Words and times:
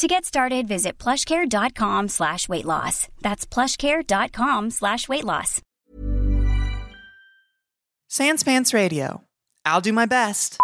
To 0.00 0.08
get 0.08 0.24
started, 0.24 0.66
visit 0.66 0.96
plushcare.com 0.96 2.08
slash 2.08 2.48
weight 2.48 2.64
loss. 2.64 3.08
That's 3.20 3.44
plushcare.com 3.44 4.70
slash 4.70 5.10
weight 5.10 5.26
loss. 5.26 5.60
Sans 8.08 8.42
Pants 8.42 8.72
Radio. 8.72 9.20
I'll 9.66 9.82
do 9.82 9.92
my 9.92 10.06
best. 10.06 10.58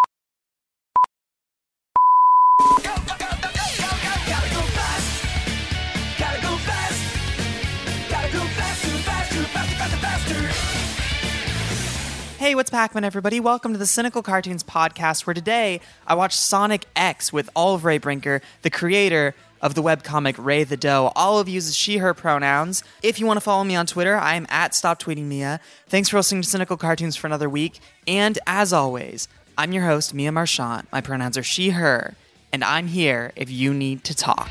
Hey, 12.46 12.54
what's 12.54 12.70
Pac-Man, 12.70 13.02
everybody? 13.02 13.40
Welcome 13.40 13.72
to 13.72 13.78
the 13.78 13.86
Cynical 13.86 14.22
Cartoons 14.22 14.62
podcast, 14.62 15.26
where 15.26 15.34
today 15.34 15.80
I 16.06 16.14
watched 16.14 16.38
Sonic 16.38 16.86
X 16.94 17.32
with 17.32 17.50
Olive 17.56 17.84
Ray 17.84 17.98
Brinker, 17.98 18.40
the 18.62 18.70
creator 18.70 19.34
of 19.60 19.74
the 19.74 19.82
webcomic 19.82 20.36
Ray 20.38 20.62
the 20.62 20.76
Doe. 20.76 21.10
Olive 21.16 21.48
uses 21.48 21.74
she, 21.74 21.96
her 21.96 22.14
pronouns. 22.14 22.84
If 23.02 23.18
you 23.18 23.26
want 23.26 23.38
to 23.38 23.40
follow 23.40 23.64
me 23.64 23.74
on 23.74 23.86
Twitter, 23.86 24.14
I 24.14 24.36
am 24.36 24.46
at 24.48 24.76
Stop 24.76 25.02
Tweeting 25.02 25.24
Mia. 25.24 25.58
Thanks 25.88 26.08
for 26.08 26.18
listening 26.18 26.42
to 26.42 26.48
Cynical 26.48 26.76
Cartoons 26.76 27.16
for 27.16 27.26
another 27.26 27.50
week. 27.50 27.80
And 28.06 28.38
as 28.46 28.72
always, 28.72 29.26
I'm 29.58 29.72
your 29.72 29.86
host, 29.86 30.14
Mia 30.14 30.30
Marchant. 30.30 30.86
My 30.92 31.00
pronouns 31.00 31.36
are 31.36 31.42
she, 31.42 31.70
her, 31.70 32.14
and 32.52 32.62
I'm 32.62 32.86
here 32.86 33.32
if 33.34 33.50
you 33.50 33.74
need 33.74 34.04
to 34.04 34.14
talk. 34.14 34.48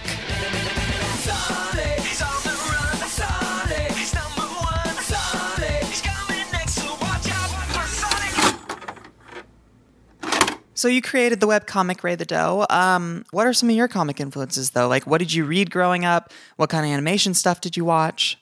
So 10.76 10.90
you 10.90 11.02
created 11.02 11.40
the 11.40 11.48
webcomic 11.48 12.04
Ray 12.04 12.16
the 12.16 12.26
Doe. 12.26 12.66
Um, 12.70 13.26
what 13.32 13.48
are 13.48 13.54
some 13.54 13.70
of 13.70 13.76
your 13.76 13.88
comic 13.88 14.20
influences 14.20 14.72
though? 14.72 14.88
Like 14.90 15.08
what 15.08 15.20
did 15.20 15.34
you 15.34 15.46
read 15.46 15.72
growing 15.72 16.04
up? 16.04 16.32
What 16.58 16.70
kind 16.70 16.86
of 16.86 16.92
animation 16.92 17.34
stuff 17.34 17.62
did 17.62 17.78
you 17.78 17.86
watch? 17.86 18.38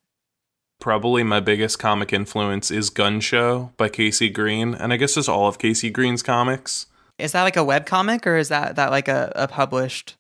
Probably 0.80 1.24
my 1.24 1.40
biggest 1.40 1.80
comic 1.80 2.12
influence 2.12 2.72
is 2.72 2.90
Gun 2.90 3.22
Show 3.22 3.72
by 3.78 3.88
KC 3.88 4.34
Green, 4.34 4.74
and 4.74 4.92
I 4.92 4.98
guess 4.98 5.14
just 5.14 5.30
all 5.30 5.48
of 5.48 5.58
KC 5.58 5.94
Green's 5.94 6.22
comics. 6.22 6.88
Is 7.20 7.32
that 7.34 7.44
like 7.44 7.56
a 7.56 7.62
webcomic 7.62 8.26
or 8.26 8.36
is 8.36 8.50
that 8.50 8.76
that 8.76 8.90
like 8.90 9.08
a, 9.08 9.32
a 9.36 9.48
published 9.48 10.16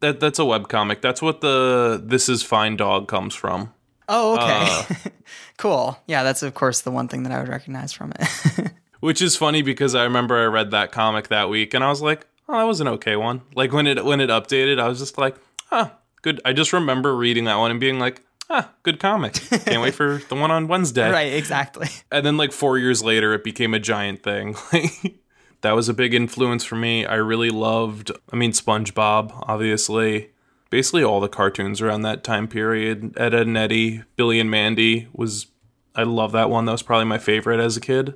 That 0.00 0.18
that's 0.20 0.38
a 0.38 0.42
webcomic. 0.42 1.02
That's 1.02 1.20
what 1.20 1.42
the 1.42 2.02
This 2.02 2.28
Is 2.30 2.42
Fine 2.42 2.76
Dog 2.76 3.08
comes 3.08 3.34
from. 3.34 3.74
Oh, 4.08 4.36
okay. 4.36 5.10
cool. 5.58 5.98
Yeah, 6.06 6.22
that's 6.22 6.42
of 6.42 6.54
course 6.54 6.80
the 6.80 6.90
one 6.90 7.08
thing 7.08 7.24
that 7.24 7.32
I 7.32 7.38
would 7.40 7.48
recognize 7.48 7.92
from 7.92 8.12
it. 8.18 8.72
Which 9.00 9.22
is 9.22 9.36
funny 9.36 9.62
because 9.62 9.94
I 9.94 10.04
remember 10.04 10.36
I 10.36 10.46
read 10.46 10.70
that 10.72 10.92
comic 10.92 11.28
that 11.28 11.48
week 11.48 11.74
and 11.74 11.84
I 11.84 11.88
was 11.88 12.02
like, 12.02 12.26
"Oh, 12.48 12.58
that 12.58 12.64
was 12.64 12.80
an 12.80 12.88
okay 12.88 13.16
one." 13.16 13.42
Like 13.54 13.72
when 13.72 13.86
it 13.86 14.04
when 14.04 14.20
it 14.20 14.30
updated, 14.30 14.80
I 14.80 14.88
was 14.88 14.98
just 14.98 15.18
like, 15.18 15.36
"Ah, 15.70 15.94
good." 16.22 16.40
I 16.44 16.52
just 16.52 16.72
remember 16.72 17.14
reading 17.16 17.44
that 17.44 17.56
one 17.56 17.70
and 17.70 17.78
being 17.78 17.98
like, 17.98 18.22
"Ah, 18.50 18.72
good 18.82 18.98
comic. 18.98 19.34
Can't 19.34 19.82
wait 19.82 19.94
for 19.94 20.20
the 20.28 20.34
one 20.34 20.50
on 20.50 20.66
Wednesday." 20.68 21.10
right, 21.10 21.32
exactly. 21.32 21.88
And 22.10 22.26
then 22.26 22.36
like 22.36 22.52
4 22.52 22.78
years 22.78 23.02
later 23.02 23.34
it 23.34 23.44
became 23.44 23.72
a 23.74 23.78
giant 23.78 24.22
thing. 24.22 24.56
that 25.60 25.72
was 25.72 25.88
a 25.88 25.94
big 25.94 26.14
influence 26.14 26.64
for 26.64 26.76
me. 26.76 27.04
I 27.06 27.16
really 27.16 27.50
loved, 27.50 28.10
I 28.32 28.36
mean 28.36 28.52
SpongeBob, 28.52 29.32
obviously. 29.48 30.30
Basically 30.70 31.02
all 31.02 31.20
the 31.20 31.28
cartoons 31.28 31.80
around 31.80 32.02
that 32.02 32.22
time 32.22 32.46
period. 32.46 33.14
Ed, 33.16 33.32
Edd 33.32 33.48
n 33.48 33.56
Eddy, 33.56 34.02
Billy 34.16 34.38
and 34.38 34.50
Mandy 34.50 35.08
was 35.12 35.46
I 35.94 36.02
love 36.02 36.32
that 36.32 36.50
one. 36.50 36.64
That 36.66 36.72
was 36.72 36.82
probably 36.82 37.06
my 37.06 37.18
favorite 37.18 37.60
as 37.60 37.76
a 37.76 37.80
kid. 37.80 38.14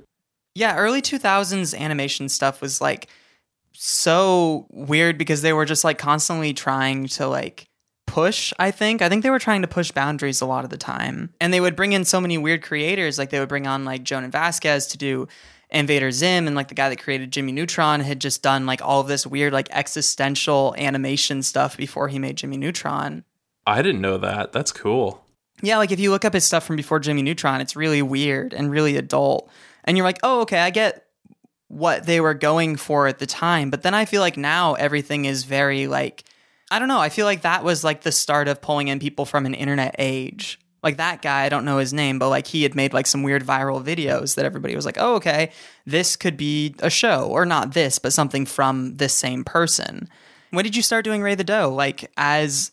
Yeah, 0.55 0.77
early 0.77 1.01
2000s 1.01 1.77
animation 1.77 2.29
stuff 2.29 2.61
was 2.61 2.79
like 2.79 3.07
so 3.73 4.67
weird 4.69 5.17
because 5.17 5.41
they 5.41 5.53
were 5.53 5.65
just 5.65 5.83
like 5.83 5.97
constantly 5.97 6.53
trying 6.53 7.07
to 7.07 7.27
like 7.27 7.65
push, 8.05 8.53
I 8.59 8.71
think. 8.71 9.01
I 9.01 9.09
think 9.09 9.23
they 9.23 9.31
were 9.31 9.39
trying 9.39 9.63
to 9.63 9.67
push 9.67 9.91
boundaries 9.91 10.41
a 10.41 10.45
lot 10.45 10.63
of 10.63 10.69
the 10.69 10.77
time. 10.77 11.33
And 11.41 11.51
they 11.51 11.59
would 11.59 11.75
bring 11.75 11.93
in 11.93 12.05
so 12.05 12.21
many 12.21 12.37
weird 12.37 12.61
creators, 12.61 13.17
like 13.17 13.31
they 13.31 13.39
would 13.39 13.49
bring 13.49 13.65
on 13.65 13.85
like 13.85 14.03
Jhonen 14.03 14.31
Vasquez 14.31 14.87
to 14.87 14.97
do 14.97 15.27
Invader 15.71 16.11
Zim 16.11 16.45
and 16.45 16.55
like 16.55 16.67
the 16.67 16.75
guy 16.75 16.89
that 16.89 17.01
created 17.01 17.31
Jimmy 17.31 17.51
Neutron 17.51 18.01
had 18.01 18.21
just 18.21 18.43
done 18.43 18.67
like 18.67 18.81
all 18.83 19.01
of 19.01 19.07
this 19.07 19.25
weird 19.25 19.53
like 19.53 19.67
existential 19.71 20.75
animation 20.77 21.41
stuff 21.41 21.75
before 21.75 22.07
he 22.07 22.19
made 22.19 22.37
Jimmy 22.37 22.57
Neutron. 22.57 23.23
I 23.65 23.81
didn't 23.81 24.01
know 24.01 24.19
that. 24.19 24.51
That's 24.51 24.71
cool. 24.71 25.25
Yeah, 25.61 25.77
like 25.77 25.91
if 25.91 25.99
you 25.99 26.11
look 26.11 26.25
up 26.25 26.33
his 26.33 26.45
stuff 26.45 26.65
from 26.65 26.75
before 26.75 26.99
Jimmy 26.99 27.23
Neutron, 27.23 27.61
it's 27.61 27.75
really 27.75 28.01
weird 28.01 28.53
and 28.53 28.69
really 28.69 28.97
adult. 28.97 29.49
And 29.83 29.97
you're 29.97 30.05
like, 30.05 30.19
oh, 30.23 30.41
okay, 30.41 30.59
I 30.59 30.69
get 30.69 31.05
what 31.67 32.05
they 32.05 32.21
were 32.21 32.33
going 32.33 32.75
for 32.75 33.07
at 33.07 33.19
the 33.19 33.25
time. 33.25 33.69
But 33.69 33.81
then 33.81 33.93
I 33.93 34.05
feel 34.05 34.21
like 34.21 34.37
now 34.37 34.75
everything 34.75 35.25
is 35.25 35.43
very 35.43 35.87
like, 35.87 36.23
I 36.69 36.79
don't 36.79 36.87
know. 36.87 36.99
I 36.99 37.09
feel 37.09 37.25
like 37.25 37.41
that 37.41 37.63
was 37.63 37.83
like 37.83 38.01
the 38.01 38.11
start 38.11 38.47
of 38.47 38.61
pulling 38.61 38.87
in 38.87 38.99
people 38.99 39.25
from 39.25 39.45
an 39.45 39.53
internet 39.53 39.95
age. 39.97 40.59
Like 40.83 40.97
that 40.97 41.21
guy, 41.21 41.43
I 41.43 41.49
don't 41.49 41.65
know 41.65 41.77
his 41.77 41.93
name, 41.93 42.19
but 42.19 42.29
like 42.29 42.45
he 42.45 42.63
had 42.63 42.75
made 42.75 42.93
like 42.93 43.07
some 43.07 43.23
weird 43.23 43.45
viral 43.45 43.83
videos 43.83 44.35
that 44.35 44.45
everybody 44.45 44.75
was 44.75 44.85
like, 44.85 44.97
oh, 44.99 45.15
okay, 45.15 45.51
this 45.85 46.15
could 46.15 46.35
be 46.35 46.75
a 46.79 46.89
show, 46.89 47.27
or 47.29 47.45
not 47.45 47.73
this, 47.73 47.99
but 47.99 48.11
something 48.11 48.45
from 48.45 48.97
this 48.97 49.13
same 49.13 49.45
person. 49.45 50.09
When 50.51 50.63
did 50.63 50.75
you 50.75 50.81
start 50.81 51.05
doing 51.05 51.21
Ray 51.21 51.35
the 51.35 51.43
Doe? 51.43 51.73
Like 51.73 52.11
as 52.17 52.71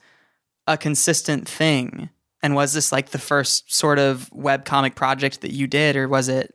a 0.66 0.76
consistent 0.76 1.48
thing? 1.48 2.10
And 2.42 2.54
was 2.54 2.72
this 2.72 2.90
like 2.90 3.10
the 3.10 3.18
first 3.18 3.72
sort 3.72 3.98
of 3.98 4.28
web 4.32 4.64
comic 4.64 4.96
project 4.96 5.42
that 5.42 5.52
you 5.52 5.66
did, 5.66 5.94
or 5.94 6.08
was 6.08 6.28
it 6.28 6.54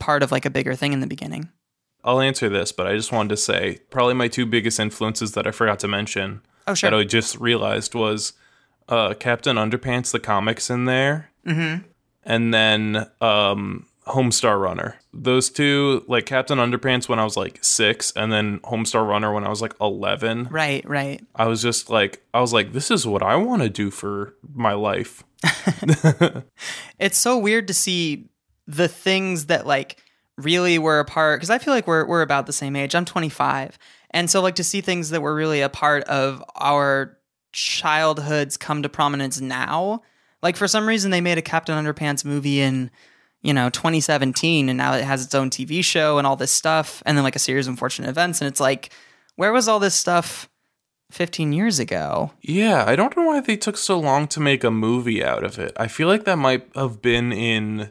part 0.00 0.22
of 0.24 0.32
like 0.32 0.44
a 0.44 0.50
bigger 0.50 0.74
thing 0.74 0.92
in 0.92 0.98
the 1.00 1.06
beginning? 1.06 1.48
I'll 2.02 2.20
answer 2.20 2.48
this, 2.48 2.72
but 2.72 2.86
I 2.86 2.96
just 2.96 3.12
wanted 3.12 3.28
to 3.28 3.36
say 3.36 3.78
probably 3.90 4.14
my 4.14 4.26
two 4.28 4.46
biggest 4.46 4.80
influences 4.80 5.32
that 5.32 5.46
I 5.46 5.50
forgot 5.52 5.78
to 5.80 5.88
mention 5.88 6.40
Oh, 6.66 6.74
sure. 6.74 6.90
that 6.90 6.96
I 6.96 7.04
just 7.04 7.36
realized 7.38 7.94
was 7.94 8.32
uh, 8.88 9.14
Captain 9.14 9.56
Underpants, 9.56 10.10
the 10.10 10.18
comics 10.20 10.70
in 10.70 10.86
there, 10.86 11.30
Mm-hmm. 11.46 11.84
and 12.24 12.52
then 12.54 13.06
um, 13.20 13.86
Homestar 14.06 14.60
Runner. 14.60 14.96
Those 15.12 15.50
two, 15.50 16.04
like 16.08 16.24
Captain 16.26 16.58
Underpants 16.58 17.08
when 17.08 17.18
I 17.18 17.24
was 17.24 17.36
like 17.36 17.58
six, 17.62 18.12
and 18.16 18.32
then 18.32 18.60
Homestar 18.60 19.06
Runner 19.06 19.32
when 19.32 19.44
I 19.44 19.48
was 19.48 19.60
like 19.62 19.74
11. 19.80 20.48
Right, 20.50 20.86
right. 20.88 21.20
I 21.34 21.46
was 21.48 21.60
just 21.62 21.90
like, 21.90 22.22
I 22.32 22.40
was 22.40 22.52
like, 22.52 22.72
this 22.72 22.90
is 22.90 23.06
what 23.06 23.22
I 23.22 23.36
want 23.36 23.62
to 23.62 23.68
do 23.68 23.90
for 23.90 24.34
my 24.54 24.72
life. 24.72 25.22
It's 26.98 27.16
so 27.18 27.38
weird 27.38 27.66
to 27.68 27.74
see 27.74 28.28
the 28.70 28.88
things 28.88 29.46
that 29.46 29.66
like 29.66 30.02
really 30.36 30.78
were 30.78 31.00
a 31.00 31.04
part 31.04 31.38
because 31.38 31.50
I 31.50 31.58
feel 31.58 31.74
like 31.74 31.86
we're 31.86 32.06
we're 32.06 32.22
about 32.22 32.46
the 32.46 32.52
same 32.52 32.76
age. 32.76 32.94
I'm 32.94 33.04
25. 33.04 33.78
And 34.12 34.30
so 34.30 34.40
like 34.40 34.54
to 34.56 34.64
see 34.64 34.80
things 34.80 35.10
that 35.10 35.22
were 35.22 35.34
really 35.34 35.60
a 35.60 35.68
part 35.68 36.04
of 36.04 36.42
our 36.56 37.18
childhoods 37.52 38.56
come 38.56 38.82
to 38.82 38.88
prominence 38.88 39.40
now. 39.40 40.02
Like 40.42 40.56
for 40.56 40.68
some 40.68 40.86
reason 40.86 41.10
they 41.10 41.20
made 41.20 41.38
a 41.38 41.42
Captain 41.42 41.82
Underpants 41.82 42.24
movie 42.24 42.60
in 42.60 42.90
you 43.42 43.52
know 43.52 43.70
2017 43.70 44.68
and 44.68 44.78
now 44.78 44.94
it 44.94 45.04
has 45.04 45.24
its 45.24 45.34
own 45.34 45.50
TV 45.50 45.82
show 45.84 46.18
and 46.18 46.26
all 46.26 46.36
this 46.36 46.52
stuff 46.52 47.02
and 47.06 47.16
then 47.16 47.24
like 47.24 47.36
a 47.36 47.40
series 47.40 47.66
of 47.66 47.72
unfortunate 47.72 48.08
events 48.08 48.40
and 48.40 48.48
it's 48.48 48.60
like 48.60 48.90
where 49.36 49.52
was 49.52 49.68
all 49.68 49.78
this 49.78 49.94
stuff 49.94 50.48
15 51.10 51.52
years 51.52 51.78
ago? 51.80 52.30
Yeah, 52.40 52.84
I 52.86 52.94
don't 52.94 53.16
know 53.16 53.24
why 53.24 53.40
they 53.40 53.56
took 53.56 53.76
so 53.76 53.98
long 53.98 54.28
to 54.28 54.40
make 54.40 54.62
a 54.62 54.70
movie 54.70 55.24
out 55.24 55.42
of 55.42 55.58
it. 55.58 55.72
I 55.76 55.88
feel 55.88 56.06
like 56.06 56.24
that 56.24 56.36
might 56.36 56.68
have 56.76 57.02
been 57.02 57.32
in 57.32 57.90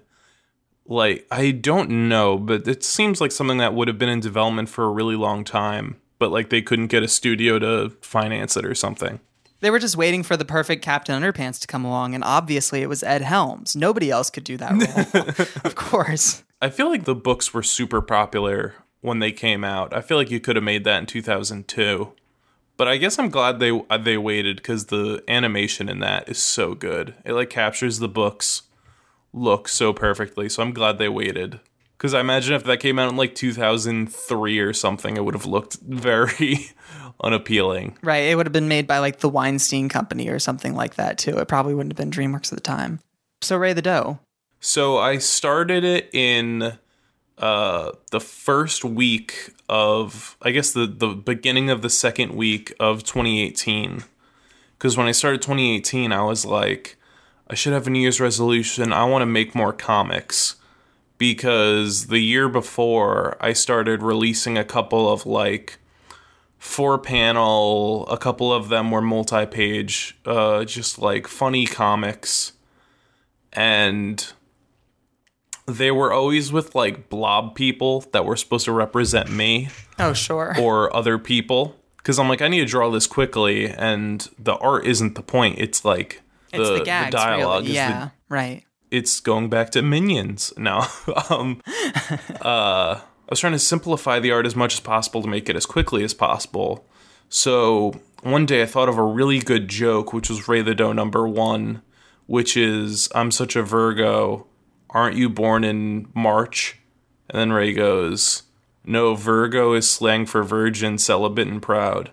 like 0.90 1.26
I 1.32 1.52
don't 1.52 2.10
know, 2.10 2.38
but 2.38 2.68
it 2.68 2.84
seems 2.84 3.22
like 3.22 3.32
something 3.32 3.60
that 3.60 3.74
would 3.74 3.88
have 3.88 3.98
been 3.98 4.10
in 4.10 4.20
development 4.20 4.70
for 4.70 4.84
a 4.84 4.92
really 4.92 5.16
long 5.16 5.44
time, 5.44 6.02
but 6.18 6.32
like 6.32 6.50
they 6.50 6.62
couldn't 6.62 6.88
get 6.88 7.04
a 7.04 7.08
studio 7.08 7.60
to 7.60 7.92
finance 8.02 8.58
it 8.58 8.66
or 8.66 8.76
something. 8.76 9.20
They 9.62 9.70
were 9.70 9.80
just 9.80 9.98
waiting 9.98 10.24
for 10.24 10.38
the 10.38 10.46
perfect 10.46 10.84
Captain 10.84 11.22
Underpants 11.22 11.60
to 11.60 11.68
come 11.68 11.86
along, 11.86 12.16
and 12.16 12.24
obviously 12.24 12.82
it 12.82 12.90
was 12.90 13.04
Ed 13.04 13.22
Helms. 13.22 13.76
Nobody 13.76 14.10
else 14.10 14.30
could 14.30 14.46
do 14.46 14.58
that 14.58 14.72
role. 14.72 15.48
of 15.64 15.76
course. 15.76 16.44
I 16.62 16.70
feel 16.70 16.90
like 16.90 17.04
the 17.04 17.16
books 17.16 17.54
were 17.54 17.64
super 17.64 18.02
popular 18.02 18.76
when 19.02 19.20
they 19.20 19.32
came 19.32 19.64
out. 19.64 19.94
I 19.94 20.02
feel 20.02 20.18
like 20.18 20.32
you 20.32 20.40
could 20.40 20.56
have 20.56 20.64
made 20.64 20.86
that 20.86 21.00
in 21.00 21.06
2002. 21.06 22.14
But 22.78 22.88
I 22.88 22.96
guess 22.96 23.20
I'm 23.20 23.30
glad 23.30 23.60
they 23.60 23.72
uh, 23.90 23.98
they 23.98 24.18
waited 24.18 24.58
because 24.58 24.86
the 24.86 25.22
animation 25.28 25.90
in 25.90 26.00
that 26.00 26.30
is 26.30 26.38
so 26.38 26.74
good. 26.74 27.14
It 27.26 27.34
like 27.34 27.50
captures 27.50 28.00
the 28.00 28.08
books 28.08 28.64
look 29.34 29.68
so 29.68 29.94
perfectly. 29.94 30.50
So 30.50 30.62
I'm 30.64 30.74
glad 30.74 30.98
they 30.98 31.10
waited. 31.10 31.60
Because 31.98 32.14
I 32.14 32.22
imagine 32.22 32.56
if 32.56 32.64
that 32.64 32.80
came 32.80 32.98
out 32.98 33.10
in 33.10 33.18
like 33.18 33.36
2003 33.36 34.60
or 34.60 34.74
something, 34.74 35.18
it 35.18 35.26
would 35.26 35.34
have 35.34 35.46
looked 35.46 35.78
very 35.82 36.72
unappealing. 37.24 37.98
Right. 38.02 38.24
It 38.24 38.36
would 38.36 38.46
have 38.46 38.54
been 38.54 38.70
made 38.70 38.88
by 38.88 39.00
like 39.00 39.20
the 39.20 39.28
Weinstein 39.28 39.90
Company 39.90 40.30
or 40.30 40.40
something 40.40 40.76
like 40.76 40.96
that 40.96 41.18
too. 41.18 41.38
It 41.38 41.48
probably 41.50 41.74
wouldn't 41.74 41.92
have 41.92 41.98
been 41.98 42.12
DreamWorks 42.12 42.54
at 42.54 42.58
the 42.58 42.62
time. 42.62 43.02
So 43.42 43.58
Ray 43.58 43.74
the 43.74 43.82
Doe. 43.82 44.20
So 44.62 44.98
I 44.98 45.18
started 45.18 45.84
it 45.84 46.10
in 46.14 46.78
uh, 47.38 47.92
the 48.12 48.20
first 48.20 48.84
week 48.84 49.54
of, 49.68 50.38
I 50.42 50.52
guess 50.52 50.72
the 50.72 50.86
the 50.86 51.10
beginning 51.10 51.70
of 51.70 51.82
the 51.82 51.90
second 51.90 52.34
week 52.34 52.74
of 52.80 53.04
2018. 53.04 54.04
Because 54.78 54.98
when 54.98 55.08
I 55.08 55.12
started 55.12 55.42
2018, 55.42 56.12
I 56.12 56.22
was 56.22 56.46
like, 56.46 56.98
I 57.50 57.56
should 57.56 57.74
have 57.74 57.88
a 57.88 57.90
New 57.90 58.00
Year's 58.00 58.20
resolution. 58.20 58.94
I 58.94 59.06
want 59.06 59.22
to 59.24 59.26
make 59.26 59.56
more 59.56 59.74
comics 59.74 60.56
because 61.18 62.08
the 62.08 62.20
year 62.20 62.48
before 62.48 63.38
I 63.42 63.54
started 63.54 64.04
releasing 64.04 64.58
a 64.58 64.64
couple 64.64 65.12
of 65.12 65.26
like 65.26 65.80
four 66.58 66.98
panel, 67.00 68.08
a 68.08 68.18
couple 68.18 68.54
of 68.54 68.70
them 68.70 68.92
were 68.92 69.02
multi 69.02 69.46
page, 69.46 70.18
uh, 70.26 70.64
just 70.66 71.00
like 71.00 71.28
funny 71.28 71.66
comics. 71.66 72.54
And 73.52 74.32
they 75.66 75.90
were 75.92 76.14
always 76.14 76.52
with 76.52 76.76
like 76.76 77.10
blob 77.10 77.56
people 77.56 78.02
that 78.12 78.26
were 78.26 78.36
supposed 78.36 78.66
to 78.66 78.72
represent 78.72 79.30
me 79.32 79.70
Oh, 79.98 80.14
sure. 80.14 80.56
or 80.60 80.96
other 80.96 81.18
people. 81.18 81.76
Because 81.98 82.18
I'm 82.20 82.30
like, 82.30 82.42
I 82.42 82.48
need 82.48 82.60
to 82.62 82.66
draw 82.66 82.90
this 82.90 83.06
quickly, 83.08 83.68
and 83.68 84.28
the 84.40 84.56
art 84.56 84.86
isn't 84.86 85.16
the 85.16 85.22
point. 85.22 85.60
It's 85.60 85.84
like 85.84 86.22
the, 86.52 86.62
it's 86.62 86.80
the 86.80 86.86
gags, 86.86 87.12
dialogue 87.16 87.62
really. 87.64 87.72
is 87.72 87.76
Yeah, 87.76 88.06
the 88.06 88.12
right. 88.36 88.64
it's 88.92 89.20
going 89.20 89.50
back 89.50 89.70
to 89.72 89.82
minions 89.82 90.54
now. 90.58 90.88
um, 91.30 91.62
uh, 92.42 93.00
I 93.02 93.02
was 93.30 93.40
trying 93.40 93.54
to 93.54 93.60
simplify 93.60 94.20
the 94.20 94.32
art 94.32 94.46
as 94.46 94.56
much 94.56 94.74
as 94.74 94.80
possible 94.80 95.22
to 95.22 95.28
make 95.28 95.50
it 95.50 95.56
as 95.56 95.66
quickly 95.66 96.04
as 96.04 96.14
possible. 96.14 96.86
So 97.30 98.00
one 98.24 98.46
day 98.46 98.64
I 98.64 98.66
thought 98.66 98.90
of 98.90 98.98
a 98.98 99.04
really 99.04 99.40
good 99.40 99.68
joke, 99.68 100.14
which 100.14 100.30
was 100.30 100.48
Ray 100.48 100.62
the 100.62 100.74
Doe 100.74 100.94
number 100.94 101.28
one, 101.28 101.82
which 102.26 102.58
is 102.58 103.08
I'm 103.14 103.32
such 103.32 103.56
a 103.56 103.62
Virgo. 103.64 104.48
Aren't 104.90 105.16
you 105.16 105.30
born 105.30 105.64
in 105.64 106.08
March? 106.16 106.80
And 107.30 107.40
then 107.40 107.54
Ray 107.54 107.74
goes, 107.74 108.44
No, 108.84 109.14
Virgo 109.14 109.74
is 109.74 109.88
slang 109.88 110.26
for 110.26 110.42
virgin, 110.42 110.98
celibate, 110.98 111.48
and 111.48 111.62
proud. 111.62 112.12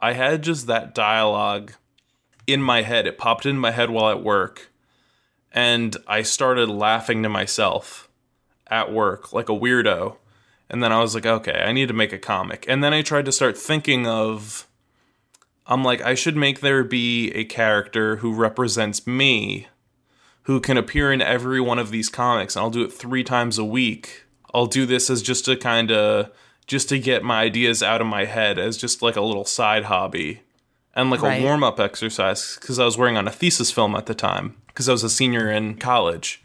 I 0.00 0.12
had 0.12 0.42
just 0.42 0.66
that 0.66 0.94
dialogue 0.94 1.72
in 2.48 2.62
my 2.62 2.82
head. 2.82 3.06
It 3.06 3.18
popped 3.18 3.46
in 3.46 3.58
my 3.58 3.70
head 3.70 3.90
while 3.90 4.10
at 4.10 4.22
work 4.22 4.70
and 5.52 5.96
I 6.06 6.22
started 6.22 6.68
laughing 6.68 7.22
to 7.22 7.28
myself 7.28 8.08
at 8.66 8.92
work 8.92 9.32
like 9.32 9.48
a 9.48 9.52
weirdo. 9.52 10.16
And 10.70 10.82
then 10.82 10.92
I 10.92 11.00
was 11.00 11.14
like, 11.14 11.24
okay, 11.24 11.62
I 11.64 11.72
need 11.72 11.88
to 11.88 11.94
make 11.94 12.12
a 12.12 12.18
comic. 12.18 12.66
And 12.68 12.84
then 12.84 12.92
I 12.92 13.02
tried 13.02 13.24
to 13.24 13.32
start 13.32 13.56
thinking 13.56 14.06
of 14.06 14.66
I'm 15.66 15.84
like, 15.84 16.00
I 16.00 16.14
should 16.14 16.36
make 16.36 16.60
there 16.60 16.82
be 16.82 17.30
a 17.32 17.44
character 17.44 18.16
who 18.16 18.32
represents 18.32 19.06
me 19.06 19.68
who 20.42 20.60
can 20.60 20.78
appear 20.78 21.12
in 21.12 21.20
every 21.20 21.60
one 21.60 21.78
of 21.78 21.90
these 21.90 22.08
comics. 22.08 22.56
And 22.56 22.62
I'll 22.62 22.70
do 22.70 22.82
it 22.82 22.92
three 22.92 23.22
times 23.22 23.58
a 23.58 23.64
week. 23.64 24.24
I'll 24.54 24.66
do 24.66 24.86
this 24.86 25.10
as 25.10 25.20
just 25.20 25.46
a 25.46 25.56
kind 25.56 25.90
of 25.90 26.30
just 26.66 26.88
to 26.88 26.98
get 26.98 27.22
my 27.22 27.42
ideas 27.42 27.82
out 27.82 28.00
of 28.00 28.06
my 28.06 28.24
head 28.24 28.58
as 28.58 28.78
just 28.78 29.02
like 29.02 29.16
a 29.16 29.22
little 29.22 29.44
side 29.44 29.84
hobby 29.84 30.40
and 30.98 31.10
like 31.10 31.22
Right. 31.22 31.40
a 31.40 31.44
warm 31.44 31.62
up 31.64 31.80
exercise 31.80 32.56
because 32.60 32.78
I 32.78 32.84
was 32.84 32.98
working 32.98 33.16
on 33.16 33.28
a 33.28 33.32
thesis 33.32 33.70
film 33.70 33.94
at 33.94 34.06
the 34.06 34.14
time 34.14 34.56
because 34.66 34.88
I 34.88 34.92
was 34.92 35.04
a 35.04 35.10
senior 35.10 35.50
in 35.50 35.76
college. 35.76 36.42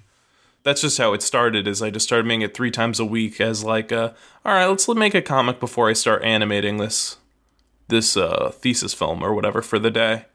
That's 0.64 0.82
just 0.82 0.98
how 0.98 1.12
it 1.14 1.22
started. 1.22 1.68
Is 1.68 1.82
I 1.82 1.90
just 1.90 2.06
started 2.06 2.26
making 2.26 2.44
it 2.44 2.54
three 2.54 2.72
times 2.72 3.00
a 3.00 3.06
week 3.06 3.42
as 3.42 3.64
like 3.64 3.92
a 3.92 4.16
all 4.46 4.54
right, 4.54 4.66
let's 4.66 4.88
make 4.88 5.16
a 5.16 5.22
comic 5.22 5.60
before 5.60 5.90
I 5.90 5.94
start 5.94 6.24
animating 6.24 6.78
this 6.78 7.18
this 7.90 8.16
uh, 8.16 8.52
thesis 8.54 8.94
film 8.94 9.24
or 9.24 9.34
whatever 9.34 9.62
for 9.62 9.80
the 9.80 9.92
day. 9.92 10.26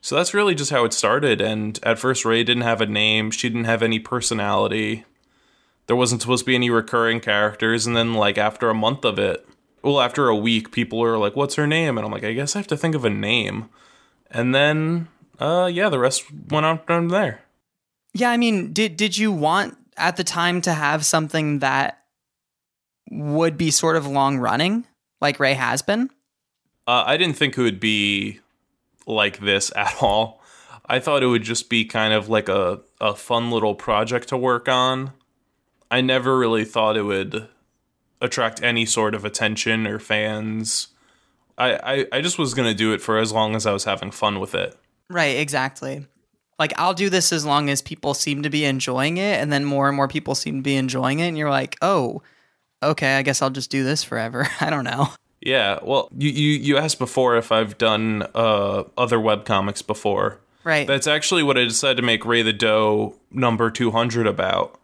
So 0.00 0.16
that's 0.16 0.34
really 0.34 0.54
just 0.54 0.70
how 0.70 0.84
it 0.84 0.92
started. 0.92 1.40
And 1.40 1.78
at 1.82 1.98
first, 1.98 2.24
Ray 2.24 2.44
didn't 2.44 2.62
have 2.62 2.80
a 2.80 2.86
name. 2.86 3.30
She 3.30 3.48
didn't 3.48 3.64
have 3.64 3.82
any 3.82 3.98
personality. 3.98 5.04
There 5.86 5.96
wasn't 5.96 6.22
supposed 6.22 6.44
to 6.44 6.46
be 6.46 6.54
any 6.54 6.70
recurring 6.70 7.20
characters. 7.20 7.86
And 7.86 7.96
then, 7.96 8.14
like 8.14 8.38
after 8.38 8.70
a 8.70 8.74
month 8.74 9.04
of 9.04 9.18
it, 9.18 9.46
well, 9.82 10.00
after 10.00 10.28
a 10.28 10.36
week, 10.36 10.72
people 10.72 11.02
are 11.02 11.18
like, 11.18 11.36
"What's 11.36 11.54
her 11.56 11.66
name?" 11.66 11.98
And 11.98 12.04
I'm 12.04 12.12
like, 12.12 12.24
"I 12.24 12.32
guess 12.32 12.56
I 12.56 12.60
have 12.60 12.66
to 12.68 12.76
think 12.76 12.94
of 12.94 13.04
a 13.04 13.10
name." 13.10 13.68
And 14.30 14.54
then, 14.54 15.08
uh, 15.38 15.70
yeah, 15.72 15.88
the 15.88 15.98
rest 15.98 16.24
went 16.50 16.66
on 16.66 16.80
from 16.86 17.08
there. 17.08 17.42
Yeah, 18.14 18.30
I 18.30 18.36
mean, 18.36 18.72
did 18.72 18.96
did 18.96 19.16
you 19.16 19.32
want 19.32 19.76
at 19.96 20.16
the 20.16 20.24
time 20.24 20.60
to 20.62 20.72
have 20.72 21.04
something 21.04 21.60
that 21.60 22.04
would 23.10 23.56
be 23.56 23.70
sort 23.70 23.96
of 23.96 24.06
long 24.06 24.38
running, 24.38 24.86
like 25.20 25.40
Ray 25.40 25.54
has 25.54 25.82
been? 25.82 26.10
Uh, 26.86 27.04
I 27.06 27.16
didn't 27.16 27.36
think 27.36 27.56
it 27.56 27.62
would 27.62 27.80
be 27.80 28.40
like 29.06 29.38
this 29.40 29.72
at 29.76 30.02
all. 30.02 30.42
I 30.86 31.00
thought 31.00 31.22
it 31.22 31.26
would 31.26 31.42
just 31.42 31.68
be 31.68 31.84
kind 31.84 32.14
of 32.14 32.28
like 32.28 32.48
a, 32.48 32.80
a 33.00 33.14
fun 33.14 33.50
little 33.50 33.74
project 33.74 34.28
to 34.28 34.38
work 34.38 34.68
on. 34.68 35.12
I 35.90 36.00
never 36.00 36.38
really 36.38 36.64
thought 36.64 36.96
it 36.96 37.02
would 37.02 37.46
attract 38.20 38.62
any 38.62 38.86
sort 38.86 39.14
of 39.14 39.24
attention 39.24 39.86
or 39.86 39.98
fans. 39.98 40.88
I, 41.56 41.74
I, 41.74 42.06
I 42.12 42.20
just 42.20 42.38
was 42.38 42.54
going 42.54 42.68
to 42.68 42.74
do 42.74 42.92
it 42.92 43.00
for 43.00 43.18
as 43.18 43.32
long 43.32 43.56
as 43.56 43.66
I 43.66 43.72
was 43.72 43.84
having 43.84 44.10
fun 44.10 44.40
with 44.40 44.54
it. 44.54 44.76
Right, 45.10 45.38
exactly. 45.38 46.06
Like 46.58 46.72
I'll 46.76 46.94
do 46.94 47.08
this 47.08 47.32
as 47.32 47.44
long 47.44 47.70
as 47.70 47.82
people 47.82 48.14
seem 48.14 48.42
to 48.42 48.50
be 48.50 48.64
enjoying 48.64 49.16
it, 49.16 49.40
and 49.40 49.52
then 49.52 49.64
more 49.64 49.88
and 49.88 49.96
more 49.96 50.08
people 50.08 50.34
seem 50.34 50.56
to 50.56 50.62
be 50.62 50.76
enjoying 50.76 51.20
it, 51.20 51.28
and 51.28 51.38
you're 51.38 51.50
like, 51.50 51.76
oh, 51.82 52.22
okay, 52.82 53.16
I 53.16 53.22
guess 53.22 53.42
I'll 53.42 53.50
just 53.50 53.70
do 53.70 53.84
this 53.84 54.02
forever. 54.02 54.48
I 54.60 54.70
don't 54.70 54.84
know. 54.84 55.08
Yeah, 55.40 55.78
well, 55.82 56.08
you, 56.16 56.30
you, 56.30 56.58
you 56.58 56.76
asked 56.78 56.98
before 56.98 57.36
if 57.36 57.52
I've 57.52 57.78
done 57.78 58.24
uh, 58.34 58.84
other 58.96 59.18
webcomics 59.18 59.86
before. 59.86 60.40
Right. 60.64 60.86
That's 60.86 61.06
actually 61.06 61.44
what 61.44 61.56
I 61.56 61.64
decided 61.64 61.96
to 61.98 62.02
make 62.02 62.26
Ray 62.26 62.42
the 62.42 62.52
Doe 62.52 63.14
number 63.30 63.70
200 63.70 64.26
about 64.26 64.80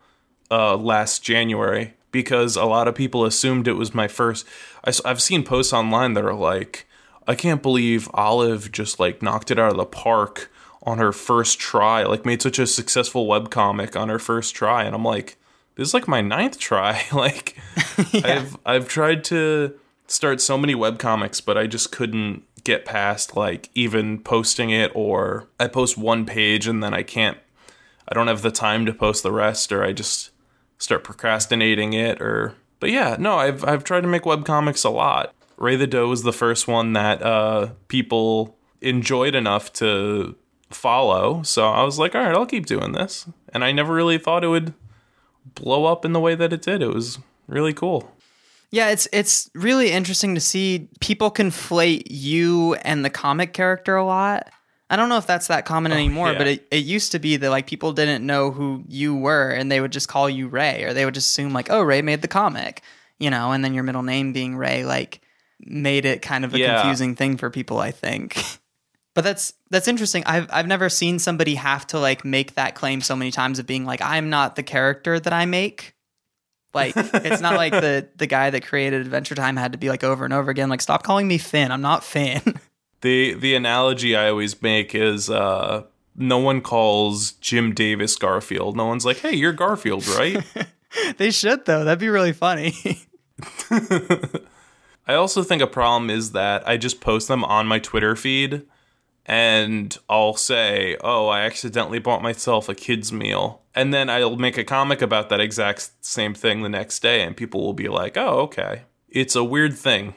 uh, 0.50 0.76
last 0.76 1.24
January 1.24 1.94
because 2.14 2.54
a 2.54 2.64
lot 2.64 2.86
of 2.86 2.94
people 2.94 3.24
assumed 3.24 3.66
it 3.66 3.72
was 3.72 3.92
my 3.92 4.06
first. 4.06 4.46
I, 4.84 4.92
have 5.04 5.20
seen 5.20 5.42
posts 5.42 5.72
online 5.72 6.14
that 6.14 6.24
are 6.24 6.32
like, 6.32 6.86
I 7.26 7.34
can't 7.34 7.60
believe 7.60 8.08
Olive 8.14 8.70
just 8.70 9.00
like 9.00 9.20
knocked 9.20 9.50
it 9.50 9.58
out 9.58 9.72
of 9.72 9.76
the 9.76 9.84
park 9.84 10.48
on 10.84 10.98
her 10.98 11.10
first 11.10 11.58
try, 11.58 12.04
like 12.04 12.24
made 12.24 12.40
such 12.40 12.60
a 12.60 12.68
successful 12.68 13.26
webcomic 13.26 14.00
on 14.00 14.10
her 14.10 14.20
first 14.20 14.54
try. 14.54 14.84
And 14.84 14.94
I'm 14.94 15.04
like, 15.04 15.36
this 15.74 15.88
is 15.88 15.94
like 15.94 16.06
my 16.06 16.20
ninth 16.20 16.56
try. 16.56 17.02
like, 17.12 17.56
I've, 18.14 18.56
I've 18.64 18.88
tried 18.88 19.24
to 19.24 19.74
start 20.06 20.40
so 20.40 20.56
many 20.56 20.76
webcomics, 20.76 21.44
but 21.44 21.58
I 21.58 21.66
just 21.66 21.90
couldn't 21.90 22.44
get 22.62 22.84
past 22.84 23.36
like 23.36 23.70
even 23.74 24.20
posting 24.20 24.70
it 24.70 24.92
or 24.94 25.48
I 25.58 25.66
post 25.66 25.98
one 25.98 26.24
page 26.26 26.68
and 26.68 26.82
then 26.82 26.94
I 26.94 27.02
can't 27.02 27.36
I 28.08 28.14
don't 28.14 28.28
have 28.28 28.40
the 28.40 28.50
time 28.50 28.86
to 28.86 28.94
post 28.94 29.22
the 29.22 29.32
rest 29.32 29.70
or 29.70 29.84
I 29.84 29.92
just 29.92 30.30
start 30.78 31.04
procrastinating 31.04 31.92
it 31.92 32.20
or 32.20 32.54
but 32.80 32.90
yeah, 32.90 33.16
no, 33.18 33.36
I've 33.36 33.64
I've 33.64 33.84
tried 33.84 34.02
to 34.02 34.08
make 34.08 34.22
webcomics 34.22 34.84
a 34.84 34.90
lot. 34.90 35.34
Ray 35.56 35.76
the 35.76 35.86
Doe 35.86 36.08
was 36.08 36.22
the 36.22 36.32
first 36.32 36.68
one 36.68 36.92
that 36.92 37.22
uh 37.22 37.70
people 37.88 38.56
enjoyed 38.80 39.34
enough 39.34 39.72
to 39.74 40.36
follow. 40.70 41.42
So 41.42 41.68
I 41.68 41.82
was 41.84 41.98
like, 41.98 42.14
all 42.14 42.22
right, 42.22 42.34
I'll 42.34 42.46
keep 42.46 42.66
doing 42.66 42.92
this. 42.92 43.26
And 43.52 43.64
I 43.64 43.72
never 43.72 43.94
really 43.94 44.18
thought 44.18 44.44
it 44.44 44.48
would 44.48 44.74
blow 45.54 45.86
up 45.86 46.04
in 46.04 46.12
the 46.12 46.20
way 46.20 46.34
that 46.34 46.52
it 46.52 46.62
did. 46.62 46.82
It 46.82 46.92
was 46.92 47.18
really 47.46 47.72
cool. 47.72 48.10
Yeah, 48.70 48.90
it's 48.90 49.06
it's 49.12 49.48
really 49.54 49.92
interesting 49.92 50.34
to 50.34 50.40
see 50.40 50.88
people 51.00 51.30
conflate 51.30 52.08
you 52.10 52.74
and 52.74 53.04
the 53.04 53.10
comic 53.10 53.52
character 53.52 53.94
a 53.94 54.04
lot. 54.04 54.50
I 54.90 54.96
don't 54.96 55.08
know 55.08 55.16
if 55.16 55.26
that's 55.26 55.46
that 55.48 55.64
common 55.64 55.92
oh, 55.92 55.96
anymore, 55.96 56.32
yeah. 56.32 56.38
but 56.38 56.46
it, 56.46 56.66
it 56.70 56.84
used 56.84 57.12
to 57.12 57.18
be 57.18 57.36
that 57.36 57.50
like 57.50 57.66
people 57.66 57.92
didn't 57.92 58.24
know 58.24 58.50
who 58.50 58.84
you 58.86 59.16
were 59.16 59.50
and 59.50 59.70
they 59.72 59.80
would 59.80 59.92
just 59.92 60.08
call 60.08 60.28
you 60.28 60.46
Ray 60.48 60.84
or 60.84 60.92
they 60.92 61.04
would 61.04 61.14
just 61.14 61.30
assume 61.30 61.52
like, 61.52 61.70
oh, 61.70 61.82
Ray 61.82 62.02
made 62.02 62.22
the 62.22 62.28
comic, 62.28 62.82
you 63.18 63.30
know, 63.30 63.52
and 63.52 63.64
then 63.64 63.74
your 63.74 63.82
middle 63.82 64.02
name 64.02 64.32
being 64.32 64.56
Ray 64.56 64.84
like 64.84 65.20
made 65.60 66.04
it 66.04 66.20
kind 66.22 66.44
of 66.44 66.54
a 66.54 66.58
Yeah. 66.58 66.80
confusing 66.80 67.14
thing 67.14 67.36
for 67.38 67.50
people, 67.50 67.78
I 67.78 67.90
think. 67.90 68.42
But 69.14 69.22
that's 69.22 69.52
that's 69.70 69.86
interesting. 69.86 70.24
I've 70.26 70.48
I've 70.52 70.66
never 70.66 70.88
seen 70.88 71.20
somebody 71.20 71.54
have 71.54 71.86
to 71.88 72.00
like 72.00 72.24
make 72.24 72.54
that 72.56 72.74
claim 72.74 73.00
so 73.00 73.14
many 73.14 73.30
times 73.30 73.60
of 73.60 73.66
being 73.66 73.84
like, 73.84 74.02
I'm 74.02 74.28
not 74.28 74.56
the 74.56 74.64
character 74.64 75.20
that 75.20 75.32
I 75.32 75.44
make. 75.46 75.94
Like 76.74 76.94
it's 76.96 77.40
not 77.40 77.54
like 77.54 77.72
the 77.80 78.08
the 78.16 78.26
guy 78.26 78.50
that 78.50 78.66
created 78.66 79.02
Adventure 79.02 79.36
Time 79.36 79.56
had 79.56 79.70
to 79.70 79.78
be 79.78 79.88
like 79.88 80.02
over 80.02 80.24
and 80.24 80.34
over 80.34 80.50
again, 80.50 80.68
like, 80.68 80.80
stop 80.82 81.04
calling 81.04 81.28
me 81.28 81.38
Finn. 81.38 81.70
I'm 81.70 81.80
not 81.80 82.02
Finn. 82.02 82.42
the 83.04 83.34
the 83.34 83.54
analogy 83.54 84.16
I 84.16 84.30
always 84.30 84.62
make 84.62 84.94
is 84.94 85.28
uh, 85.28 85.84
no 86.16 86.38
one 86.38 86.62
calls 86.62 87.32
Jim 87.32 87.74
Davis 87.74 88.16
Garfield. 88.16 88.76
No 88.76 88.86
one's 88.86 89.04
like, 89.04 89.18
"Hey, 89.18 89.34
you're 89.34 89.52
Garfield, 89.52 90.08
right?" 90.08 90.42
they 91.18 91.30
should 91.30 91.66
though. 91.66 91.84
That'd 91.84 91.98
be 91.98 92.08
really 92.08 92.32
funny. 92.32 92.74
I 95.06 95.14
also 95.14 95.42
think 95.42 95.60
a 95.60 95.66
problem 95.66 96.08
is 96.08 96.32
that 96.32 96.66
I 96.66 96.78
just 96.78 97.02
post 97.02 97.28
them 97.28 97.44
on 97.44 97.66
my 97.66 97.78
Twitter 97.78 98.16
feed 98.16 98.62
and 99.26 99.96
I'll 100.08 100.36
say, 100.36 100.96
"Oh, 101.02 101.28
I 101.28 101.42
accidentally 101.42 101.98
bought 101.98 102.22
myself 102.22 102.70
a 102.70 102.74
kids 102.74 103.12
meal." 103.12 103.60
And 103.74 103.92
then 103.92 104.08
I'll 104.08 104.36
make 104.36 104.56
a 104.56 104.64
comic 104.64 105.02
about 105.02 105.28
that 105.28 105.40
exact 105.40 105.90
same 106.00 106.32
thing 106.32 106.62
the 106.62 106.70
next 106.70 107.00
day 107.00 107.20
and 107.20 107.36
people 107.36 107.62
will 107.62 107.74
be 107.74 107.88
like, 107.88 108.16
"Oh, 108.16 108.38
okay." 108.44 108.84
It's 109.10 109.36
a 109.36 109.44
weird 109.44 109.76
thing 109.76 110.14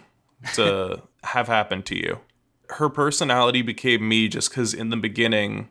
to 0.53 1.01
have 1.23 1.49
happened 1.49 1.85
to 1.87 1.97
you. 1.97 2.21
Her 2.71 2.89
personality 2.89 3.61
became 3.61 4.07
me 4.07 4.27
just 4.27 4.51
cuz 4.51 4.73
in 4.73 4.89
the 4.89 4.97
beginning 4.97 5.69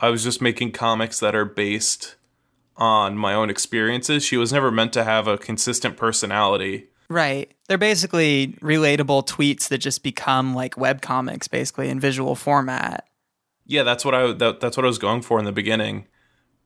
I 0.00 0.10
was 0.10 0.22
just 0.22 0.40
making 0.40 0.72
comics 0.72 1.18
that 1.20 1.34
are 1.34 1.44
based 1.44 2.16
on 2.76 3.18
my 3.18 3.34
own 3.34 3.50
experiences. 3.50 4.24
She 4.24 4.36
was 4.36 4.52
never 4.52 4.70
meant 4.70 4.92
to 4.92 5.04
have 5.04 5.26
a 5.26 5.36
consistent 5.36 5.96
personality. 5.96 6.86
Right. 7.10 7.50
They're 7.66 7.78
basically 7.78 8.56
relatable 8.60 9.26
tweets 9.26 9.68
that 9.68 9.78
just 9.78 10.02
become 10.02 10.54
like 10.54 10.76
web 10.76 11.00
comics 11.02 11.48
basically 11.48 11.88
in 11.88 11.98
visual 11.98 12.34
format. 12.34 13.06
Yeah, 13.66 13.82
that's 13.82 14.04
what 14.04 14.14
I 14.14 14.32
that, 14.32 14.60
that's 14.60 14.76
what 14.76 14.84
I 14.84 14.88
was 14.88 14.98
going 14.98 15.22
for 15.22 15.38
in 15.38 15.44
the 15.44 15.52
beginning. 15.52 16.06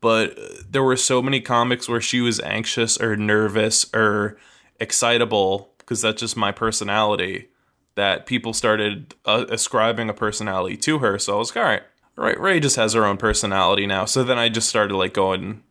But 0.01 0.39
uh, 0.39 0.43
there 0.69 0.83
were 0.83 0.97
so 0.97 1.23
many 1.23 1.41
comics 1.41 1.89
where 1.89 2.01
she 2.01 2.21
was 2.21 2.41
anxious 2.41 3.01
or 3.01 3.17
nervous 3.17 3.87
or 3.95 4.37
excitable 4.79 5.73
because 5.79 6.03
that's 6.03 6.21
just 6.21 6.37
my 6.37 6.53
personality 6.53 7.49
that 7.95 8.27
people 8.27 8.53
started 8.53 9.15
uh, 9.25 9.45
ascribing 9.49 10.09
a 10.09 10.15
personality 10.15 10.77
to 10.79 10.99
her. 10.99 11.19
So 11.19 11.35
I 11.35 11.39
was 11.39 11.55
like, 11.55 11.65
all 11.65 11.71
right, 11.71 11.83
right, 12.17 12.41
Ray 12.41 12.61
just 12.61 12.77
has 12.77 12.95
her 12.95 13.05
own 13.05 13.17
personality 13.17 13.87
now. 13.87 14.05
So 14.05 14.25
then 14.25 14.39
I 14.39 14.49
just 14.49 14.69
started 14.69 14.97
like 14.97 15.15
going 15.15 15.63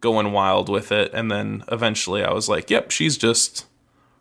going 0.00 0.30
wild 0.30 0.68
with 0.68 0.92
it 0.92 1.10
and 1.12 1.28
then 1.28 1.64
eventually 1.72 2.22
I 2.22 2.32
was 2.32 2.48
like, 2.48 2.70
yep, 2.70 2.92
she's 2.92 3.18
just 3.18 3.66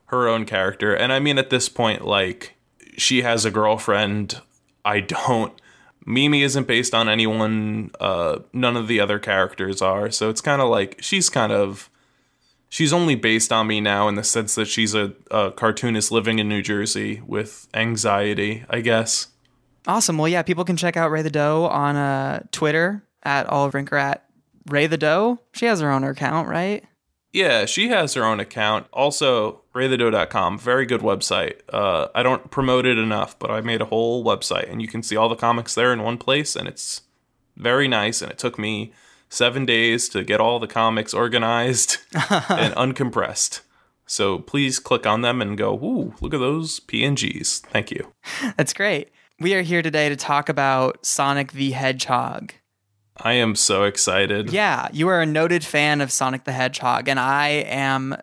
her 0.08 0.28
own 0.28 0.46
character. 0.46 0.94
And 0.94 1.14
I 1.14 1.20
mean, 1.20 1.38
at 1.38 1.50
this 1.50 1.70
point, 1.70 2.04
like, 2.06 2.56
she 2.98 3.22
has 3.22 3.46
a 3.46 3.52
girlfriend. 3.52 4.42
I 4.84 5.02
don't. 5.02 5.54
Mimi 6.06 6.42
isn't 6.42 6.68
based 6.68 6.94
on 6.94 7.10
anyone. 7.10 7.92
Uh, 8.00 8.40
none 8.54 8.78
of 8.78 8.88
the 8.88 9.00
other 9.00 9.20
characters 9.20 9.82
are. 9.82 10.10
So 10.10 10.30
it's 10.30 10.42
kind 10.42 10.62
of 10.62 10.70
like 10.70 10.98
she's 11.02 11.30
kind 11.30 11.52
of. 11.52 11.90
She's 12.70 12.92
only 12.92 13.16
based 13.16 13.52
on 13.52 13.68
me 13.68 13.80
now 13.80 14.08
in 14.08 14.16
the 14.16 14.24
sense 14.24 14.56
that 14.56 14.68
she's 14.68 14.94
a, 14.94 15.14
a 15.32 15.52
cartoonist 15.52 16.12
living 16.12 16.40
in 16.40 16.50
New 16.50 16.62
Jersey 16.62 17.22
with 17.26 17.68
anxiety, 17.74 18.66
I 18.70 18.82
guess. 18.82 19.28
Awesome. 19.88 20.18
Well, 20.18 20.28
yeah, 20.28 20.42
people 20.42 20.66
can 20.66 20.76
check 20.76 20.98
out 20.98 21.12
Ray 21.12 21.22
the 21.22 21.30
Doe 21.30 21.66
on 21.66 21.96
uh, 21.96 22.44
Twitter 22.52 23.04
at 23.24 23.48
Rinker 23.48 24.00
at 24.00 24.26
Ray 24.70 24.88
the 24.88 24.98
Doe. 24.98 25.40
She 25.54 25.66
has 25.66 25.80
her 25.80 25.90
own 25.90 26.04
account, 26.04 26.50
right? 26.50 26.84
Yeah, 27.32 27.66
she 27.66 27.90
has 27.90 28.14
her 28.16 28.24
own 28.24 28.40
account. 28.40 28.88
Also, 28.92 29.62
raythedoe.com, 29.76 30.58
very 30.58 30.86
good 30.86 31.02
website. 31.02 31.60
Uh, 31.70 32.08
I 32.16 32.24
don't 32.24 32.50
promote 32.50 32.86
it 32.86 32.98
enough, 32.98 33.38
but 33.38 33.52
I 33.52 33.62
made 33.62 33.82
a 33.82 33.86
whole 33.86 34.26
website 34.26 34.72
and 34.72 34.82
you 34.82 34.88
can 34.88 35.04
see 35.04 35.16
all 35.16 35.30
the 35.30 35.36
comics 35.36 35.76
there 35.76 35.94
in 35.94 36.02
one 36.02 36.18
place 36.18 36.56
and 36.56 36.68
it's 36.68 37.02
very 37.56 37.88
nice. 37.88 38.22
And 38.22 38.32
it 38.32 38.38
took 38.38 38.58
me 38.58 38.92
seven 39.30 39.66
days 39.66 40.10
to 40.10 40.24
get 40.24 40.40
all 40.40 40.60
the 40.60 40.68
comics 40.68 41.14
organized 41.14 41.98
and 42.14 42.74
uncompressed. 42.76 43.62
So 44.06 44.40
please 44.40 44.80
click 44.80 45.06
on 45.06 45.22
them 45.22 45.42
and 45.42 45.58
go, 45.58 45.74
ooh, 45.76 46.14
look 46.22 46.34
at 46.34 46.40
those 46.40 46.80
PNGs. 46.80 47.60
Thank 47.62 47.92
you. 47.92 48.14
That's 48.56 48.74
great. 48.74 49.10
We 49.40 49.54
are 49.54 49.62
here 49.62 49.82
today 49.82 50.10
to 50.10 50.16
talk 50.16 50.50
about 50.50 51.06
Sonic 51.06 51.52
the 51.52 51.72
Hedgehog. 51.72 52.54
I 53.18 53.34
am 53.34 53.56
so 53.56 53.84
excited. 53.84 54.52
Yeah, 54.52 54.88
you 54.94 55.08
are 55.10 55.22
a 55.22 55.26
noted 55.26 55.64
fan 55.64 56.02
of 56.02 56.12
Sonic 56.12 56.44
the 56.46 56.52
Hedgehog, 56.52 57.08
and 57.08 57.20
I 57.20 57.50
am 57.50 58.16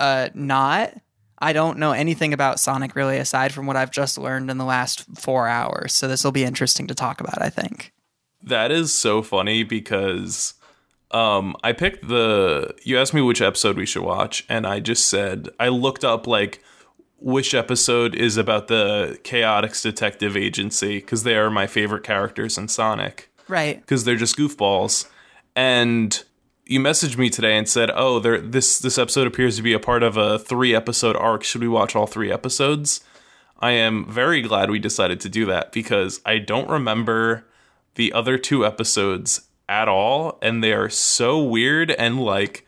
uh, 0.00 0.30
not. 0.34 0.94
I 1.38 1.52
don't 1.52 1.78
know 1.78 1.92
anything 1.92 2.32
about 2.32 2.60
Sonic 2.60 2.94
really, 2.94 3.18
aside 3.18 3.52
from 3.52 3.66
what 3.66 3.76
I've 3.76 3.90
just 3.90 4.16
learned 4.16 4.50
in 4.50 4.58
the 4.58 4.64
last 4.64 5.04
four 5.18 5.48
hours. 5.48 5.92
So 5.92 6.06
this 6.06 6.22
will 6.22 6.32
be 6.32 6.44
interesting 6.44 6.86
to 6.86 6.94
talk 6.94 7.20
about. 7.20 7.42
I 7.42 7.50
think 7.50 7.92
that 8.42 8.70
is 8.70 8.92
so 8.92 9.22
funny 9.22 9.62
because 9.62 10.54
um, 11.10 11.56
I 11.62 11.72
picked 11.72 12.08
the. 12.08 12.74
You 12.82 12.98
asked 12.98 13.14
me 13.14 13.22
which 13.22 13.42
episode 13.42 13.76
we 13.76 13.86
should 13.86 14.02
watch, 14.02 14.44
and 14.48 14.66
I 14.66 14.80
just 14.80 15.06
said 15.08 15.48
I 15.60 15.68
looked 15.68 16.04
up 16.04 16.26
like 16.26 16.62
which 17.18 17.54
episode 17.54 18.14
is 18.14 18.36
about 18.36 18.68
the 18.68 19.18
Chaotix 19.22 19.82
Detective 19.82 20.36
Agency 20.36 20.98
because 20.98 21.22
they 21.22 21.36
are 21.36 21.50
my 21.50 21.66
favorite 21.66 22.02
characters 22.02 22.58
in 22.58 22.68
Sonic 22.68 23.32
right? 23.52 23.80
Because 23.80 24.04
they're 24.04 24.16
just 24.16 24.36
goofballs. 24.36 25.08
And 25.54 26.22
you 26.64 26.80
messaged 26.80 27.18
me 27.18 27.30
today 27.30 27.56
and 27.56 27.68
said, 27.68 27.90
"Oh, 27.94 28.18
there 28.18 28.40
this 28.40 28.78
this 28.78 28.98
episode 28.98 29.26
appears 29.26 29.56
to 29.56 29.62
be 29.62 29.72
a 29.74 29.78
part 29.78 30.02
of 30.02 30.16
a 30.16 30.38
three 30.38 30.74
episode 30.74 31.16
arc. 31.16 31.44
Should 31.44 31.60
we 31.60 31.68
watch 31.68 31.94
all 31.94 32.06
three 32.06 32.32
episodes?" 32.32 33.00
I 33.60 33.72
am 33.72 34.10
very 34.10 34.42
glad 34.42 34.70
we 34.70 34.80
decided 34.80 35.20
to 35.20 35.28
do 35.28 35.46
that 35.46 35.70
because 35.70 36.20
I 36.26 36.38
don't 36.38 36.68
remember 36.68 37.46
the 37.94 38.12
other 38.12 38.38
two 38.38 38.64
episodes 38.66 39.48
at 39.68 39.88
all, 39.88 40.38
and 40.42 40.62
they 40.62 40.72
are 40.72 40.88
so 40.88 41.42
weird 41.42 41.90
and 41.92 42.20
like 42.20 42.66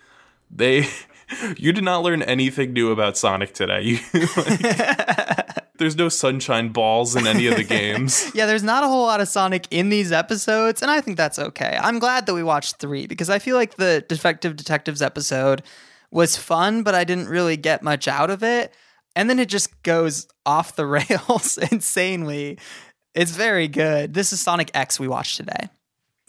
they. 0.51 0.89
you 1.57 1.73
did 1.73 1.85
not 1.85 2.03
learn 2.03 2.23
anything 2.23 2.73
new 2.73 2.91
about 2.91 3.17
Sonic 3.17 3.55
today. 3.55 3.81
You, 3.83 3.99
like, 4.37 5.55
there's 5.79 5.97
no 5.97 6.09
sunshine 6.09 6.69
balls 6.69 7.17
in 7.17 7.27
any 7.27 7.47
of 7.47 7.57
the 7.57 7.65
games. 7.65 8.31
yeah, 8.35 8.47
there's 8.47 8.63
not 8.63 8.85
a 8.85 8.89
whole 8.89 9.05
lot 9.05 9.21
of 9.21 9.29
Sonic 9.29 9.67
in 9.71 9.89
these 9.89 10.13
episodes, 10.13 10.83
and 10.83 10.91
I 10.91 11.01
think 11.01 11.17
that's 11.17 11.39
okay. 11.39 11.79
I'm 11.81 11.99
glad 11.99 12.27
that 12.27 12.35
we 12.35 12.43
watched 12.43 12.77
three 12.77 13.07
because 13.07 13.31
I 13.31 13.39
feel 13.39 13.57
like 13.57 13.77
the 13.77 14.05
Defective 14.09 14.57
Detectives 14.57 15.03
episode 15.03 15.63
was 16.11 16.37
fun, 16.37 16.85
but 16.85 16.95
I 16.95 17.05
didn't 17.05 17.29
really 17.29 17.57
get 17.57 17.83
much 17.83 18.07
out 18.07 18.31
of 18.31 18.43
it. 18.43 18.73
And 19.17 19.29
then 19.31 19.39
it 19.39 19.49
just 19.49 19.83
goes 19.83 20.27
off 20.47 20.77
the 20.77 20.87
rails 20.87 21.59
insanely. 21.71 22.59
It's 23.15 23.31
very 23.31 23.69
good. 23.69 24.15
This 24.15 24.33
is 24.33 24.41
Sonic 24.41 24.71
X 24.75 24.99
we 24.99 25.07
watched 25.07 25.37
today. 25.37 25.69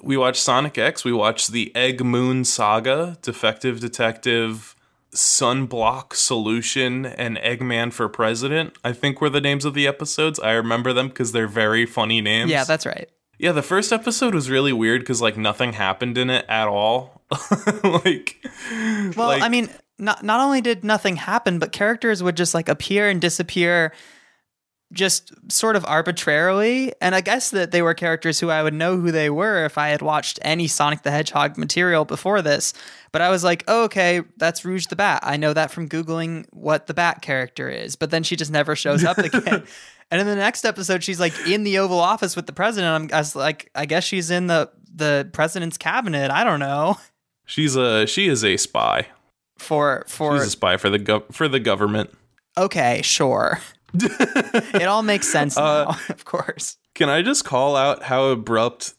We 0.03 0.17
watched 0.17 0.41
Sonic 0.41 0.77
X. 0.77 1.03
We 1.03 1.13
watched 1.13 1.51
the 1.51 1.75
Egg 1.75 2.03
Moon 2.03 2.45
Saga, 2.45 3.17
Defective 3.23 3.79
Detective 3.79 4.75
Sunblock 5.15 6.13
Solution 6.13 7.05
and 7.05 7.37
Eggman 7.37 7.91
for 7.91 8.07
President, 8.07 8.77
I 8.83 8.93
think 8.93 9.19
were 9.19 9.29
the 9.29 9.41
names 9.41 9.65
of 9.65 9.73
the 9.73 9.87
episodes. 9.87 10.39
I 10.39 10.51
remember 10.51 10.93
them 10.93 11.07
because 11.07 11.31
they're 11.31 11.47
very 11.47 11.85
funny 11.85 12.21
names. 12.21 12.51
Yeah, 12.51 12.65
that's 12.65 12.85
right. 12.85 13.09
Yeah, 13.39 13.51
the 13.51 13.63
first 13.63 13.91
episode 13.91 14.35
was 14.35 14.49
really 14.49 14.73
weird 14.73 15.01
because 15.01 15.21
like 15.21 15.37
nothing 15.37 15.73
happened 15.73 16.17
in 16.17 16.29
it 16.29 16.45
at 16.47 16.67
all. 16.67 17.23
like, 17.83 18.45
well, 19.15 19.27
like, 19.29 19.41
I 19.41 19.49
mean, 19.49 19.69
not 19.97 20.23
not 20.23 20.39
only 20.39 20.61
did 20.61 20.83
nothing 20.83 21.15
happen, 21.15 21.57
but 21.57 21.71
characters 21.71 22.21
would 22.21 22.37
just 22.37 22.53
like 22.53 22.69
appear 22.69 23.09
and 23.09 23.19
disappear 23.19 23.91
just 24.95 25.31
sort 25.51 25.75
of 25.75 25.85
arbitrarily. 25.85 26.93
And 27.01 27.13
I 27.13 27.21
guess 27.21 27.51
that 27.51 27.71
they 27.71 27.81
were 27.83 27.93
characters 27.93 28.39
who 28.39 28.49
I 28.49 28.63
would 28.63 28.73
know 28.73 28.97
who 28.97 29.11
they 29.11 29.29
were 29.29 29.65
if 29.65 29.77
I 29.77 29.89
had 29.89 30.01
watched 30.01 30.39
any 30.41 30.67
Sonic 30.67 31.03
the 31.03 31.11
Hedgehog 31.11 31.57
material 31.57 32.05
before 32.05 32.41
this. 32.41 32.73
But 33.11 33.21
I 33.21 33.29
was 33.29 33.43
like, 33.43 33.63
oh, 33.67 33.83
okay, 33.83 34.21
that's 34.37 34.65
Rouge 34.65 34.87
the 34.87 34.95
Bat. 34.95 35.19
I 35.23 35.37
know 35.37 35.53
that 35.53 35.69
from 35.69 35.87
Googling 35.87 36.45
what 36.51 36.87
the 36.87 36.93
Bat 36.93 37.21
character 37.21 37.69
is. 37.69 37.95
But 37.95 38.09
then 38.09 38.23
she 38.23 38.35
just 38.35 38.51
never 38.51 38.75
shows 38.75 39.03
up 39.03 39.17
again. 39.19 39.63
and 40.09 40.21
in 40.21 40.25
the 40.25 40.35
next 40.35 40.65
episode, 40.65 41.03
she's 41.03 41.19
like 41.19 41.33
in 41.47 41.63
the 41.63 41.77
Oval 41.77 41.99
Office 41.99 42.35
with 42.35 42.47
the 42.47 42.53
president. 42.53 43.11
I'm 43.11 43.15
I 43.15 43.19
was 43.19 43.35
like, 43.35 43.69
I 43.75 43.85
guess 43.85 44.03
she's 44.03 44.31
in 44.31 44.47
the 44.47 44.71
the 44.93 45.29
president's 45.33 45.77
cabinet. 45.77 46.31
I 46.31 46.43
don't 46.43 46.59
know. 46.59 46.97
She's 47.45 47.75
a 47.75 48.07
she 48.07 48.27
is 48.27 48.43
a 48.43 48.57
spy. 48.57 49.07
For 49.57 50.03
for 50.07 50.37
she's 50.37 50.47
a 50.47 50.51
spy 50.51 50.77
for 50.77 50.89
the 50.89 50.99
gov- 50.99 51.31
for 51.33 51.47
the 51.47 51.59
government. 51.59 52.09
Okay, 52.57 53.01
sure. 53.03 53.59
it 54.73 54.87
all 54.87 55.03
makes 55.03 55.27
sense 55.27 55.57
uh, 55.57 55.61
now, 55.61 55.89
uh, 55.89 55.97
of 56.09 56.25
course. 56.25 56.77
Can 56.93 57.09
I 57.09 57.21
just 57.21 57.45
call 57.45 57.75
out 57.75 58.03
how 58.03 58.25
abrupt 58.25 58.93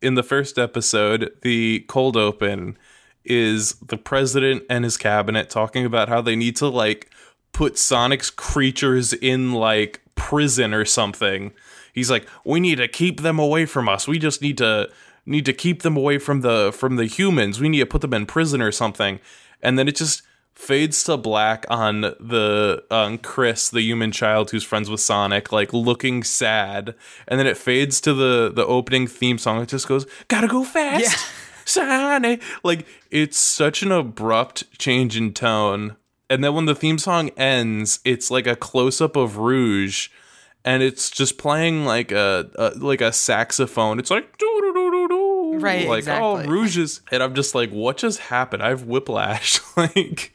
in 0.00 0.14
the 0.14 0.22
first 0.22 0.58
episode 0.58 1.32
the 1.42 1.84
cold 1.88 2.16
open 2.16 2.76
is 3.24 3.74
the 3.74 3.96
president 3.96 4.64
and 4.68 4.84
his 4.84 4.96
cabinet 4.96 5.48
talking 5.48 5.84
about 5.84 6.08
how 6.08 6.20
they 6.20 6.34
need 6.34 6.56
to 6.56 6.68
like 6.68 7.10
put 7.52 7.78
Sonic's 7.78 8.30
creatures 8.30 9.12
in 9.12 9.52
like 9.52 10.00
prison 10.14 10.74
or 10.74 10.84
something. 10.84 11.52
He's 11.92 12.10
like, 12.10 12.26
"We 12.44 12.58
need 12.58 12.76
to 12.76 12.88
keep 12.88 13.20
them 13.20 13.38
away 13.38 13.66
from 13.66 13.88
us. 13.88 14.08
We 14.08 14.18
just 14.18 14.42
need 14.42 14.58
to 14.58 14.90
need 15.24 15.44
to 15.46 15.52
keep 15.52 15.82
them 15.82 15.96
away 15.96 16.18
from 16.18 16.40
the 16.40 16.72
from 16.72 16.96
the 16.96 17.06
humans. 17.06 17.60
We 17.60 17.68
need 17.68 17.80
to 17.80 17.86
put 17.86 18.00
them 18.00 18.14
in 18.14 18.26
prison 18.26 18.60
or 18.60 18.72
something." 18.72 19.20
And 19.62 19.78
then 19.78 19.86
it 19.86 19.96
just 19.96 20.22
fades 20.54 21.02
to 21.04 21.16
black 21.16 21.64
on 21.68 22.00
the 22.02 22.84
on 22.90 23.18
Chris, 23.18 23.68
the 23.70 23.80
human 23.82 24.12
child 24.12 24.50
who's 24.50 24.64
friends 24.64 24.88
with 24.90 25.00
Sonic, 25.00 25.52
like 25.52 25.72
looking 25.72 26.22
sad, 26.22 26.94
and 27.26 27.38
then 27.40 27.46
it 27.46 27.56
fades 27.56 28.00
to 28.02 28.14
the 28.14 28.52
the 28.54 28.66
opening 28.66 29.06
theme 29.06 29.38
song. 29.38 29.60
It 29.62 29.68
just 29.68 29.88
goes, 29.88 30.06
"Gotta 30.28 30.48
go 30.48 30.64
fast, 30.64 31.04
yeah. 31.04 31.16
Sonic!" 31.64 32.42
Like 32.62 32.86
it's 33.10 33.38
such 33.38 33.82
an 33.82 33.92
abrupt 33.92 34.78
change 34.78 35.16
in 35.16 35.32
tone, 35.32 35.96
and 36.30 36.42
then 36.44 36.54
when 36.54 36.66
the 36.66 36.74
theme 36.74 36.98
song 36.98 37.30
ends, 37.36 38.00
it's 38.04 38.30
like 38.30 38.46
a 38.46 38.56
close 38.56 39.00
up 39.00 39.16
of 39.16 39.38
Rouge, 39.38 40.08
and 40.64 40.82
it's 40.82 41.10
just 41.10 41.38
playing 41.38 41.84
like 41.84 42.12
a, 42.12 42.50
a 42.56 42.70
like 42.78 43.00
a 43.00 43.12
saxophone. 43.12 43.98
It's 43.98 44.10
like 44.10 44.38
doo 44.38 44.58
doo 44.60 44.72
doo 44.72 44.90
doo 44.90 45.08
doo, 45.08 45.58
Right, 45.58 45.88
Like 45.88 46.08
oh, 46.08 46.36
exactly. 46.36 46.44
oh, 46.46 46.48
Rouges, 46.48 47.00
and 47.10 47.22
I'm 47.22 47.34
just 47.34 47.54
like, 47.54 47.70
what 47.70 47.96
just 47.98 48.18
happened? 48.20 48.62
I 48.62 48.68
have 48.70 48.84
whiplash. 48.84 49.60
like, 49.76 50.34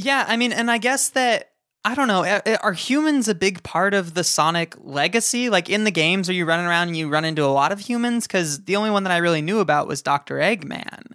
Yeah, 0.00 0.24
I 0.28 0.36
mean, 0.36 0.52
and 0.52 0.70
I 0.70 0.78
guess 0.78 1.08
that 1.10 1.50
I 1.84 1.96
don't 1.96 2.06
know. 2.06 2.40
Are 2.62 2.72
humans 2.72 3.26
a 3.26 3.34
big 3.34 3.62
part 3.64 3.94
of 3.94 4.14
the 4.14 4.22
Sonic 4.22 4.76
legacy? 4.78 5.50
Like 5.50 5.68
in 5.68 5.82
the 5.82 5.90
games, 5.90 6.30
are 6.30 6.32
you 6.32 6.44
running 6.44 6.66
around 6.66 6.88
and 6.88 6.96
you 6.96 7.08
run 7.08 7.24
into 7.24 7.44
a 7.44 7.46
lot 7.46 7.72
of 7.72 7.80
humans? 7.80 8.26
Because 8.26 8.64
the 8.64 8.76
only 8.76 8.90
one 8.90 9.02
that 9.02 9.12
I 9.12 9.16
really 9.16 9.42
knew 9.42 9.58
about 9.58 9.88
was 9.88 10.00
Doctor 10.00 10.36
Eggman. 10.36 11.12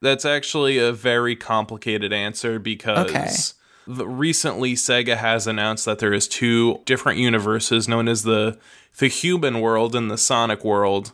That's 0.00 0.24
actually 0.24 0.78
a 0.78 0.92
very 0.92 1.36
complicated 1.36 2.12
answer 2.12 2.58
because 2.58 3.54
Okay. 3.86 4.04
recently 4.04 4.74
Sega 4.74 5.16
has 5.18 5.46
announced 5.46 5.84
that 5.84 5.98
there 5.98 6.14
is 6.14 6.26
two 6.26 6.80
different 6.86 7.18
universes 7.18 7.86
known 7.86 8.08
as 8.08 8.22
the 8.22 8.58
the 8.98 9.08
human 9.08 9.60
world 9.60 9.94
and 9.94 10.10
the 10.10 10.18
Sonic 10.18 10.64
world. 10.64 11.12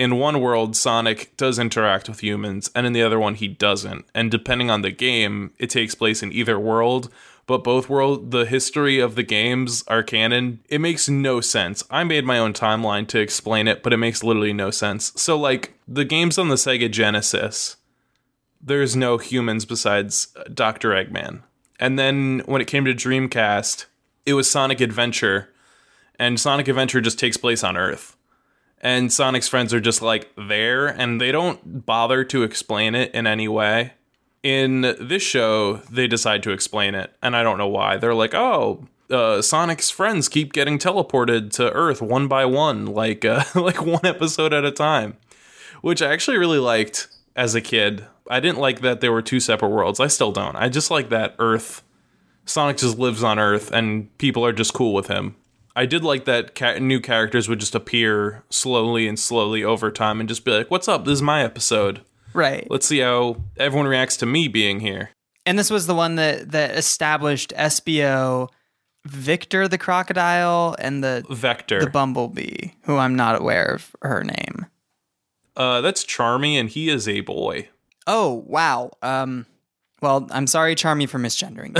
In 0.00 0.16
one 0.16 0.40
world, 0.40 0.76
Sonic 0.76 1.36
does 1.36 1.58
interact 1.58 2.08
with 2.08 2.22
humans, 2.22 2.70
and 2.74 2.86
in 2.86 2.94
the 2.94 3.02
other 3.02 3.18
one, 3.18 3.34
he 3.34 3.48
doesn't. 3.48 4.06
And 4.14 4.30
depending 4.30 4.70
on 4.70 4.80
the 4.80 4.90
game, 4.90 5.52
it 5.58 5.68
takes 5.68 5.94
place 5.94 6.22
in 6.22 6.32
either 6.32 6.58
world. 6.58 7.12
But 7.46 7.62
both 7.62 7.90
world, 7.90 8.30
the 8.30 8.46
history 8.46 8.98
of 8.98 9.14
the 9.14 9.22
games 9.22 9.84
are 9.88 10.02
canon. 10.02 10.60
It 10.70 10.80
makes 10.80 11.10
no 11.10 11.42
sense. 11.42 11.84
I 11.90 12.04
made 12.04 12.24
my 12.24 12.38
own 12.38 12.54
timeline 12.54 13.08
to 13.08 13.20
explain 13.20 13.68
it, 13.68 13.82
but 13.82 13.92
it 13.92 13.98
makes 13.98 14.24
literally 14.24 14.54
no 14.54 14.70
sense. 14.70 15.12
So, 15.20 15.36
like 15.36 15.74
the 15.86 16.06
games 16.06 16.38
on 16.38 16.48
the 16.48 16.54
Sega 16.54 16.90
Genesis, 16.90 17.76
there's 18.58 18.96
no 18.96 19.18
humans 19.18 19.66
besides 19.66 20.28
uh, 20.34 20.44
Dr. 20.44 20.92
Eggman. 20.92 21.42
And 21.78 21.98
then 21.98 22.40
when 22.46 22.62
it 22.62 22.68
came 22.68 22.86
to 22.86 22.94
Dreamcast, 22.94 23.84
it 24.24 24.32
was 24.32 24.50
Sonic 24.50 24.80
Adventure, 24.80 25.50
and 26.18 26.40
Sonic 26.40 26.68
Adventure 26.68 27.02
just 27.02 27.18
takes 27.18 27.36
place 27.36 27.62
on 27.62 27.76
Earth. 27.76 28.16
And 28.80 29.12
Sonic's 29.12 29.48
friends 29.48 29.74
are 29.74 29.80
just 29.80 30.00
like 30.00 30.30
there, 30.36 30.86
and 30.86 31.20
they 31.20 31.32
don't 31.32 31.84
bother 31.84 32.24
to 32.24 32.42
explain 32.42 32.94
it 32.94 33.14
in 33.14 33.26
any 33.26 33.48
way. 33.48 33.92
In 34.42 34.80
this 34.98 35.22
show, 35.22 35.76
they 35.90 36.06
decide 36.06 36.42
to 36.44 36.50
explain 36.50 36.94
it, 36.94 37.14
and 37.22 37.36
I 37.36 37.42
don't 37.42 37.58
know 37.58 37.68
why. 37.68 37.98
They're 37.98 38.14
like, 38.14 38.34
oh, 38.34 38.86
uh, 39.10 39.42
Sonic's 39.42 39.90
friends 39.90 40.28
keep 40.30 40.54
getting 40.54 40.78
teleported 40.78 41.50
to 41.52 41.70
Earth 41.72 42.00
one 42.00 42.26
by 42.26 42.46
one, 42.46 42.86
like 42.86 43.24
uh, 43.24 43.44
like 43.54 43.84
one 43.84 44.04
episode 44.06 44.54
at 44.54 44.64
a 44.64 44.70
time 44.70 45.18
which 45.80 46.02
I 46.02 46.12
actually 46.12 46.38
really 46.38 46.58
liked 46.58 47.08
as 47.36 47.54
a 47.54 47.60
kid. 47.60 48.06
I 48.28 48.40
didn't 48.40 48.58
like 48.58 48.80
that 48.80 49.00
there 49.00 49.12
were 49.12 49.22
two 49.22 49.40
separate 49.40 49.70
worlds. 49.70 50.00
I 50.00 50.06
still 50.06 50.32
don't. 50.32 50.56
I 50.56 50.68
just 50.68 50.90
like 50.90 51.08
that 51.10 51.34
Earth. 51.38 51.82
Sonic 52.44 52.78
just 52.78 52.98
lives 52.98 53.22
on 53.22 53.38
Earth, 53.38 53.70
and 53.70 54.16
people 54.18 54.44
are 54.44 54.52
just 54.52 54.74
cool 54.74 54.92
with 54.94 55.08
him. 55.08 55.36
I 55.76 55.86
did 55.86 56.02
like 56.04 56.24
that 56.24 56.54
ca- 56.54 56.78
new 56.78 57.00
characters 57.00 57.48
would 57.48 57.60
just 57.60 57.74
appear 57.74 58.42
slowly 58.50 59.06
and 59.08 59.18
slowly 59.18 59.62
over 59.64 59.90
time 59.90 60.20
and 60.20 60.28
just 60.28 60.44
be 60.44 60.50
like, 60.50 60.70
"What's 60.70 60.88
up? 60.88 61.04
This 61.04 61.14
is 61.14 61.22
my 61.22 61.42
episode. 61.44 62.02
Right. 62.32 62.66
Let's 62.70 62.86
see 62.86 62.98
how 63.00 63.36
everyone 63.56 63.86
reacts 63.88 64.16
to 64.18 64.26
me 64.26 64.48
being 64.48 64.80
here." 64.80 65.10
And 65.46 65.58
this 65.58 65.70
was 65.70 65.86
the 65.86 65.94
one 65.94 66.16
that 66.16 66.50
that 66.52 66.76
established 66.76 67.52
Espio, 67.56 68.48
Vector 69.06 69.68
the 69.68 69.78
crocodile, 69.78 70.76
and 70.78 71.02
the 71.02 71.24
Vector. 71.30 71.80
the 71.80 71.90
bumblebee, 71.90 72.70
who 72.82 72.96
I'm 72.96 73.14
not 73.16 73.40
aware 73.40 73.66
of 73.74 73.90
her 74.02 74.22
name. 74.24 74.66
uh, 75.56 75.80
that's 75.80 76.04
Charmy, 76.04 76.54
and 76.58 76.68
he 76.68 76.88
is 76.90 77.08
a 77.08 77.20
boy. 77.20 77.68
Oh 78.06 78.44
wow. 78.46 78.90
Um. 79.02 79.46
Well, 80.02 80.26
I'm 80.30 80.46
sorry, 80.46 80.74
Charmy, 80.74 81.08
for 81.08 81.18
misgendering. 81.18 81.76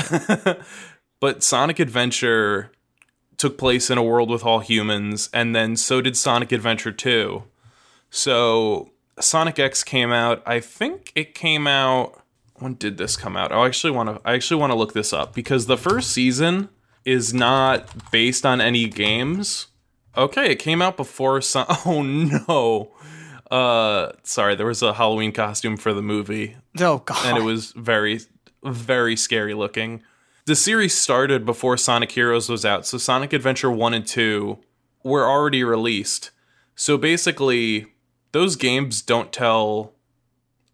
you. 0.46 0.62
But 1.20 1.42
Sonic 1.42 1.78
Adventure 1.78 2.72
took 3.40 3.56
place 3.56 3.88
in 3.88 3.96
a 3.96 4.02
world 4.02 4.28
with 4.28 4.44
all 4.44 4.60
humans, 4.60 5.30
and 5.32 5.56
then 5.56 5.74
so 5.74 6.02
did 6.02 6.14
Sonic 6.14 6.52
Adventure 6.52 6.92
2. 6.92 7.42
So 8.10 8.90
Sonic 9.18 9.58
X 9.58 9.82
came 9.82 10.12
out. 10.12 10.42
I 10.44 10.60
think 10.60 11.10
it 11.14 11.34
came 11.34 11.66
out. 11.66 12.22
When 12.56 12.74
did 12.74 12.98
this 12.98 13.16
come 13.16 13.38
out? 13.38 13.50
I 13.50 13.64
actually 13.64 13.92
want 13.92 14.10
to. 14.10 14.20
I 14.28 14.34
actually 14.34 14.60
want 14.60 14.72
to 14.72 14.78
look 14.78 14.92
this 14.92 15.14
up 15.14 15.34
because 15.34 15.64
the 15.64 15.78
first 15.78 16.10
season 16.12 16.68
is 17.06 17.32
not 17.32 18.10
based 18.10 18.44
on 18.44 18.60
any 18.60 18.86
games. 18.86 19.68
Okay, 20.18 20.52
it 20.52 20.56
came 20.56 20.82
out 20.82 20.98
before. 20.98 21.40
Son- 21.40 21.64
oh 21.86 22.02
no. 22.02 22.92
Uh, 23.50 24.12
sorry, 24.22 24.54
there 24.54 24.66
was 24.66 24.82
a 24.82 24.92
Halloween 24.92 25.32
costume 25.32 25.78
for 25.78 25.94
the 25.94 26.02
movie 26.02 26.56
oh 26.78 26.98
god. 26.98 27.26
and 27.26 27.38
it 27.38 27.42
was 27.42 27.72
very 27.72 28.20
very 28.62 29.16
scary 29.16 29.54
looking. 29.54 30.02
The 30.46 30.56
series 30.56 30.96
started 30.96 31.44
before 31.44 31.76
Sonic 31.76 32.12
Heroes 32.12 32.48
was 32.48 32.64
out, 32.64 32.86
so 32.86 32.98
Sonic 32.98 33.32
Adventure 33.32 33.70
1 33.70 33.94
and 33.94 34.06
2 34.06 34.58
were 35.04 35.28
already 35.28 35.62
released. 35.62 36.30
So 36.74 36.96
basically, 36.96 37.86
those 38.32 38.56
games 38.56 39.02
don't 39.02 39.32
tell 39.32 39.92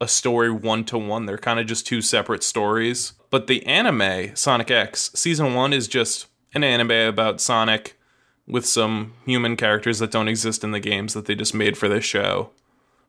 a 0.00 0.06
story 0.08 0.50
one 0.50 0.84
to 0.84 0.98
one. 0.98 1.26
They're 1.26 1.38
kind 1.38 1.58
of 1.58 1.66
just 1.66 1.86
two 1.86 2.00
separate 2.00 2.42
stories. 2.42 3.14
But 3.30 3.46
the 3.48 3.64
anime, 3.66 4.36
Sonic 4.36 4.70
X, 4.70 5.10
season 5.14 5.54
1 5.54 5.72
is 5.72 5.88
just 5.88 6.26
an 6.54 6.62
anime 6.64 6.90
about 6.92 7.40
Sonic 7.40 7.98
with 8.46 8.64
some 8.66 9.14
human 9.24 9.56
characters 9.56 9.98
that 9.98 10.12
don't 10.12 10.28
exist 10.28 10.62
in 10.62 10.70
the 10.70 10.80
games 10.80 11.12
that 11.14 11.26
they 11.26 11.34
just 11.34 11.54
made 11.54 11.76
for 11.76 11.88
this 11.88 12.04
show, 12.04 12.50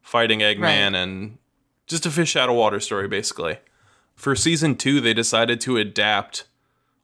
fighting 0.01 0.39
Eggman 0.39 0.61
Right. 0.61 0.95
and 0.95 1.37
just 1.85 2.05
a 2.07 2.11
fish 2.11 2.35
out 2.35 2.49
of 2.49 2.55
water 2.55 2.79
story 2.79 3.07
basically. 3.07 3.59
For 4.17 4.36
season 4.36 4.75
2 4.75 4.99
they 4.99 5.13
decided 5.13 5.62
to 5.62 5.77
adapt 5.77 6.47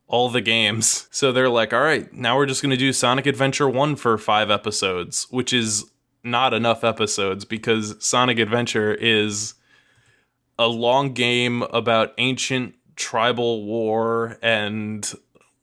all 0.07 0.29
the 0.29 0.41
games. 0.41 1.07
So 1.11 1.31
they're 1.31 1.47
like, 1.47 1.73
"All 1.73 1.81
right, 1.81 2.11
now 2.11 2.35
we're 2.35 2.47
just 2.47 2.61
going 2.61 2.71
to 2.71 2.77
do 2.77 2.91
Sonic 2.91 3.25
Adventure 3.25 3.69
1 3.69 3.95
for 3.95 4.17
5 4.17 4.51
episodes," 4.51 5.27
which 5.29 5.53
is 5.53 5.85
not 6.23 6.53
enough 6.53 6.83
episodes 6.83 7.45
because 7.45 7.95
Sonic 7.99 8.39
Adventure 8.39 8.93
is 8.93 9.53
a 10.57 10.67
long 10.67 11.13
game 11.13 11.61
about 11.71 12.13
ancient 12.17 12.75
tribal 12.95 13.63
war 13.63 14.37
and 14.41 15.13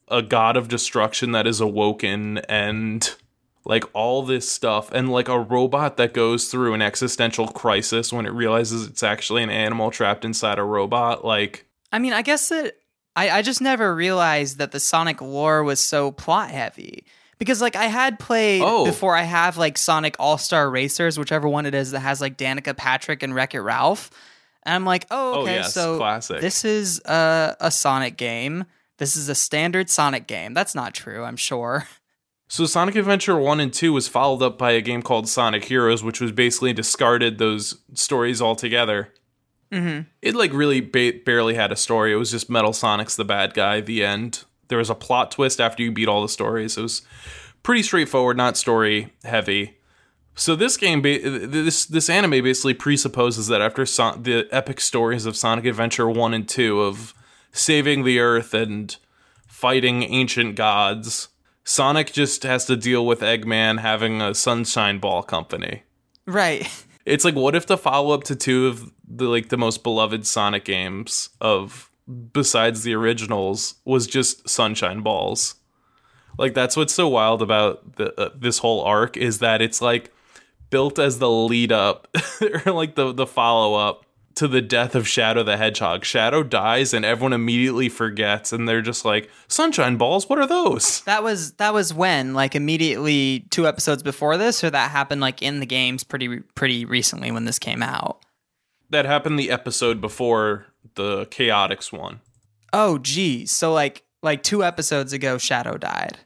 a 0.08 0.22
god 0.22 0.56
of 0.56 0.68
destruction 0.68 1.32
that 1.32 1.46
is 1.46 1.60
awoken 1.60 2.38
and 2.48 3.14
like 3.64 3.84
all 3.92 4.22
this 4.22 4.50
stuff 4.50 4.90
and 4.92 5.10
like 5.10 5.28
a 5.28 5.38
robot 5.38 5.96
that 5.98 6.14
goes 6.14 6.48
through 6.48 6.72
an 6.74 6.80
existential 6.82 7.46
crisis 7.48 8.12
when 8.12 8.26
it 8.26 8.32
realizes 8.32 8.86
it's 8.86 9.02
actually 9.02 9.42
an 9.42 9.50
animal 9.50 9.90
trapped 9.90 10.24
inside 10.24 10.58
a 10.58 10.64
robot 10.64 11.24
like 11.24 11.66
I 11.92 11.98
mean, 11.98 12.12
I 12.12 12.22
guess 12.22 12.48
that 12.50 12.74
I, 13.16 13.30
I 13.30 13.42
just 13.42 13.60
never 13.60 13.94
realized 13.94 14.58
that 14.58 14.70
the 14.72 14.78
Sonic 14.80 15.20
lore 15.20 15.64
was 15.64 15.80
so 15.80 16.12
plot 16.12 16.50
heavy. 16.50 17.04
Because 17.38 17.60
like 17.60 17.74
I 17.74 17.84
had 17.86 18.18
played 18.18 18.62
Oh. 18.64 18.84
before 18.84 19.16
I 19.16 19.22
have 19.22 19.56
like 19.56 19.76
Sonic 19.76 20.14
All 20.18 20.38
Star 20.38 20.70
Racers, 20.70 21.18
whichever 21.18 21.48
one 21.48 21.66
it 21.66 21.74
is 21.74 21.90
that 21.90 22.00
has 22.00 22.20
like 22.20 22.36
Danica 22.38 22.76
Patrick 22.76 23.22
and 23.22 23.34
Wreck 23.34 23.54
It 23.54 23.60
Ralph. 23.62 24.10
And 24.62 24.74
I'm 24.74 24.84
like, 24.84 25.06
oh, 25.10 25.34
Oh, 25.34 25.42
okay, 25.42 25.54
yes, 25.56 25.72
so 25.74 25.96
classic. 25.96 26.40
this 26.40 26.64
is 26.64 27.00
a, 27.06 27.56
a 27.60 27.70
Sonic 27.70 28.16
game. 28.16 28.66
This 28.98 29.16
is 29.16 29.28
a 29.30 29.34
standard 29.34 29.88
Sonic 29.90 30.26
game. 30.26 30.52
That's 30.54 30.74
not 30.74 30.94
true, 30.94 31.24
I'm 31.24 31.36
sure. 31.36 31.86
So 32.50 32.66
Sonic 32.66 32.96
Adventure 32.96 33.38
1 33.38 33.60
and 33.60 33.72
2 33.72 33.92
was 33.92 34.08
followed 34.08 34.42
up 34.42 34.58
by 34.58 34.72
a 34.72 34.80
game 34.80 35.02
called 35.02 35.28
Sonic 35.28 35.66
Heroes, 35.66 36.02
which 36.02 36.20
was 36.20 36.32
basically 36.32 36.72
discarded 36.72 37.38
those 37.38 37.78
stories 37.94 38.42
altogether. 38.42 39.14
Mm-hmm. 39.70 40.08
It 40.20 40.34
like 40.34 40.52
really 40.52 40.80
ba- 40.80 41.20
barely 41.24 41.54
had 41.54 41.70
a 41.70 41.76
story. 41.76 42.12
It 42.12 42.16
was 42.16 42.32
just 42.32 42.50
Metal 42.50 42.72
Sonic's 42.72 43.14
the 43.14 43.24
bad 43.24 43.54
guy. 43.54 43.80
The 43.80 44.04
end. 44.04 44.42
There 44.66 44.78
was 44.78 44.90
a 44.90 44.96
plot 44.96 45.30
twist 45.30 45.60
after 45.60 45.84
you 45.84 45.92
beat 45.92 46.08
all 46.08 46.22
the 46.22 46.28
stories. 46.28 46.76
It 46.76 46.82
was 46.82 47.02
pretty 47.62 47.84
straightforward, 47.84 48.36
not 48.36 48.56
story 48.56 49.14
heavy. 49.22 49.78
So 50.34 50.56
this 50.56 50.76
game, 50.76 51.02
ba- 51.02 51.20
this 51.20 51.86
this 51.86 52.10
anime 52.10 52.42
basically 52.42 52.74
presupposes 52.74 53.46
that 53.46 53.60
after 53.60 53.86
Son- 53.86 54.24
the 54.24 54.48
epic 54.50 54.80
stories 54.80 55.24
of 55.24 55.36
Sonic 55.36 55.66
Adventure 55.66 56.10
one 56.10 56.34
and 56.34 56.48
two 56.48 56.80
of 56.80 57.14
saving 57.52 58.02
the 58.02 58.18
Earth 58.18 58.52
and 58.54 58.96
fighting 59.46 60.02
ancient 60.02 60.56
gods, 60.56 61.28
Sonic 61.70 62.12
just 62.12 62.42
has 62.42 62.64
to 62.64 62.74
deal 62.74 63.06
with 63.06 63.20
Eggman 63.20 63.78
having 63.78 64.20
a 64.20 64.34
Sunshine 64.34 64.98
Ball 64.98 65.22
company. 65.22 65.84
Right. 66.26 66.68
It's 67.06 67.24
like 67.24 67.36
what 67.36 67.54
if 67.54 67.64
the 67.64 67.78
follow 67.78 68.12
up 68.12 68.24
to 68.24 68.34
two 68.34 68.66
of 68.66 68.90
the 69.06 69.26
like 69.26 69.50
the 69.50 69.56
most 69.56 69.84
beloved 69.84 70.26
Sonic 70.26 70.64
games 70.64 71.28
of 71.40 71.88
besides 72.32 72.82
the 72.82 72.94
originals 72.94 73.76
was 73.84 74.08
just 74.08 74.48
Sunshine 74.48 75.02
Balls. 75.02 75.54
Like 76.38 76.54
that's 76.54 76.76
what's 76.76 76.92
so 76.92 77.06
wild 77.06 77.40
about 77.40 77.94
the, 77.94 78.20
uh, 78.20 78.30
this 78.36 78.58
whole 78.58 78.82
arc 78.82 79.16
is 79.16 79.38
that 79.38 79.62
it's 79.62 79.80
like 79.80 80.12
built 80.70 80.98
as 80.98 81.20
the 81.20 81.30
lead 81.30 81.70
up 81.70 82.08
or 82.66 82.72
like 82.72 82.96
the 82.96 83.12
the 83.12 83.28
follow 83.28 83.76
up 83.76 84.04
to 84.34 84.48
the 84.48 84.62
death 84.62 84.94
of 84.94 85.08
Shadow 85.08 85.42
the 85.42 85.56
Hedgehog. 85.56 86.04
Shadow 86.04 86.42
dies 86.42 86.94
and 86.94 87.04
everyone 87.04 87.32
immediately 87.32 87.88
forgets 87.88 88.52
and 88.52 88.68
they're 88.68 88.82
just 88.82 89.04
like 89.04 89.30
Sunshine 89.48 89.96
Balls, 89.96 90.28
what 90.28 90.38
are 90.38 90.46
those? 90.46 91.00
That 91.02 91.22
was 91.22 91.52
that 91.54 91.74
was 91.74 91.92
when 91.92 92.34
like 92.34 92.54
immediately 92.54 93.46
two 93.50 93.66
episodes 93.66 94.02
before 94.02 94.36
this, 94.36 94.62
or 94.62 94.70
that 94.70 94.90
happened 94.90 95.20
like 95.20 95.42
in 95.42 95.60
the 95.60 95.66
games 95.66 96.04
pretty 96.04 96.40
pretty 96.54 96.84
recently 96.84 97.30
when 97.30 97.44
this 97.44 97.58
came 97.58 97.82
out. 97.82 98.24
That 98.90 99.04
happened 99.04 99.38
the 99.38 99.50
episode 99.50 100.00
before 100.00 100.66
the 100.94 101.26
Chaotix 101.26 101.92
one. 101.92 102.20
Oh, 102.72 102.98
geez. 102.98 103.50
So 103.50 103.72
like 103.72 104.04
like 104.22 104.42
two 104.42 104.62
episodes 104.64 105.12
ago, 105.12 105.38
Shadow 105.38 105.76
died. 105.76 106.18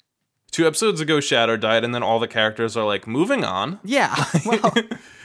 Two 0.51 0.67
episodes 0.69 1.01
ago, 1.01 1.19
Shadow 1.19 1.57
died, 1.57 1.83
and 1.83 1.93
then 1.93 2.05
all 2.05 2.21
the 2.21 2.29
characters 2.29 2.77
are 2.77 2.85
like, 2.85 3.09
moving 3.09 3.45
on. 3.45 3.81
Yeah. 3.83 4.14
Well, 4.47 4.73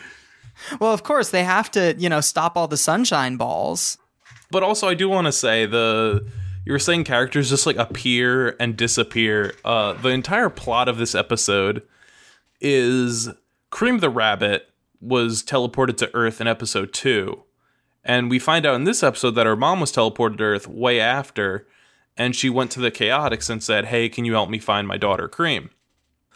well, 0.79 0.93
of 0.93 1.03
course 1.03 1.29
they 1.29 1.43
have 1.43 1.71
to, 1.71 1.95
you 1.97 2.09
know, 2.09 2.21
stop 2.21 2.57
all 2.57 2.67
the 2.67 2.77
sunshine 2.77 3.37
balls. 3.37 3.97
But 4.51 4.63
also, 4.63 4.87
I 4.87 4.93
do 4.93 5.09
want 5.09 5.25
to 5.25 5.31
say 5.31 5.65
the 5.65 6.27
you 6.65 6.71
were 6.71 6.79
saying 6.79 7.03
characters 7.03 7.49
just 7.49 7.65
like 7.65 7.77
appear 7.77 8.55
and 8.59 8.75
disappear. 8.75 9.55
Uh, 9.63 9.93
the 9.93 10.09
entire 10.09 10.49
plot 10.49 10.87
of 10.87 10.97
this 10.97 11.15
episode 11.15 11.83
is 12.61 13.29
Cream 13.69 13.99
the 13.99 14.09
Rabbit 14.09 14.69
was 15.01 15.41
teleported 15.43 15.97
to 15.97 16.13
Earth 16.13 16.41
in 16.41 16.47
episode 16.47 16.93
two, 16.93 17.43
and 18.03 18.29
we 18.29 18.39
find 18.39 18.65
out 18.65 18.75
in 18.75 18.83
this 18.83 19.03
episode 19.03 19.31
that 19.31 19.45
her 19.45 19.55
mom 19.55 19.79
was 19.79 19.91
teleported 19.91 20.37
to 20.37 20.43
Earth 20.43 20.67
way 20.67 20.99
after, 20.99 21.67
and 22.17 22.35
she 22.35 22.49
went 22.49 22.71
to 22.71 22.79
the 22.79 22.91
Chaotix 22.91 23.49
and 23.49 23.63
said, 23.63 23.85
"Hey, 23.85 24.09
can 24.09 24.25
you 24.25 24.33
help 24.33 24.49
me 24.49 24.59
find 24.59 24.87
my 24.87 24.97
daughter 24.97 25.27
Cream?" 25.27 25.69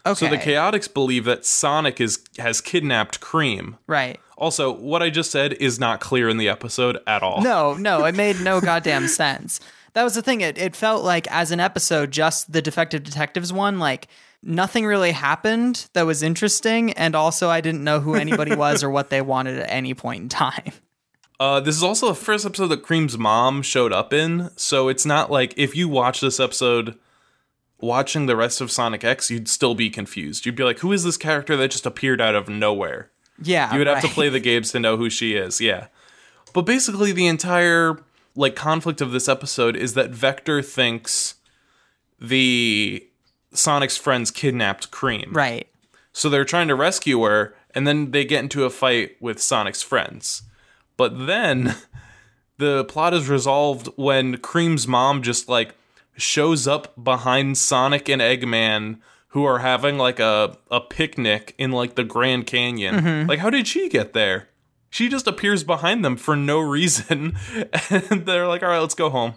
Okay. 0.06 0.26
So 0.26 0.30
the 0.30 0.38
Chaotix 0.38 0.94
believe 0.94 1.26
that 1.26 1.46
Sonic 1.46 2.02
is 2.02 2.20
has 2.38 2.62
kidnapped 2.62 3.20
Cream. 3.20 3.78
right. 3.88 4.20
Also, 4.36 4.74
what 4.74 5.02
I 5.02 5.10
just 5.10 5.32
said 5.32 5.54
is 5.54 5.80
not 5.80 6.02
clear 6.02 6.28
in 6.28 6.38
the 6.38 6.50
episode 6.50 6.98
at 7.08 7.24
all. 7.24 7.42
No, 7.42 7.74
no, 7.80 8.04
it 8.06 8.16
made 8.16 8.42
no 8.42 8.60
goddamn 8.60 9.08
sense. 9.08 9.60
That 9.94 10.04
was 10.04 10.16
the 10.16 10.22
thing. 10.22 10.42
It 10.42 10.58
it 10.58 10.76
felt 10.76 11.04
like 11.04 11.28
as 11.32 11.52
an 11.52 11.60
episode, 11.60 12.12
just 12.12 12.52
the 12.52 12.62
Defective 12.62 13.04
Detectives 13.04 13.54
one, 13.54 13.80
like 13.80 14.08
nothing 14.42 14.86
really 14.86 15.12
happened 15.12 15.88
that 15.94 16.06
was 16.06 16.22
interesting, 16.24 16.92
and 16.94 17.16
also 17.16 17.50
I 17.50 17.62
didn't 17.62 17.84
know 17.84 18.00
who 18.02 18.16
anybody 18.16 18.56
was 18.56 18.84
or 18.84 18.90
what 18.90 19.10
they 19.10 19.22
wanted 19.22 19.60
at 19.60 19.70
any 19.70 19.94
point 19.94 20.24
in 20.24 20.30
time. 20.30 20.72
Uh, 21.40 21.60
this 21.60 21.76
is 21.76 21.84
also 21.84 22.08
the 22.08 22.16
first 22.16 22.46
episode 22.46 22.68
that 22.68 22.84
Cream's 22.84 23.18
mom 23.18 23.64
showed 23.64 23.92
up 23.92 24.14
in, 24.14 24.50
so 24.56 24.88
it's 24.88 25.06
not 25.06 25.30
like 25.30 25.54
if 25.58 25.76
you 25.76 25.90
watch 25.90 26.22
this 26.22 26.40
episode 26.40 26.98
watching 27.84 28.26
the 28.26 28.36
rest 28.36 28.62
of 28.62 28.72
Sonic 28.72 29.04
X, 29.04 29.30
you'd 29.30 29.48
still 29.50 29.76
be 29.76 29.90
confused. 29.90 30.46
You'd 30.46 30.56
be 30.56 30.64
like, 30.64 30.80
who 30.80 30.92
is 30.92 31.04
this 31.04 31.18
character 31.18 31.56
that 31.58 31.72
just 31.72 31.86
appeared 31.86 32.22
out 32.22 32.34
of 32.34 32.48
nowhere? 32.50 33.12
Yeah, 33.42 33.72
You 33.74 33.80
would 33.80 33.88
have 33.88 34.02
to 34.02 34.08
play 34.08 34.30
the 34.30 34.40
games 34.40 34.72
to 34.72 34.80
know 34.80 34.96
who 34.96 35.10
she 35.10 35.34
is, 35.36 35.60
yeah. 35.60 35.88
But 36.54 36.62
basically 36.62 37.12
the 37.12 37.28
entire 37.28 38.00
like 38.36 38.56
conflict 38.56 39.02
of 39.02 39.12
this 39.12 39.28
episode 39.28 39.76
is 39.76 39.96
that 39.96 40.12
Vector 40.12 40.62
thinks 40.62 41.36
the 42.20 43.06
Sonic's 43.54 43.98
friends 43.98 44.32
kidnapped 44.32 44.92
Cream. 44.92 45.32
Right. 45.34 45.68
So 46.14 46.30
they're 46.30 46.46
trying 46.46 46.68
to 46.68 46.76
rescue 46.76 47.22
her, 47.24 47.56
and 47.76 47.88
then 47.88 48.12
they 48.12 48.24
get 48.24 48.44
into 48.44 48.66
a 48.66 48.70
fight 48.70 49.18
with 49.20 49.42
Sonic's 49.42 49.82
friends. 49.82 50.44
But 50.96 51.26
then 51.26 51.76
the 52.58 52.86
plot 52.86 53.14
is 53.14 53.28
resolved 53.28 53.90
when 53.96 54.38
Cream's 54.38 54.88
mom 54.88 55.22
just 55.22 55.50
like 55.50 55.76
shows 56.16 56.68
up 56.68 56.94
behind 57.02 57.58
Sonic 57.58 58.10
and 58.10 58.22
Eggman 58.22 59.00
who 59.30 59.46
are 59.46 59.60
having 59.60 59.98
like 59.98 60.20
a, 60.20 60.56
a 60.70 60.80
picnic 60.80 61.56
in 61.58 61.72
like 61.72 61.96
the 61.96 62.04
Grand 62.04 62.46
Canyon. 62.46 62.96
Mm-hmm. 62.96 63.30
Like 63.30 63.40
how 63.40 63.50
did 63.50 63.68
she 63.68 63.90
get 63.90 64.14
there? 64.14 64.50
She 64.90 65.10
just 65.10 65.26
appears 65.26 65.64
behind 65.64 66.06
them 66.06 66.18
for 66.18 66.36
no 66.36 66.60
reason. 66.60 67.36
And 67.90 68.26
they're 68.28 68.48
like, 68.48 68.62
all 68.62 68.70
right, 68.70 68.80
let's 68.80 68.94
go 68.94 69.10
home. 69.10 69.34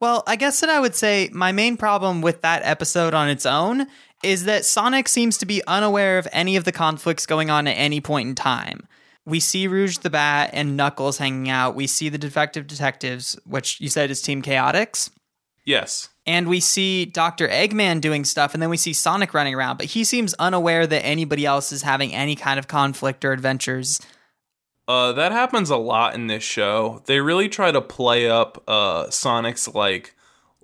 Well, 0.00 0.24
I 0.26 0.36
guess 0.36 0.60
that 0.60 0.70
I 0.70 0.80
would 0.80 0.94
say 0.94 1.28
my 1.32 1.52
main 1.52 1.76
problem 1.76 2.22
with 2.22 2.40
that 2.40 2.62
episode 2.64 3.14
on 3.14 3.28
its 3.28 3.46
own 3.46 3.86
is 4.24 4.44
that 4.44 4.64
Sonic 4.64 5.08
seems 5.08 5.38
to 5.38 5.46
be 5.46 5.62
unaware 5.66 6.18
of 6.18 6.26
any 6.32 6.56
of 6.56 6.64
the 6.64 6.72
conflicts 6.72 7.26
going 7.26 7.50
on 7.50 7.66
at 7.66 7.72
any 7.72 8.00
point 8.00 8.28
in 8.28 8.34
time. 8.34 8.86
We 9.24 9.40
see 9.40 9.68
Rouge 9.68 9.98
the 9.98 10.10
Bat 10.10 10.50
and 10.54 10.76
Knuckles 10.76 11.18
hanging 11.18 11.48
out. 11.50 11.74
We 11.74 11.86
see 11.86 12.08
the 12.08 12.18
Defective 12.18 12.66
Detectives, 12.66 13.38
which 13.44 13.80
you 13.80 13.88
said 13.88 14.10
is 14.10 14.22
Team 14.22 14.42
Chaotix. 14.42 15.10
Yes. 15.64 16.08
And 16.26 16.48
we 16.48 16.60
see 16.60 17.04
Dr. 17.04 17.48
Eggman 17.48 18.00
doing 18.00 18.24
stuff, 18.24 18.54
and 18.54 18.62
then 18.62 18.70
we 18.70 18.76
see 18.76 18.92
Sonic 18.92 19.34
running 19.34 19.54
around, 19.54 19.78
but 19.78 19.86
he 19.86 20.04
seems 20.04 20.34
unaware 20.34 20.86
that 20.86 21.04
anybody 21.04 21.44
else 21.44 21.72
is 21.72 21.82
having 21.82 22.14
any 22.14 22.36
kind 22.36 22.58
of 22.58 22.68
conflict 22.68 23.24
or 23.24 23.32
adventures. 23.32 24.00
Uh, 24.86 25.12
that 25.12 25.32
happens 25.32 25.70
a 25.70 25.76
lot 25.76 26.14
in 26.14 26.26
this 26.26 26.42
show. 26.42 27.02
They 27.06 27.20
really 27.20 27.48
try 27.48 27.70
to 27.70 27.80
play 27.80 28.28
up 28.28 28.62
uh, 28.66 29.08
Sonic's 29.10 29.68
like 29.68 30.14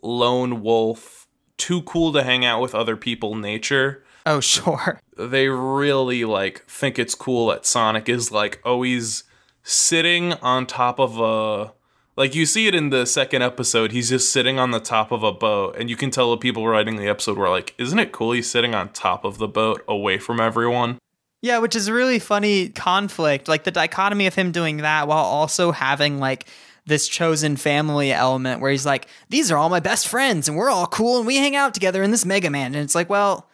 lone 0.03 0.63
wolf, 0.63 1.27
too 1.57 1.83
cool 1.83 2.13
to 2.13 2.23
hang 2.23 2.45
out 2.45 2.61
with 2.61 2.75
other 2.75 2.97
people 2.97 3.35
nature. 3.35 4.05
Oh, 4.25 4.41
sure. 4.41 5.01
They 5.19 5.49
really 5.49 6.27
like 6.27 6.67
think 6.67 6.99
it's 6.99 7.15
cool 7.15 7.47
that 7.47 7.65
Sonic 7.65 8.07
is 8.07 8.31
like 8.31 8.61
always 8.65 9.25
sitting 9.63 10.35
on 10.35 10.67
top 10.67 11.01
of 11.01 11.19
a 11.19 11.73
like 12.17 12.35
you 12.35 12.47
see 12.47 12.67
it 12.67 12.75
in 12.75 12.91
the 12.91 13.07
second 13.07 13.43
episode. 13.43 13.93
He's 13.93 14.11
just 14.11 14.33
sitting 14.33 14.59
on 14.59 14.71
the 14.71 14.81
top 14.81 15.13
of 15.13 15.23
a 15.23 15.33
boat, 15.33 15.77
and 15.79 15.91
you 15.91 15.97
can 15.97 16.11
tell 16.11 16.31
the 16.31 16.39
people 16.39 16.67
writing 16.67 16.97
the 16.97 17.09
episode 17.09 17.37
were 17.39 17.51
like, 17.51 17.75
"Isn't 17.79 17.99
it 17.99 18.13
cool 18.13 18.33
he's 18.33 18.51
sitting 18.51 18.75
on 18.75 18.91
top 18.91 19.25
of 19.25 19.39
the 19.39 19.49
boat, 19.49 19.85
away 19.89 20.19
from 20.19 20.41
everyone?" 20.41 20.99
Yeah, 21.43 21.59
which 21.59 21.77
is 21.77 21.89
a 21.89 21.95
really 21.95 22.19
funny 22.19 22.71
conflict. 22.71 23.49
Like 23.49 23.65
the 23.65 23.71
dichotomy 23.71 24.27
of 24.27 24.35
him 24.35 24.53
doing 24.53 24.79
that 24.79 25.07
while 25.07 25.25
also 25.25 25.71
having 25.71 26.19
like 26.19 26.47
this 26.87 27.09
chosen 27.09 27.57
family 27.57 28.13
element 28.13 28.61
where 28.61 28.71
he's 28.71 28.87
like, 28.87 29.09
these 29.29 29.51
are 29.51 29.59
all 29.59 29.69
my 29.69 29.81
best 29.81 30.09
friends 30.09 30.49
and 30.49 30.57
we're 30.57 30.71
all 30.71 30.87
cool 30.87 31.19
and 31.19 31.27
we 31.27 31.37
hang 31.37 31.57
out 31.57 31.75
together 31.75 32.03
in 32.03 32.13
this 32.13 32.25
Mega 32.25 32.49
Man. 32.49 32.75
And 32.75 32.85
it's 32.85 32.95
like, 32.95 33.11
well, 33.11 33.49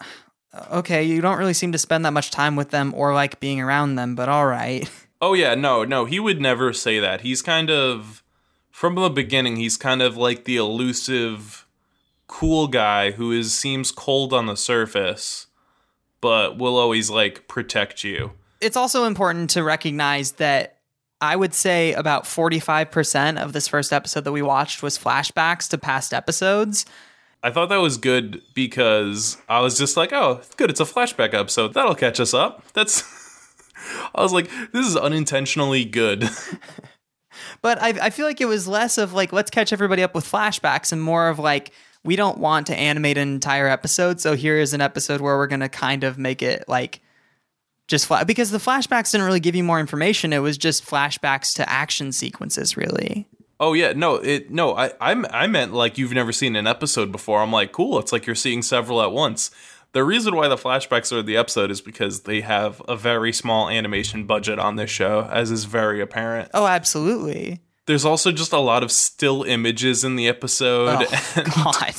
okay, 0.72 1.02
you 1.02 1.20
don't 1.20 1.38
really 1.38 1.52
seem 1.52 1.72
to 1.72 1.78
spend 1.78 2.04
that 2.04 2.12
much 2.12 2.30
time 2.30 2.56
with 2.56 2.70
them 2.70 2.94
or 2.96 3.12
like 3.12 3.40
being 3.40 3.60
around 3.60 3.96
them, 3.96 4.14
but 4.14 4.28
all 4.28 4.46
right. 4.46 4.88
Oh 5.22 5.34
yeah, 5.34 5.54
no, 5.54 5.84
no, 5.84 6.04
he 6.04 6.18
would 6.18 6.40
never 6.40 6.72
say 6.72 6.98
that. 6.98 7.20
He's 7.20 7.40
kind 7.42 7.70
of 7.70 8.24
from 8.72 8.96
the 8.96 9.08
beginning, 9.08 9.54
he's 9.54 9.76
kind 9.76 10.02
of 10.02 10.16
like 10.16 10.44
the 10.44 10.56
elusive 10.56 11.64
cool 12.26 12.66
guy 12.66 13.12
who 13.12 13.30
is 13.30 13.54
seems 13.54 13.92
cold 13.92 14.32
on 14.32 14.46
the 14.46 14.56
surface, 14.56 15.46
but 16.20 16.58
will 16.58 16.76
always 16.76 17.08
like 17.08 17.46
protect 17.46 18.02
you. 18.02 18.32
It's 18.60 18.76
also 18.76 19.04
important 19.04 19.50
to 19.50 19.62
recognize 19.62 20.32
that 20.32 20.78
I 21.20 21.36
would 21.36 21.54
say 21.54 21.92
about 21.92 22.24
45% 22.24 23.40
of 23.40 23.52
this 23.52 23.68
first 23.68 23.92
episode 23.92 24.24
that 24.24 24.32
we 24.32 24.42
watched 24.42 24.82
was 24.82 24.98
flashbacks 24.98 25.68
to 25.68 25.78
past 25.78 26.12
episodes. 26.12 26.84
I 27.44 27.50
thought 27.50 27.68
that 27.68 27.76
was 27.76 27.96
good 27.96 28.42
because 28.54 29.36
I 29.48 29.60
was 29.60 29.78
just 29.78 29.96
like, 29.96 30.12
oh, 30.12 30.40
good, 30.56 30.70
it's 30.70 30.80
a 30.80 30.84
flashback 30.84 31.32
episode. 31.32 31.74
That'll 31.74 31.94
catch 31.94 32.18
us 32.18 32.34
up. 32.34 32.64
That's 32.72 33.02
I 34.14 34.22
was 34.22 34.32
like, 34.32 34.50
this 34.72 34.86
is 34.86 34.96
unintentionally 34.96 35.84
good. 35.84 36.28
But 37.60 37.80
I, 37.80 37.88
I 37.88 38.10
feel 38.10 38.26
like 38.26 38.40
it 38.40 38.46
was 38.46 38.68
less 38.68 38.98
of 38.98 39.12
like, 39.12 39.32
let's 39.32 39.50
catch 39.50 39.72
everybody 39.72 40.02
up 40.02 40.14
with 40.14 40.30
flashbacks 40.30 40.92
and 40.92 41.02
more 41.02 41.28
of 41.28 41.38
like, 41.38 41.72
we 42.04 42.16
don't 42.16 42.38
want 42.38 42.66
to 42.66 42.76
animate 42.76 43.16
an 43.16 43.28
entire 43.28 43.68
episode. 43.68 44.20
So 44.20 44.34
here 44.34 44.58
is 44.58 44.74
an 44.74 44.80
episode 44.80 45.20
where 45.20 45.36
we're 45.36 45.46
going 45.46 45.60
to 45.60 45.68
kind 45.68 46.04
of 46.04 46.18
make 46.18 46.42
it 46.42 46.64
like 46.68 47.00
just 47.86 48.06
flat 48.06 48.26
because 48.26 48.50
the 48.50 48.58
flashbacks 48.58 49.12
didn't 49.12 49.26
really 49.26 49.40
give 49.40 49.54
you 49.54 49.62
more 49.62 49.78
information. 49.78 50.32
It 50.32 50.40
was 50.40 50.58
just 50.58 50.84
flashbacks 50.84 51.54
to 51.56 51.68
action 51.68 52.10
sequences, 52.12 52.76
really. 52.76 53.28
Oh 53.60 53.74
yeah, 53.74 53.92
no, 53.92 54.16
it 54.16 54.50
no, 54.50 54.76
I 54.76 54.90
I'm 55.00 55.24
I 55.30 55.46
meant 55.46 55.72
like 55.72 55.96
you've 55.96 56.12
never 56.12 56.32
seen 56.32 56.56
an 56.56 56.66
episode 56.66 57.12
before. 57.12 57.40
I'm 57.40 57.52
like, 57.52 57.70
cool, 57.70 58.00
it's 58.00 58.10
like 58.10 58.26
you're 58.26 58.34
seeing 58.34 58.60
several 58.60 59.00
at 59.00 59.12
once. 59.12 59.52
The 59.92 60.04
reason 60.04 60.34
why 60.36 60.48
the 60.48 60.56
flashbacks 60.56 61.12
are 61.14 61.18
in 61.18 61.26
the 61.26 61.36
episode 61.36 61.70
is 61.70 61.80
because 61.82 62.22
they 62.22 62.40
have 62.40 62.80
a 62.88 62.96
very 62.96 63.32
small 63.32 63.68
animation 63.68 64.24
budget 64.24 64.58
on 64.58 64.76
this 64.76 64.90
show, 64.90 65.28
as 65.30 65.50
is 65.50 65.64
very 65.66 66.00
apparent. 66.00 66.50
Oh, 66.54 66.66
absolutely. 66.66 67.60
There's 67.86 68.04
also 68.04 68.32
just 68.32 68.52
a 68.52 68.58
lot 68.58 68.82
of 68.82 68.90
still 68.90 69.42
images 69.42 70.02
in 70.02 70.16
the 70.16 70.28
episode. 70.28 71.06
Oh, 71.10 71.42
God. 71.64 71.94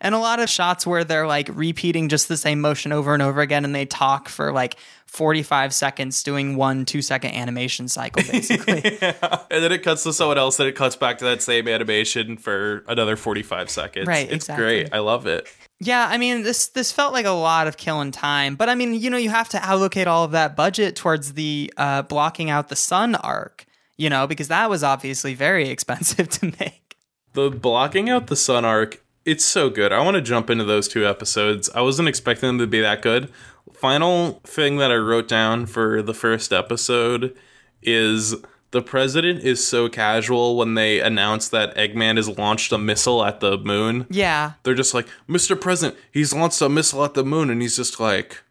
And 0.00 0.14
a 0.14 0.18
lot 0.18 0.38
of 0.38 0.48
shots 0.50 0.86
where 0.86 1.02
they're 1.02 1.26
like 1.26 1.48
repeating 1.52 2.08
just 2.08 2.28
the 2.28 2.36
same 2.36 2.60
motion 2.60 2.92
over 2.92 3.14
and 3.14 3.22
over 3.22 3.40
again 3.40 3.64
and 3.64 3.74
they 3.74 3.86
talk 3.86 4.28
for 4.28 4.52
like 4.52 4.76
45 5.06 5.72
seconds 5.72 6.22
doing 6.22 6.56
one 6.56 6.84
two 6.84 7.02
second 7.02 7.32
animation 7.32 7.88
cycle, 7.88 8.22
basically. 8.30 8.82
and 9.02 9.62
then 9.64 9.72
it 9.72 9.82
cuts 9.82 10.02
to 10.04 10.12
someone 10.12 10.38
else, 10.38 10.56
then 10.56 10.66
it 10.66 10.74
cuts 10.74 10.96
back 10.96 11.18
to 11.18 11.24
that 11.24 11.42
same 11.42 11.68
animation 11.68 12.36
for 12.36 12.84
another 12.88 13.16
45 13.16 13.70
seconds. 13.70 14.06
Right, 14.06 14.26
It's 14.26 14.44
exactly. 14.44 14.64
great. 14.64 14.88
I 14.94 14.98
love 14.98 15.26
it. 15.26 15.48
Yeah, 15.84 16.06
I 16.08 16.16
mean 16.16 16.44
this 16.44 16.68
this 16.68 16.92
felt 16.92 17.12
like 17.12 17.26
a 17.26 17.30
lot 17.30 17.66
of 17.66 17.76
killing 17.76 18.12
time, 18.12 18.54
but 18.54 18.68
I 18.68 18.76
mean 18.76 18.94
you 18.94 19.10
know 19.10 19.16
you 19.16 19.30
have 19.30 19.48
to 19.48 19.64
allocate 19.64 20.06
all 20.06 20.22
of 20.22 20.30
that 20.30 20.54
budget 20.54 20.94
towards 20.94 21.32
the 21.32 21.72
uh, 21.76 22.02
blocking 22.02 22.50
out 22.50 22.68
the 22.68 22.76
sun 22.76 23.16
arc, 23.16 23.66
you 23.96 24.08
know, 24.08 24.28
because 24.28 24.46
that 24.46 24.70
was 24.70 24.84
obviously 24.84 25.34
very 25.34 25.68
expensive 25.70 26.28
to 26.28 26.52
make. 26.60 26.96
The 27.32 27.50
blocking 27.50 28.08
out 28.08 28.28
the 28.28 28.36
sun 28.36 28.64
arc, 28.64 29.02
it's 29.24 29.44
so 29.44 29.70
good. 29.70 29.92
I 29.92 30.04
want 30.04 30.14
to 30.14 30.20
jump 30.20 30.50
into 30.50 30.64
those 30.64 30.86
two 30.86 31.04
episodes. 31.04 31.68
I 31.74 31.80
wasn't 31.80 32.08
expecting 32.08 32.48
them 32.48 32.58
to 32.58 32.66
be 32.68 32.80
that 32.80 33.02
good. 33.02 33.32
Final 33.72 34.40
thing 34.44 34.76
that 34.76 34.92
I 34.92 34.96
wrote 34.96 35.26
down 35.26 35.66
for 35.66 36.00
the 36.00 36.14
first 36.14 36.52
episode 36.52 37.36
is 37.82 38.36
the 38.72 38.82
president 38.82 39.40
is 39.44 39.66
so 39.66 39.88
casual 39.88 40.56
when 40.56 40.74
they 40.74 41.00
announce 41.00 41.48
that 41.50 41.76
Eggman 41.76 42.16
has 42.16 42.28
launched 42.28 42.72
a 42.72 42.78
missile 42.78 43.22
at 43.24 43.40
the 43.40 43.58
moon. 43.58 44.06
Yeah, 44.10 44.52
They're 44.62 44.74
just 44.74 44.94
like, 44.94 45.06
Mr. 45.28 45.58
President, 45.58 45.98
he's 46.10 46.32
launched 46.32 46.60
a 46.62 46.68
missile 46.68 47.04
at 47.04 47.12
the 47.14 47.24
moon. 47.24 47.50
And 47.50 47.60
he's 47.60 47.76
just 47.76 48.00
like, 48.00 48.42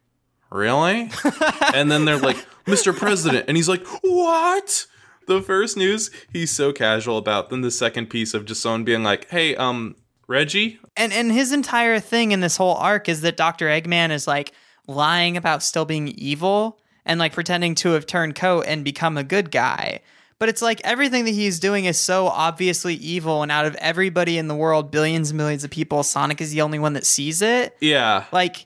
really? 0.51 1.09
and 1.73 1.91
then 1.91 2.05
they're 2.05 2.19
like, 2.19 2.37
Mr. 2.65 2.95
President. 2.95 3.45
And 3.47 3.57
he's 3.57 3.67
like, 3.67 3.85
what? 4.03 4.85
The 5.25 5.41
first 5.41 5.75
news 5.75 6.11
he's 6.31 6.51
so 6.51 6.71
casual 6.71 7.17
about. 7.17 7.49
Then 7.49 7.61
the 7.61 7.71
second 7.71 8.07
piece 8.11 8.35
of 8.35 8.45
just 8.45 8.61
someone 8.61 8.83
being 8.83 9.03
like, 9.03 9.27
hey, 9.29 9.55
um, 9.55 9.95
Reggie? 10.27 10.79
And 10.95 11.11
and 11.13 11.31
his 11.31 11.51
entire 11.51 11.99
thing 11.99 12.31
in 12.31 12.41
this 12.41 12.57
whole 12.57 12.75
arc 12.75 13.09
is 13.09 13.21
that 13.21 13.37
Dr. 13.37 13.67
Eggman 13.67 14.11
is 14.11 14.27
like 14.27 14.51
lying 14.87 15.35
about 15.35 15.63
still 15.63 15.85
being 15.85 16.09
evil 16.09 16.79
and 17.05 17.19
like 17.19 17.33
pretending 17.33 17.75
to 17.75 17.91
have 17.91 18.05
turned 18.05 18.35
coat 18.35 18.65
and 18.67 18.83
become 18.83 19.17
a 19.17 19.23
good 19.23 19.51
guy. 19.51 20.01
But 20.39 20.49
it's 20.49 20.61
like 20.61 20.81
everything 20.83 21.25
that 21.25 21.31
he's 21.31 21.59
doing 21.59 21.85
is 21.85 21.99
so 21.99 22.27
obviously 22.27 22.95
evil 22.95 23.43
and 23.43 23.51
out 23.51 23.65
of 23.65 23.75
everybody 23.75 24.39
in 24.39 24.47
the 24.47 24.55
world, 24.55 24.89
billions 24.89 25.29
and 25.29 25.37
millions 25.37 25.63
of 25.63 25.69
people, 25.69 26.01
Sonic 26.01 26.41
is 26.41 26.51
the 26.51 26.61
only 26.61 26.79
one 26.79 26.93
that 26.93 27.05
sees 27.05 27.43
it. 27.43 27.75
Yeah. 27.79 28.25
Like 28.31 28.65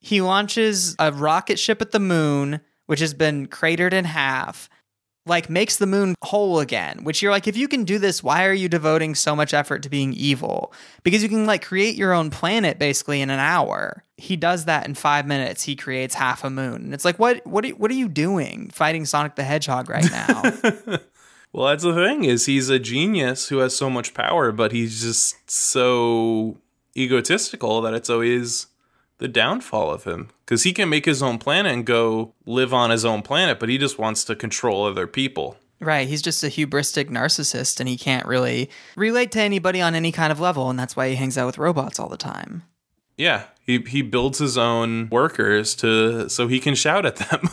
he 0.00 0.20
launches 0.20 0.96
a 0.98 1.12
rocket 1.12 1.60
ship 1.60 1.80
at 1.80 1.92
the 1.92 2.00
moon, 2.00 2.60
which 2.86 2.98
has 2.98 3.14
been 3.14 3.46
cratered 3.46 3.94
in 3.94 4.04
half, 4.04 4.68
like 5.26 5.48
makes 5.48 5.76
the 5.76 5.86
moon 5.86 6.14
whole 6.22 6.58
again, 6.60 7.04
which 7.04 7.22
you're 7.22 7.30
like, 7.30 7.46
if 7.46 7.56
you 7.56 7.68
can 7.68 7.84
do 7.84 7.98
this, 7.98 8.22
why 8.22 8.44
are 8.46 8.52
you 8.52 8.68
devoting 8.68 9.14
so 9.14 9.36
much 9.36 9.54
effort 9.54 9.82
to 9.84 9.88
being 9.88 10.12
evil? 10.14 10.72
Because 11.04 11.22
you 11.22 11.28
can 11.28 11.46
like 11.46 11.64
create 11.64 11.94
your 11.94 12.12
own 12.12 12.30
planet 12.30 12.78
basically 12.78 13.20
in 13.20 13.30
an 13.30 13.38
hour. 13.38 14.04
He 14.16 14.36
does 14.36 14.64
that 14.64 14.86
in 14.86 14.94
five 14.94 15.26
minutes. 15.26 15.62
He 15.62 15.76
creates 15.76 16.14
half 16.14 16.44
a 16.44 16.50
moon. 16.50 16.82
And 16.82 16.94
it's 16.94 17.04
like, 17.04 17.18
what 17.18 17.46
what 17.46 17.64
are, 17.64 17.70
what 17.70 17.90
are 17.90 17.94
you 17.94 18.08
doing 18.08 18.70
fighting 18.70 19.04
Sonic 19.04 19.36
the 19.36 19.44
Hedgehog 19.44 19.88
right 19.88 20.10
now? 20.10 20.98
Well, 21.52 21.68
that's 21.68 21.82
the 21.84 21.94
thing 21.94 22.24
is 22.24 22.46
he's 22.46 22.70
a 22.70 22.78
genius 22.78 23.48
who 23.48 23.58
has 23.58 23.76
so 23.76 23.90
much 23.90 24.14
power, 24.14 24.52
but 24.52 24.72
he's 24.72 25.02
just 25.02 25.50
so 25.50 26.56
egotistical 26.96 27.82
that 27.82 27.92
it's 27.94 28.08
always 28.08 28.68
the 29.22 29.28
downfall 29.28 29.92
of 29.92 30.02
him 30.02 30.28
because 30.44 30.64
he 30.64 30.72
can 30.72 30.88
make 30.88 31.04
his 31.04 31.22
own 31.22 31.38
planet 31.38 31.72
and 31.72 31.86
go 31.86 32.34
live 32.44 32.74
on 32.74 32.90
his 32.90 33.04
own 33.04 33.22
planet, 33.22 33.60
but 33.60 33.68
he 33.68 33.78
just 33.78 33.96
wants 33.96 34.24
to 34.24 34.34
control 34.34 34.84
other 34.84 35.06
people. 35.06 35.56
right. 35.78 36.08
He's 36.08 36.22
just 36.22 36.42
a 36.42 36.48
hubristic 36.48 37.08
narcissist 37.08 37.78
and 37.78 37.88
he 37.88 37.96
can't 37.96 38.26
really 38.26 38.68
relate 38.96 39.30
to 39.32 39.40
anybody 39.40 39.80
on 39.80 39.94
any 39.94 40.10
kind 40.10 40.32
of 40.32 40.40
level. 40.40 40.68
And 40.68 40.76
that's 40.76 40.96
why 40.96 41.08
he 41.08 41.14
hangs 41.14 41.38
out 41.38 41.46
with 41.46 41.56
robots 41.56 42.00
all 42.00 42.08
the 42.08 42.16
time. 42.16 42.64
Yeah, 43.16 43.44
he 43.64 43.78
he 43.86 44.02
builds 44.02 44.40
his 44.40 44.58
own 44.58 45.08
workers 45.08 45.76
to 45.76 46.28
so 46.28 46.48
he 46.48 46.58
can 46.58 46.74
shout 46.74 47.06
at 47.06 47.16
them. 47.16 47.48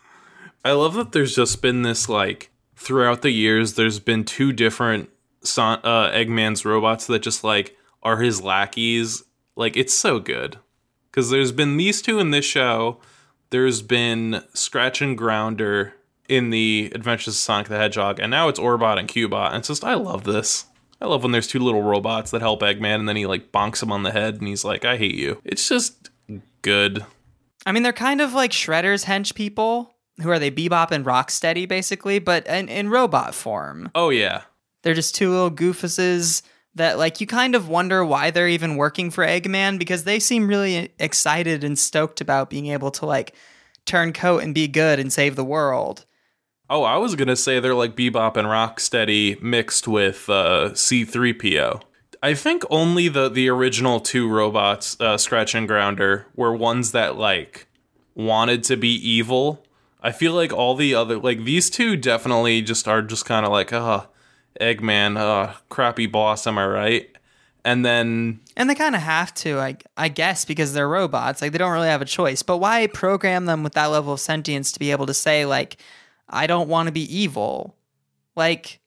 I 0.64 0.70
love 0.70 0.94
that 0.94 1.10
there's 1.10 1.34
just 1.34 1.60
been 1.60 1.82
this 1.82 2.08
like 2.08 2.50
throughout 2.76 3.22
the 3.22 3.32
years 3.32 3.74
there's 3.74 3.98
been 3.98 4.22
two 4.22 4.52
different 4.52 5.10
Son- 5.42 5.80
uh, 5.82 6.12
Eggman's 6.12 6.64
robots 6.64 7.08
that 7.08 7.22
just 7.22 7.42
like 7.42 7.76
are 8.04 8.18
his 8.18 8.40
lackeys. 8.40 9.24
Like 9.56 9.76
it's 9.76 9.98
so 9.98 10.20
good 10.20 10.58
because 11.18 11.30
there's 11.30 11.50
been 11.50 11.76
these 11.76 12.00
two 12.00 12.20
in 12.20 12.30
this 12.30 12.44
show. 12.44 12.96
There's 13.50 13.82
been 13.82 14.44
Scratch 14.54 15.02
and 15.02 15.18
Grounder 15.18 15.94
in 16.28 16.50
the 16.50 16.92
Adventures 16.94 17.34
of 17.34 17.40
Sonic 17.40 17.66
the 17.66 17.76
Hedgehog, 17.76 18.20
and 18.20 18.30
now 18.30 18.46
it's 18.46 18.60
Orbot 18.60 19.00
and 19.00 19.08
Cubot. 19.08 19.48
And 19.48 19.56
it's 19.56 19.66
just 19.66 19.82
I 19.82 19.94
love 19.94 20.22
this. 20.22 20.66
I 21.00 21.06
love 21.06 21.24
when 21.24 21.32
there's 21.32 21.48
two 21.48 21.58
little 21.58 21.82
robots 21.82 22.30
that 22.30 22.40
help 22.40 22.60
Eggman, 22.60 23.00
and 23.00 23.08
then 23.08 23.16
he 23.16 23.26
like 23.26 23.50
bonks 23.50 23.82
him 23.82 23.90
on 23.90 24.04
the 24.04 24.12
head, 24.12 24.36
and 24.36 24.46
he's 24.46 24.64
like, 24.64 24.84
"I 24.84 24.96
hate 24.96 25.16
you." 25.16 25.42
It's 25.44 25.68
just 25.68 26.10
good. 26.62 27.04
I 27.66 27.72
mean, 27.72 27.82
they're 27.82 27.92
kind 27.92 28.20
of 28.20 28.32
like 28.32 28.52
Shredder's 28.52 29.06
hench 29.06 29.34
people. 29.34 29.96
Who 30.22 30.30
are 30.30 30.38
they? 30.38 30.52
Bebop 30.52 30.92
and 30.92 31.04
Rocksteady, 31.04 31.66
basically, 31.66 32.20
but 32.20 32.46
in, 32.46 32.68
in 32.68 32.90
robot 32.90 33.34
form. 33.34 33.90
Oh 33.96 34.10
yeah, 34.10 34.42
They're 34.82 34.94
just 34.94 35.16
two 35.16 35.30
little 35.32 35.50
goofuses 35.50 36.42
that, 36.78 36.98
like, 36.98 37.20
you 37.20 37.26
kind 37.26 37.54
of 37.54 37.68
wonder 37.68 38.04
why 38.04 38.30
they're 38.30 38.48
even 38.48 38.76
working 38.76 39.10
for 39.10 39.24
Eggman 39.24 39.78
because 39.78 40.04
they 40.04 40.18
seem 40.18 40.48
really 40.48 40.92
excited 40.98 41.62
and 41.62 41.78
stoked 41.78 42.20
about 42.20 42.50
being 42.50 42.66
able 42.66 42.90
to, 42.92 43.06
like, 43.06 43.34
turn 43.84 44.12
coat 44.12 44.42
and 44.42 44.54
be 44.54 44.68
good 44.68 44.98
and 44.98 45.12
save 45.12 45.36
the 45.36 45.44
world. 45.44 46.04
Oh, 46.70 46.82
I 46.82 46.98
was 46.98 47.14
gonna 47.14 47.34
say 47.36 47.60
they're 47.60 47.74
like 47.74 47.96
Bebop 47.96 48.36
and 48.36 48.46
Rocksteady 48.46 49.40
mixed 49.40 49.88
with 49.88 50.28
uh, 50.28 50.70
C3PO. 50.72 51.80
I 52.22 52.34
think 52.34 52.62
only 52.68 53.08
the 53.08 53.28
the 53.30 53.48
original 53.48 54.00
two 54.00 54.28
robots, 54.28 54.96
uh, 55.00 55.16
Scratch 55.16 55.54
and 55.54 55.66
Grounder, 55.66 56.26
were 56.36 56.54
ones 56.54 56.92
that 56.92 57.16
like 57.16 57.68
wanted 58.14 58.64
to 58.64 58.76
be 58.76 58.94
evil. 58.94 59.64
I 60.02 60.12
feel 60.12 60.34
like 60.34 60.52
all 60.52 60.74
the 60.74 60.94
other 60.94 61.16
like 61.18 61.44
these 61.44 61.70
two 61.70 61.96
definitely 61.96 62.60
just 62.60 62.86
are 62.86 63.00
just 63.00 63.24
kind 63.24 63.46
of 63.46 63.52
like, 63.52 63.72
uh, 63.72 64.04
Eggman, 64.60 65.16
uh, 65.16 65.54
crappy 65.68 66.06
boss, 66.06 66.46
am 66.46 66.58
I 66.58 66.66
right? 66.66 67.16
And 67.64 67.84
then 67.84 68.40
And 68.56 68.70
they 68.70 68.74
kind 68.74 68.94
of 68.94 69.02
have 69.02 69.34
to, 69.34 69.58
I, 69.58 69.76
I 69.96 70.08
guess, 70.08 70.44
because 70.44 70.72
they're 70.72 70.88
robots. 70.88 71.42
Like, 71.42 71.52
they 71.52 71.58
don't 71.58 71.72
really 71.72 71.88
have 71.88 72.02
a 72.02 72.06
choice. 72.06 72.42
But 72.42 72.58
why 72.58 72.86
program 72.86 73.46
them 73.46 73.62
with 73.62 73.74
that 73.74 73.86
level 73.86 74.12
of 74.12 74.20
sentience 74.20 74.72
to 74.72 74.78
be 74.78 74.90
able 74.90 75.06
to 75.06 75.14
say, 75.14 75.44
like, 75.44 75.76
I 76.28 76.46
don't 76.46 76.68
want 76.68 76.86
to 76.86 76.92
be 76.92 77.14
evil? 77.14 77.76
Like, 78.36 78.80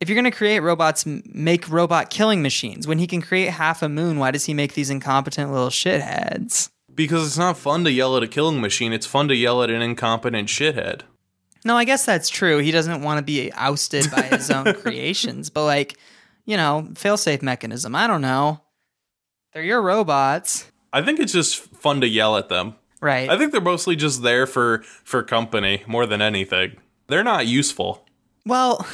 if 0.00 0.08
you're 0.08 0.16
going 0.16 0.24
to 0.24 0.36
create 0.36 0.60
robots, 0.60 1.04
make 1.06 1.68
robot 1.68 2.10
killing 2.10 2.42
machines. 2.42 2.86
When 2.86 2.98
he 2.98 3.06
can 3.06 3.22
create 3.22 3.50
half 3.50 3.82
a 3.82 3.88
moon, 3.88 4.18
why 4.18 4.30
does 4.30 4.46
he 4.46 4.54
make 4.54 4.74
these 4.74 4.90
incompetent 4.90 5.52
little 5.52 5.68
shitheads? 5.70 6.70
because 6.96 7.26
it's 7.26 7.38
not 7.38 7.58
fun 7.58 7.84
to 7.84 7.92
yell 7.92 8.16
at 8.16 8.22
a 8.22 8.26
killing 8.26 8.60
machine, 8.60 8.92
it's 8.92 9.06
fun 9.06 9.28
to 9.28 9.36
yell 9.36 9.62
at 9.62 9.70
an 9.70 9.82
incompetent 9.82 10.48
shithead. 10.48 11.02
No, 11.66 11.76
I 11.76 11.84
guess 11.84 12.04
that's 12.04 12.28
true. 12.28 12.58
He 12.58 12.70
doesn't 12.70 13.02
want 13.02 13.18
to 13.18 13.24
be 13.24 13.52
ousted 13.52 14.08
by 14.12 14.22
his 14.22 14.52
own 14.52 14.72
creations. 14.82 15.50
But, 15.50 15.64
like, 15.64 15.98
you 16.44 16.56
know, 16.56 16.86
failsafe 16.92 17.42
mechanism. 17.42 17.96
I 17.96 18.06
don't 18.06 18.22
know. 18.22 18.60
They're 19.52 19.64
your 19.64 19.82
robots. 19.82 20.70
I 20.92 21.02
think 21.02 21.18
it's 21.18 21.32
just 21.32 21.58
fun 21.58 22.00
to 22.02 22.06
yell 22.06 22.36
at 22.36 22.48
them. 22.48 22.76
Right. 23.00 23.28
I 23.28 23.36
think 23.36 23.50
they're 23.50 23.60
mostly 23.60 23.96
just 23.96 24.22
there 24.22 24.46
for 24.46 24.82
for 25.02 25.22
company 25.24 25.82
more 25.88 26.06
than 26.06 26.22
anything. 26.22 26.76
They're 27.08 27.24
not 27.24 27.46
useful. 27.46 28.06
Well, 28.46 28.86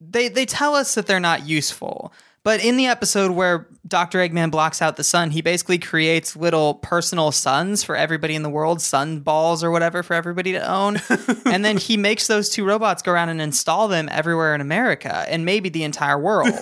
they 0.00 0.28
they 0.28 0.46
tell 0.46 0.74
us 0.74 0.94
that 0.96 1.06
they're 1.06 1.20
not 1.20 1.46
useful. 1.46 2.12
But 2.42 2.64
in 2.64 2.78
the 2.78 2.86
episode 2.86 3.32
where 3.32 3.68
Dr. 3.86 4.18
Eggman 4.18 4.50
blocks 4.50 4.80
out 4.80 4.96
the 4.96 5.04
sun, 5.04 5.30
he 5.30 5.42
basically 5.42 5.78
creates 5.78 6.34
little 6.34 6.74
personal 6.74 7.32
suns 7.32 7.82
for 7.82 7.94
everybody 7.94 8.34
in 8.34 8.42
the 8.42 8.48
world, 8.48 8.80
sun 8.80 9.20
balls 9.20 9.62
or 9.62 9.70
whatever 9.70 10.02
for 10.02 10.14
everybody 10.14 10.52
to 10.52 10.66
own. 10.66 10.98
and 11.44 11.64
then 11.64 11.76
he 11.76 11.98
makes 11.98 12.28
those 12.28 12.48
two 12.48 12.64
robots 12.64 13.02
go 13.02 13.12
around 13.12 13.28
and 13.28 13.42
install 13.42 13.88
them 13.88 14.08
everywhere 14.10 14.54
in 14.54 14.62
America 14.62 15.26
and 15.28 15.44
maybe 15.44 15.68
the 15.68 15.84
entire 15.84 16.18
world. 16.18 16.48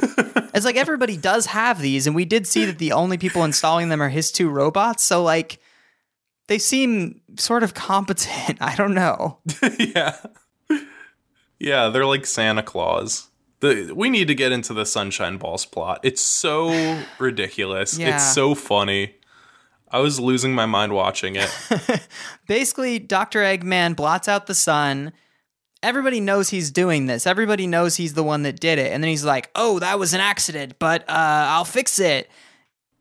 it's 0.52 0.64
like 0.64 0.76
everybody 0.76 1.16
does 1.16 1.46
have 1.46 1.80
these, 1.80 2.08
and 2.08 2.16
we 2.16 2.24
did 2.24 2.46
see 2.46 2.64
that 2.64 2.78
the 2.78 2.92
only 2.92 3.16
people 3.16 3.44
installing 3.44 3.88
them 3.88 4.02
are 4.02 4.08
his 4.08 4.32
two 4.32 4.50
robots. 4.50 5.04
So 5.04 5.22
like 5.22 5.60
they 6.48 6.58
seem 6.58 7.20
sort 7.36 7.62
of 7.62 7.74
competent. 7.74 8.58
I 8.60 8.74
don't 8.74 8.94
know. 8.94 9.38
yeah. 9.78 10.16
Yeah, 11.60 11.88
they're 11.88 12.06
like 12.06 12.26
Santa 12.26 12.62
Claus. 12.62 13.27
The, 13.60 13.92
we 13.94 14.08
need 14.08 14.28
to 14.28 14.34
get 14.34 14.52
into 14.52 14.72
the 14.72 14.86
Sunshine 14.86 15.36
Balls 15.36 15.64
plot. 15.64 16.00
It's 16.02 16.20
so 16.20 17.00
ridiculous. 17.18 17.98
Yeah. 17.98 18.14
It's 18.14 18.32
so 18.34 18.54
funny. 18.54 19.14
I 19.90 20.00
was 20.00 20.20
losing 20.20 20.54
my 20.54 20.66
mind 20.66 20.92
watching 20.92 21.36
it. 21.36 21.50
basically 22.46 22.98
Dr. 22.98 23.40
Eggman 23.40 23.96
blots 23.96 24.28
out 24.28 24.46
the 24.46 24.54
sun. 24.54 25.12
Everybody 25.82 26.20
knows 26.20 26.50
he's 26.50 26.70
doing 26.70 27.06
this. 27.06 27.26
Everybody 27.26 27.66
knows 27.66 27.96
he's 27.96 28.14
the 28.14 28.24
one 28.24 28.42
that 28.42 28.60
did 28.60 28.78
it. 28.78 28.92
And 28.92 29.02
then 29.02 29.08
he's 29.08 29.24
like, 29.24 29.48
"Oh, 29.54 29.78
that 29.78 29.98
was 29.98 30.12
an 30.12 30.20
accident, 30.20 30.74
but 30.80 31.02
uh, 31.02 31.46
I'll 31.48 31.64
fix 31.64 31.98
it." 31.98 32.28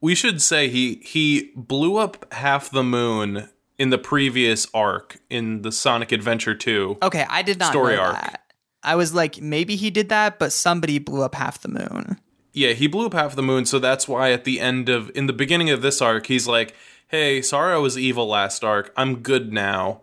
we 0.02 0.16
should 0.16 0.42
say 0.42 0.70
he 0.70 1.02
he 1.04 1.52
blew 1.56 1.98
up 1.98 2.32
half 2.34 2.70
the 2.70 2.84
moon 2.84 3.50
in 3.78 3.90
the 3.90 3.98
previous 3.98 4.68
arc 4.74 5.18
in 5.30 5.62
the 5.62 5.72
Sonic 5.72 6.12
Adventure 6.12 6.56
2. 6.56 6.98
Okay, 7.04 7.26
I 7.30 7.42
did 7.42 7.60
not 7.60 7.72
Story 7.72 7.96
know 7.96 8.04
arc. 8.04 8.14
that. 8.16 8.42
I 8.88 8.96
was 8.96 9.14
like, 9.14 9.42
maybe 9.42 9.76
he 9.76 9.90
did 9.92 10.10
that, 10.10 10.40
but 10.40 10.52
somebody 10.52 10.98
blew 11.00 11.22
up 11.22 11.36
half 11.36 11.62
the 11.62 11.68
moon. 11.70 12.18
Yeah, 12.54 12.74
he 12.74 12.88
blew 12.88 13.06
up 13.06 13.14
half 13.14 13.36
the 13.36 13.44
moon, 13.44 13.66
so 13.66 13.78
that's 13.80 14.08
why 14.08 14.32
at 14.32 14.44
the 14.44 14.60
end 14.60 14.90
of 14.90 15.12
in 15.14 15.28
the 15.28 15.34
beginning 15.34 15.70
of 15.70 15.82
this 15.82 16.02
arc, 16.02 16.26
he's 16.28 16.48
like, 16.48 16.74
"Hey, 17.10 17.42
sorry 17.42 17.74
I 17.74 17.78
was 17.78 17.98
evil 17.98 18.28
last 18.28 18.64
arc. 18.64 18.92
I'm 18.98 19.18
good 19.18 19.54
now. 19.54 20.02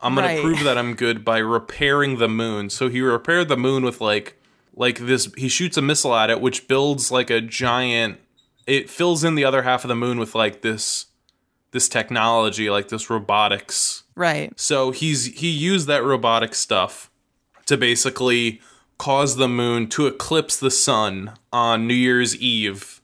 I'm 0.00 0.14
gonna 0.14 0.26
Right. 0.26 0.42
prove 0.42 0.62
that 0.64 0.76
I'm 0.76 0.94
good 0.94 1.24
by 1.24 1.38
repairing 1.38 2.18
the 2.18 2.28
moon." 2.28 2.68
So 2.68 2.88
he 2.88 3.00
repaired 3.00 3.48
the 3.48 3.56
moon 3.56 3.82
with 3.84 4.00
like 4.00 4.36
like 4.74 4.98
this. 5.06 5.30
He 5.38 5.48
shoots 5.48 5.78
a 5.78 5.82
missile 5.82 6.14
at 6.14 6.28
it, 6.28 6.40
which 6.42 6.68
builds 6.68 7.10
like 7.10 7.30
a 7.30 7.40
giant. 7.40 8.18
It 8.66 8.90
fills 8.90 9.24
in 9.24 9.34
the 9.36 9.44
other 9.44 9.62
half 9.62 9.84
of 9.84 9.88
the 9.88 9.94
moon 9.96 10.18
with 10.18 10.34
like 10.34 10.60
this 10.60 11.06
this 11.72 11.88
technology, 11.88 12.68
like 12.68 12.88
this 12.88 13.08
robotics 13.08 14.02
Right. 14.14 14.52
so 14.58 14.90
he's 14.90 15.26
he 15.40 15.48
used 15.50 15.86
that 15.88 16.02
robotic 16.04 16.54
stuff 16.54 17.10
to 17.66 17.76
basically 17.76 18.60
cause 18.98 19.36
the 19.36 19.48
moon 19.48 19.88
to 19.88 20.06
eclipse 20.06 20.56
the 20.56 20.70
sun 20.70 21.32
on 21.52 21.86
New 21.86 21.94
Year's 21.94 22.34
Eve 22.36 23.02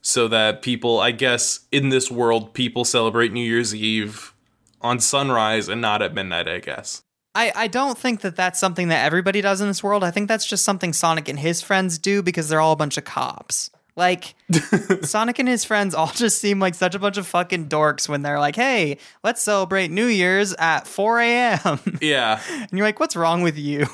so 0.00 0.28
that 0.28 0.62
people, 0.62 1.00
I 1.00 1.10
guess 1.10 1.60
in 1.70 1.90
this 1.90 2.10
world 2.10 2.54
people 2.54 2.84
celebrate 2.84 3.32
New 3.32 3.44
Year's 3.44 3.74
Eve 3.74 4.32
on 4.80 5.00
sunrise 5.00 5.68
and 5.68 5.80
not 5.80 6.02
at 6.02 6.14
midnight, 6.14 6.48
I 6.48 6.60
guess. 6.60 7.02
I, 7.34 7.52
I 7.54 7.66
don't 7.66 7.98
think 7.98 8.22
that 8.22 8.36
that's 8.36 8.58
something 8.58 8.88
that 8.88 9.04
everybody 9.04 9.40
does 9.40 9.60
in 9.60 9.68
this 9.68 9.82
world. 9.82 10.02
I 10.02 10.10
think 10.10 10.28
that's 10.28 10.46
just 10.46 10.64
something 10.64 10.92
Sonic 10.92 11.28
and 11.28 11.38
his 11.38 11.60
friends 11.60 11.98
do 11.98 12.22
because 12.22 12.48
they're 12.48 12.60
all 12.60 12.72
a 12.72 12.76
bunch 12.76 12.96
of 12.96 13.04
cops. 13.04 13.70
Like, 13.98 14.36
Sonic 15.02 15.40
and 15.40 15.48
his 15.48 15.64
friends 15.64 15.92
all 15.92 16.12
just 16.14 16.38
seem 16.40 16.60
like 16.60 16.76
such 16.76 16.94
a 16.94 17.00
bunch 17.00 17.16
of 17.16 17.26
fucking 17.26 17.68
dorks 17.68 18.08
when 18.08 18.22
they're 18.22 18.38
like, 18.38 18.54
hey, 18.54 18.98
let's 19.24 19.42
celebrate 19.42 19.90
New 19.90 20.06
Year's 20.06 20.54
at 20.54 20.86
4 20.86 21.20
a.m. 21.20 21.80
Yeah. 22.00 22.40
and 22.48 22.70
you're 22.72 22.86
like, 22.86 23.00
what's 23.00 23.16
wrong 23.16 23.42
with 23.42 23.58
you? 23.58 23.86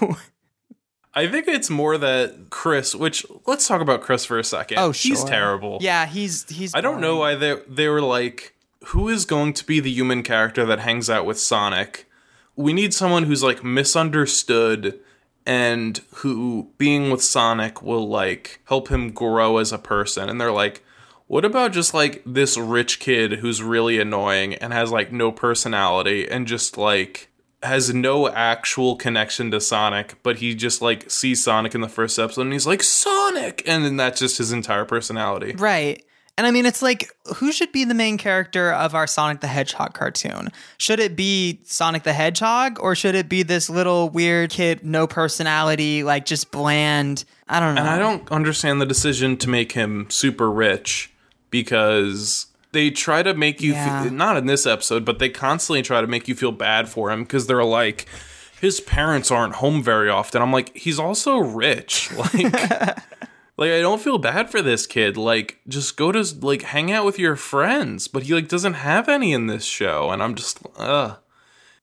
I 1.14 1.26
think 1.28 1.48
it's 1.48 1.70
more 1.70 1.96
that 1.96 2.50
Chris, 2.50 2.94
which 2.94 3.24
let's 3.46 3.66
talk 3.66 3.80
about 3.80 4.02
Chris 4.02 4.26
for 4.26 4.38
a 4.38 4.44
second. 4.44 4.78
Oh, 4.78 4.92
sure. 4.92 5.10
He's 5.10 5.24
terrible. 5.24 5.78
Yeah, 5.80 6.06
he's 6.06 6.46
he's. 6.50 6.74
I 6.74 6.80
don't 6.82 7.00
know 7.00 7.16
why 7.16 7.36
they 7.36 7.56
they 7.68 7.88
were 7.88 8.02
like, 8.02 8.56
who 8.86 9.08
is 9.08 9.24
going 9.24 9.52
to 9.54 9.64
be 9.64 9.78
the 9.78 9.90
human 9.92 10.22
character 10.24 10.66
that 10.66 10.80
hangs 10.80 11.08
out 11.08 11.24
with 11.24 11.38
Sonic? 11.38 12.10
We 12.56 12.72
need 12.72 12.92
someone 12.92 13.22
who's 13.22 13.44
like 13.44 13.62
misunderstood 13.62 15.00
and 15.46 16.00
who 16.16 16.70
being 16.78 17.10
with 17.10 17.22
Sonic 17.22 17.82
will 17.82 18.08
like 18.08 18.60
help 18.66 18.88
him 18.88 19.10
grow 19.10 19.58
as 19.58 19.72
a 19.72 19.78
person. 19.78 20.28
And 20.28 20.40
they're 20.40 20.52
like, 20.52 20.82
what 21.26 21.44
about 21.44 21.72
just 21.72 21.94
like 21.94 22.22
this 22.26 22.56
rich 22.56 23.00
kid 23.00 23.34
who's 23.34 23.62
really 23.62 23.98
annoying 23.98 24.54
and 24.54 24.72
has 24.72 24.90
like 24.90 25.12
no 25.12 25.32
personality 25.32 26.28
and 26.28 26.46
just 26.46 26.76
like 26.76 27.28
has 27.62 27.94
no 27.94 28.28
actual 28.28 28.94
connection 28.94 29.50
to 29.50 29.60
Sonic, 29.60 30.16
but 30.22 30.36
he 30.36 30.54
just 30.54 30.82
like 30.82 31.10
sees 31.10 31.42
Sonic 31.42 31.74
in 31.74 31.80
the 31.80 31.88
first 31.88 32.18
episode 32.18 32.42
and 32.42 32.52
he's 32.52 32.66
like 32.66 32.82
Sonic, 32.82 33.62
and 33.66 33.84
then 33.84 33.96
that's 33.96 34.20
just 34.20 34.38
his 34.38 34.52
entire 34.52 34.84
personality. 34.84 35.54
Right. 35.56 36.04
And 36.36 36.48
I 36.48 36.50
mean, 36.50 36.66
it's 36.66 36.82
like, 36.82 37.08
who 37.36 37.52
should 37.52 37.70
be 37.70 37.84
the 37.84 37.94
main 37.94 38.18
character 38.18 38.72
of 38.72 38.94
our 38.94 39.06
Sonic 39.06 39.40
the 39.40 39.46
Hedgehog 39.46 39.94
cartoon? 39.94 40.48
Should 40.78 40.98
it 40.98 41.14
be 41.14 41.60
Sonic 41.64 42.02
the 42.02 42.12
Hedgehog, 42.12 42.78
or 42.80 42.96
should 42.96 43.14
it 43.14 43.28
be 43.28 43.44
this 43.44 43.70
little 43.70 44.08
weird 44.10 44.50
kid, 44.50 44.84
no 44.84 45.06
personality, 45.06 46.02
like 46.02 46.26
just 46.26 46.50
bland? 46.50 47.24
I 47.48 47.60
don't 47.60 47.76
know. 47.76 47.82
And 47.82 47.88
I 47.90 47.98
don't 47.98 48.30
understand 48.32 48.80
the 48.80 48.86
decision 48.86 49.36
to 49.38 49.48
make 49.48 49.72
him 49.72 50.06
super 50.10 50.50
rich 50.50 51.12
because 51.50 52.46
they 52.72 52.90
try 52.90 53.22
to 53.22 53.32
make 53.34 53.62
you 53.62 53.72
Yeah. 53.74 54.02
feel, 54.02 54.12
not 54.12 54.36
in 54.36 54.46
this 54.46 54.66
episode, 54.66 55.04
but 55.04 55.20
they 55.20 55.28
constantly 55.28 55.82
try 55.82 56.00
to 56.00 56.06
make 56.08 56.26
you 56.26 56.34
feel 56.34 56.50
bad 56.50 56.88
for 56.88 57.12
him 57.12 57.22
because 57.22 57.46
they're 57.46 57.62
like 57.64 58.06
his 58.60 58.80
parents 58.80 59.30
aren't 59.30 59.54
home 59.56 59.82
very 59.84 60.08
often. 60.10 60.42
I'm 60.42 60.50
like, 60.52 60.76
he's 60.76 60.98
also 60.98 61.36
rich. 61.38 62.10
Like 62.16 62.98
like 63.56 63.70
I 63.70 63.80
don't 63.80 64.00
feel 64.00 64.18
bad 64.18 64.50
for 64.50 64.62
this 64.62 64.86
kid. 64.86 65.16
Like 65.16 65.60
just 65.68 65.96
go 65.96 66.12
to 66.12 66.24
like 66.40 66.62
hang 66.62 66.90
out 66.90 67.04
with 67.04 67.18
your 67.18 67.36
friends, 67.36 68.08
but 68.08 68.24
he 68.24 68.34
like 68.34 68.48
doesn't 68.48 68.74
have 68.74 69.08
any 69.08 69.32
in 69.32 69.46
this 69.46 69.64
show. 69.64 70.10
And 70.10 70.22
I'm 70.22 70.34
just 70.34 70.60
uh 70.76 71.16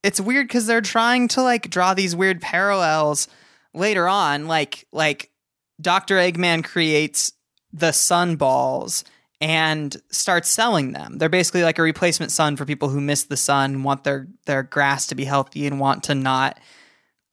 it's 0.02 0.20
weird 0.20 0.48
because 0.48 0.66
they're 0.66 0.80
trying 0.80 1.28
to 1.28 1.42
like 1.42 1.70
draw 1.70 1.94
these 1.94 2.16
weird 2.16 2.40
parallels 2.40 3.28
later 3.74 4.08
on. 4.08 4.46
Like 4.46 4.86
like 4.92 5.30
dr 5.80 6.14
eggman 6.14 6.62
creates 6.62 7.32
the 7.72 7.92
sun 7.92 8.36
balls 8.36 9.04
and 9.40 9.96
starts 10.10 10.48
selling 10.48 10.92
them. 10.92 11.18
They're 11.18 11.28
basically 11.28 11.64
like 11.64 11.78
a 11.78 11.82
replacement 11.82 12.30
sun 12.30 12.56
for 12.56 12.64
people 12.64 12.90
who 12.90 13.00
miss 13.00 13.24
the 13.24 13.36
sun 13.36 13.82
want 13.82 14.04
their 14.04 14.28
their 14.44 14.62
grass 14.62 15.06
to 15.08 15.14
be 15.14 15.24
healthy 15.24 15.66
and 15.66 15.80
want 15.80 16.04
to 16.04 16.14
not 16.14 16.60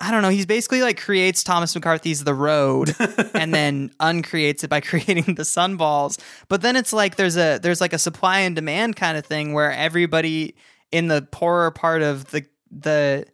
i 0.02 0.12
don't 0.12 0.22
know 0.22 0.30
he's 0.30 0.46
basically 0.46 0.82
like 0.82 1.00
creates 1.00 1.44
thomas 1.44 1.76
mccarthy's 1.76 2.24
the 2.24 2.34
road 2.34 2.96
and 3.34 3.54
then 3.54 3.92
uncreates 4.00 4.64
it 4.64 4.70
by 4.70 4.80
creating 4.82 5.36
the 5.36 5.46
sun 5.46 5.78
balls 5.78 6.18
but 6.48 6.62
then 6.62 6.76
it's 6.76 6.94
like 6.94 7.16
there's 7.16 7.38
a 7.38 7.60
there's 7.60 7.82
like 7.82 7.94
a 7.94 8.00
supply 8.00 8.40
and 8.40 8.56
demand 8.56 8.96
kind 8.96 9.18
of 9.18 9.26
thing 9.26 9.54
where 9.54 9.72
everybody 9.72 10.56
in 10.92 11.08
the 11.08 11.22
poorer 11.32 11.72
part 11.72 12.02
of 12.02 12.30
the 12.32 12.46
the 12.72 13.26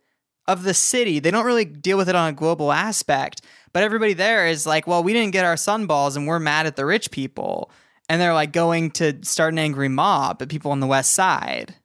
of 0.47 0.63
the 0.63 0.73
city. 0.73 1.19
They 1.19 1.31
don't 1.31 1.45
really 1.45 1.65
deal 1.65 1.97
with 1.97 2.09
it 2.09 2.15
on 2.15 2.29
a 2.29 2.33
global 2.33 2.71
aspect, 2.71 3.41
but 3.73 3.83
everybody 3.83 4.13
there 4.13 4.47
is 4.47 4.65
like, 4.65 4.87
well, 4.87 5.03
we 5.03 5.13
didn't 5.13 5.33
get 5.33 5.45
our 5.45 5.55
sunballs 5.55 6.15
and 6.15 6.27
we're 6.27 6.39
mad 6.39 6.65
at 6.65 6.75
the 6.75 6.85
rich 6.85 7.11
people. 7.11 7.71
And 8.07 8.21
they're 8.21 8.33
like 8.33 8.51
going 8.51 8.91
to 8.91 9.23
start 9.25 9.53
an 9.53 9.59
angry 9.59 9.89
mob 9.89 10.41
at 10.41 10.49
people 10.49 10.71
on 10.71 10.79
the 10.79 10.87
west 10.87 11.13
side. 11.13 11.75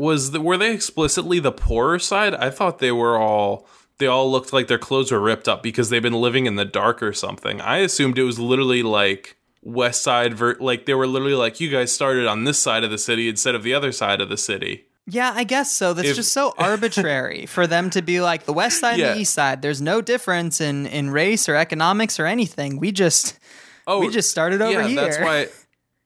Was 0.00 0.30
the, 0.32 0.40
were 0.40 0.56
they 0.56 0.72
explicitly 0.72 1.38
the 1.38 1.52
poorer 1.52 1.98
side? 1.98 2.34
I 2.34 2.50
thought 2.50 2.78
they 2.78 2.92
were 2.92 3.18
all 3.18 3.66
they 3.98 4.06
all 4.06 4.30
looked 4.32 4.52
like 4.52 4.66
their 4.66 4.78
clothes 4.78 5.12
were 5.12 5.20
ripped 5.20 5.46
up 5.46 5.62
because 5.62 5.90
they've 5.90 6.02
been 6.02 6.14
living 6.14 6.46
in 6.46 6.56
the 6.56 6.64
dark 6.64 7.02
or 7.02 7.12
something. 7.12 7.60
I 7.60 7.78
assumed 7.78 8.18
it 8.18 8.22
was 8.24 8.38
literally 8.38 8.82
like 8.82 9.36
west 9.62 10.02
side 10.02 10.32
ver- 10.34 10.56
like 10.58 10.86
they 10.86 10.94
were 10.94 11.06
literally 11.06 11.34
like 11.34 11.60
you 11.60 11.68
guys 11.70 11.92
started 11.92 12.26
on 12.26 12.44
this 12.44 12.58
side 12.58 12.82
of 12.82 12.90
the 12.90 12.96
city 12.96 13.28
instead 13.28 13.54
of 13.54 13.62
the 13.62 13.74
other 13.74 13.92
side 13.92 14.20
of 14.22 14.28
the 14.30 14.38
city. 14.38 14.86
Yeah, 15.06 15.32
I 15.34 15.44
guess 15.44 15.70
so. 15.72 15.92
That's 15.92 16.08
If- 16.08 16.16
just 16.16 16.32
so 16.32 16.54
arbitrary 16.58 17.44
for 17.46 17.66
them 17.66 17.90
to 17.90 18.00
be 18.00 18.20
like 18.22 18.44
the 18.44 18.52
west 18.54 18.80
side 18.80 18.98
Yeah. 18.98 19.08
and 19.08 19.16
the 19.18 19.20
east 19.22 19.34
side. 19.34 19.60
There's 19.60 19.82
no 19.82 20.00
difference 20.00 20.60
in 20.62 20.86
in 20.86 21.10
race 21.10 21.46
or 21.48 21.56
economics 21.56 22.18
or 22.18 22.24
anything. 22.26 22.78
We 22.78 22.90
just 22.92 23.38
Oh, 23.86 24.00
we 24.00 24.08
just 24.08 24.30
started 24.30 24.62
over 24.62 24.72
yeah, 24.82 24.86
here. 24.86 24.96
that's 25.00 25.18
why 25.18 25.48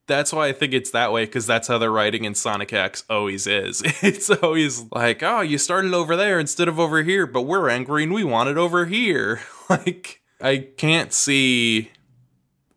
that's 0.07 0.31
why 0.31 0.47
I 0.47 0.53
think 0.53 0.73
it's 0.73 0.91
that 0.91 1.11
way 1.11 1.25
because 1.25 1.47
that's 1.47 1.67
how 1.67 1.77
the 1.77 1.89
writing 1.89 2.25
in 2.25 2.35
Sonic 2.35 2.73
X 2.73 3.03
always 3.09 3.47
is. 3.47 3.81
It's 4.05 4.29
always 4.29 4.85
like, 4.91 5.23
oh, 5.23 5.41
you 5.41 5.57
started 5.57 5.93
over 5.93 6.15
there 6.15 6.39
instead 6.39 6.67
of 6.67 6.79
over 6.79 7.01
here, 7.01 7.25
but 7.25 7.41
we're 7.41 7.69
angry 7.69 8.03
and 8.03 8.13
we 8.13 8.23
want 8.23 8.49
it 8.49 8.57
over 8.57 8.85
here. 8.85 9.41
like, 9.69 10.21
I 10.39 10.57
can't 10.77 11.11
see 11.11 11.91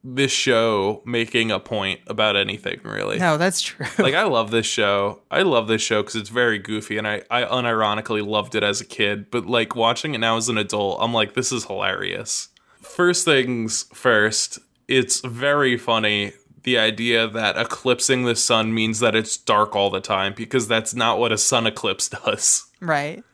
this 0.02 0.32
show 0.32 1.02
making 1.04 1.50
a 1.50 1.60
point 1.60 2.00
about 2.06 2.34
anything 2.34 2.80
really. 2.82 3.18
No, 3.18 3.36
that's 3.36 3.60
true. 3.60 3.86
Like, 3.98 4.14
I 4.14 4.22
love 4.22 4.50
this 4.50 4.66
show. 4.66 5.20
I 5.30 5.42
love 5.42 5.68
this 5.68 5.82
show 5.82 6.02
because 6.02 6.16
it's 6.16 6.30
very 6.30 6.58
goofy, 6.58 6.96
and 6.96 7.06
I, 7.06 7.22
I 7.30 7.42
unironically 7.42 8.26
loved 8.26 8.54
it 8.54 8.62
as 8.62 8.80
a 8.80 8.86
kid. 8.86 9.30
But 9.30 9.46
like 9.46 9.76
watching 9.76 10.14
it 10.14 10.18
now 10.18 10.38
as 10.38 10.48
an 10.48 10.56
adult, 10.56 10.98
I'm 11.00 11.12
like, 11.12 11.34
this 11.34 11.52
is 11.52 11.66
hilarious. 11.66 12.48
First 12.80 13.24
things 13.26 13.84
first, 13.92 14.60
it's 14.86 15.20
very 15.20 15.76
funny 15.76 16.32
the 16.68 16.78
idea 16.78 17.26
that 17.26 17.56
eclipsing 17.56 18.24
the 18.24 18.36
sun 18.36 18.74
means 18.74 19.00
that 19.00 19.14
it's 19.14 19.36
dark 19.38 19.74
all 19.74 19.88
the 19.90 20.00
time 20.00 20.34
because 20.36 20.68
that's 20.68 20.94
not 20.94 21.18
what 21.18 21.32
a 21.32 21.38
sun 21.38 21.66
eclipse 21.66 22.08
does. 22.24 22.66
right. 22.80 23.24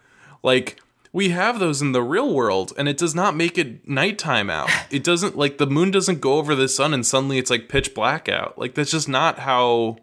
Like 0.42 0.80
we 1.12 1.30
have 1.30 1.58
those 1.58 1.80
in 1.82 1.92
the 1.92 2.02
real 2.02 2.32
world 2.32 2.72
and 2.78 2.88
it 2.88 2.96
does 2.98 3.14
not 3.14 3.34
make 3.36 3.56
it 3.58 3.88
nighttime 3.88 4.50
out. 4.50 4.70
It 4.90 5.02
doesn't 5.02 5.36
like 5.36 5.58
the 5.58 5.66
moon 5.66 5.90
doesn't 5.90 6.20
go 6.20 6.34
over 6.34 6.54
the 6.54 6.68
sun 6.68 6.94
and 6.94 7.04
suddenly 7.04 7.38
it's 7.38 7.50
like 7.50 7.68
pitch 7.68 7.94
black 7.94 8.28
out. 8.28 8.56
Like 8.58 8.74
that's 8.74 8.90
just 8.92 9.08
not 9.08 9.38
how 9.40 9.96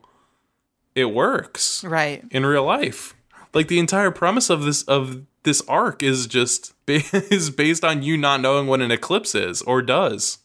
it 0.95 1.05
works 1.05 1.83
Right. 1.85 2.23
in 2.31 2.45
real 2.45 2.65
life. 2.65 3.13
Like 3.53 3.67
the 3.69 3.79
entire 3.79 4.11
premise 4.11 4.49
of 4.49 4.63
this 4.63 4.83
of 4.83 5.21
this 5.43 5.61
arc 5.67 6.03
is 6.03 6.27
just 6.27 6.73
is 6.87 7.49
based 7.49 7.83
on 7.85 8.03
you 8.03 8.17
not 8.17 8.41
knowing 8.41 8.67
what 8.67 8.81
an 8.81 8.91
eclipse 8.91 9.33
is 9.35 9.61
or 9.61 9.81
does. 9.81 10.39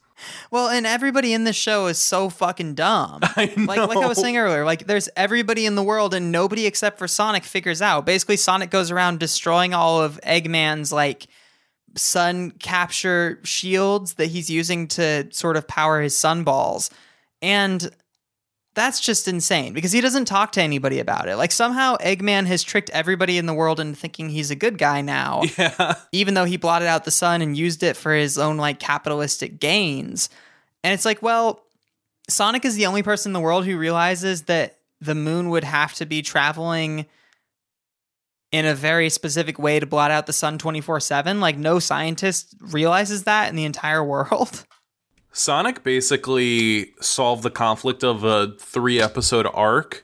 Well, 0.50 0.68
and 0.68 0.86
everybody 0.86 1.32
in 1.32 1.44
this 1.44 1.56
show 1.56 1.86
is 1.86 1.98
so 1.98 2.28
fucking 2.28 2.74
dumb. 2.74 3.20
I 3.22 3.52
Like 3.56 3.78
like 3.78 3.98
I 3.98 4.06
was 4.06 4.20
saying 4.20 4.36
earlier, 4.36 4.64
like 4.64 4.86
there's 4.86 5.08
everybody 5.16 5.66
in 5.66 5.74
the 5.74 5.82
world 5.82 6.14
and 6.14 6.32
nobody 6.32 6.66
except 6.66 6.98
for 6.98 7.08
Sonic 7.08 7.44
figures 7.44 7.82
out. 7.82 8.06
Basically, 8.06 8.36
Sonic 8.36 8.70
goes 8.70 8.90
around 8.90 9.20
destroying 9.20 9.74
all 9.74 10.02
of 10.02 10.20
Eggman's 10.22 10.92
like 10.92 11.26
sun 11.96 12.50
capture 12.52 13.40
shields 13.42 14.14
that 14.14 14.26
he's 14.26 14.50
using 14.50 14.88
to 14.88 15.28
sort 15.32 15.56
of 15.56 15.66
power 15.66 16.00
his 16.00 16.16
sun 16.16 16.44
balls. 16.44 16.90
And 17.42 17.90
that's 18.76 19.00
just 19.00 19.26
insane 19.26 19.72
because 19.72 19.90
he 19.90 20.00
doesn't 20.00 20.26
talk 20.26 20.52
to 20.52 20.62
anybody 20.62 21.00
about 21.00 21.28
it. 21.28 21.36
Like 21.36 21.50
somehow 21.50 21.96
Eggman 21.96 22.46
has 22.46 22.62
tricked 22.62 22.90
everybody 22.90 23.38
in 23.38 23.46
the 23.46 23.54
world 23.54 23.80
into 23.80 23.98
thinking 23.98 24.28
he's 24.28 24.52
a 24.52 24.54
good 24.54 24.78
guy 24.78 25.00
now 25.00 25.42
Yeah. 25.58 25.94
even 26.12 26.34
though 26.34 26.44
he 26.44 26.56
blotted 26.56 26.86
out 26.86 27.04
the 27.04 27.10
sun 27.10 27.42
and 27.42 27.56
used 27.56 27.82
it 27.82 27.96
for 27.96 28.12
his 28.14 28.38
own 28.38 28.58
like 28.58 28.78
capitalistic 28.78 29.58
gains. 29.58 30.28
And 30.84 30.94
it's 30.94 31.04
like, 31.04 31.20
well, 31.22 31.64
Sonic 32.28 32.64
is 32.64 32.76
the 32.76 32.86
only 32.86 33.02
person 33.02 33.30
in 33.30 33.32
the 33.32 33.40
world 33.40 33.64
who 33.66 33.76
realizes 33.76 34.42
that 34.42 34.78
the 35.00 35.14
moon 35.16 35.50
would 35.50 35.64
have 35.64 35.94
to 35.94 36.06
be 36.06 36.22
traveling 36.22 37.06
in 38.52 38.64
a 38.64 38.74
very 38.74 39.10
specific 39.10 39.58
way 39.58 39.80
to 39.80 39.86
blot 39.86 40.10
out 40.10 40.26
the 40.26 40.32
sun 40.32 40.58
24/7. 40.58 41.40
Like 41.40 41.56
no 41.56 41.78
scientist 41.78 42.54
realizes 42.60 43.24
that 43.24 43.48
in 43.48 43.56
the 43.56 43.64
entire 43.64 44.04
world. 44.04 44.64
Sonic 45.36 45.84
basically 45.84 46.94
solved 46.98 47.42
the 47.42 47.50
conflict 47.50 48.02
of 48.02 48.24
a 48.24 48.54
three 48.58 49.02
episode 49.02 49.46
arc 49.52 50.02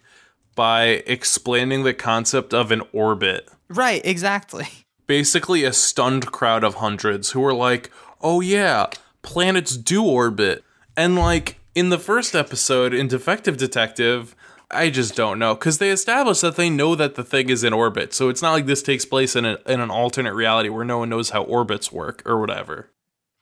by 0.54 1.02
explaining 1.06 1.84
the 1.84 1.94
concept 1.94 2.52
of 2.52 2.70
an 2.70 2.82
orbit. 2.92 3.48
right, 3.70 4.02
exactly. 4.04 4.68
Basically, 5.06 5.64
a 5.64 5.72
stunned 5.72 6.26
crowd 6.26 6.62
of 6.62 6.74
hundreds 6.74 7.30
who 7.30 7.40
were 7.40 7.54
like, 7.54 7.90
oh 8.20 8.42
yeah, 8.42 8.88
planets 9.22 9.74
do 9.78 10.04
orbit. 10.04 10.64
And 10.98 11.16
like 11.16 11.58
in 11.74 11.88
the 11.88 11.98
first 11.98 12.34
episode 12.34 12.92
in 12.92 13.08
Defective 13.08 13.56
Detective, 13.56 14.36
I 14.70 14.90
just 14.90 15.16
don't 15.16 15.38
know 15.38 15.54
because 15.54 15.78
they 15.78 15.90
established 15.90 16.42
that 16.42 16.56
they 16.56 16.68
know 16.68 16.94
that 16.94 17.14
the 17.14 17.24
thing 17.24 17.48
is 17.48 17.64
in 17.64 17.72
orbit. 17.72 18.12
So 18.12 18.28
it's 18.28 18.42
not 18.42 18.52
like 18.52 18.66
this 18.66 18.82
takes 18.82 19.06
place 19.06 19.34
in, 19.34 19.46
a, 19.46 19.56
in 19.66 19.80
an 19.80 19.90
alternate 19.90 20.34
reality 20.34 20.68
where 20.68 20.84
no 20.84 20.98
one 20.98 21.08
knows 21.08 21.30
how 21.30 21.42
orbits 21.42 21.90
work 21.90 22.22
or 22.26 22.38
whatever. 22.38 22.90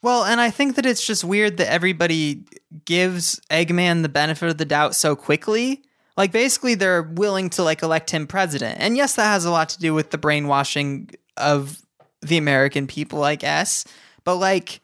Well, 0.03 0.25
and 0.25 0.41
I 0.41 0.51
think 0.51 0.77
that 0.77 0.87
it's 0.87 1.07
just 1.07 1.25
weird 1.25 1.59
that 1.59 1.71
everybody 1.71 2.45
gives 2.85 3.41
Eggman 3.51 4.03
the 4.03 4.09
benefit 4.09 4.49
of 4.49 4.59
the 4.59 4.65
doubt 4.65 4.95
so 4.95 5.15
quickly. 5.15 5.83
Like 6.17 6.33
basically 6.33 6.75
they're 6.75 7.03
willing 7.03 7.51
to 7.51 7.63
like 7.63 7.83
elect 7.83 8.11
him 8.11 8.27
president. 8.27 8.79
And 8.81 8.97
yes, 8.97 9.17
that 9.17 9.25
has 9.25 9.45
a 9.45 9.51
lot 9.51 9.69
to 9.71 9.79
do 9.79 9.95
with 9.95 10.11
the 10.11 10.19
brainwashing 10.19 11.11
of 11.37 11.81
the 12.23 12.39
American 12.39 12.87
people, 12.87 13.25
I 13.25 13.37
guess. 13.37 13.85
But 14.25 14.37
like 14.37 14.81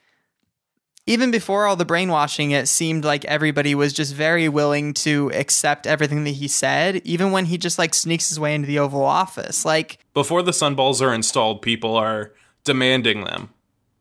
even 1.06 1.30
before 1.30 1.66
all 1.66 1.76
the 1.76 1.84
brainwashing, 1.84 2.50
it 2.50 2.68
seemed 2.68 3.04
like 3.04 3.24
everybody 3.26 3.74
was 3.74 3.92
just 3.92 4.12
very 4.12 4.48
willing 4.48 4.92
to 4.94 5.30
accept 5.34 5.86
everything 5.86 6.24
that 6.24 6.32
he 6.32 6.48
said, 6.48 6.96
even 7.04 7.30
when 7.30 7.44
he 7.44 7.58
just 7.58 7.78
like 7.78 7.94
sneaks 7.94 8.28
his 8.28 8.40
way 8.40 8.54
into 8.54 8.66
the 8.66 8.80
Oval 8.80 9.04
Office. 9.04 9.64
Like 9.64 9.98
Before 10.14 10.42
the 10.42 10.50
sunballs 10.50 11.00
are 11.00 11.14
installed, 11.14 11.62
people 11.62 11.94
are 11.96 12.32
demanding 12.64 13.24
them. 13.24 13.50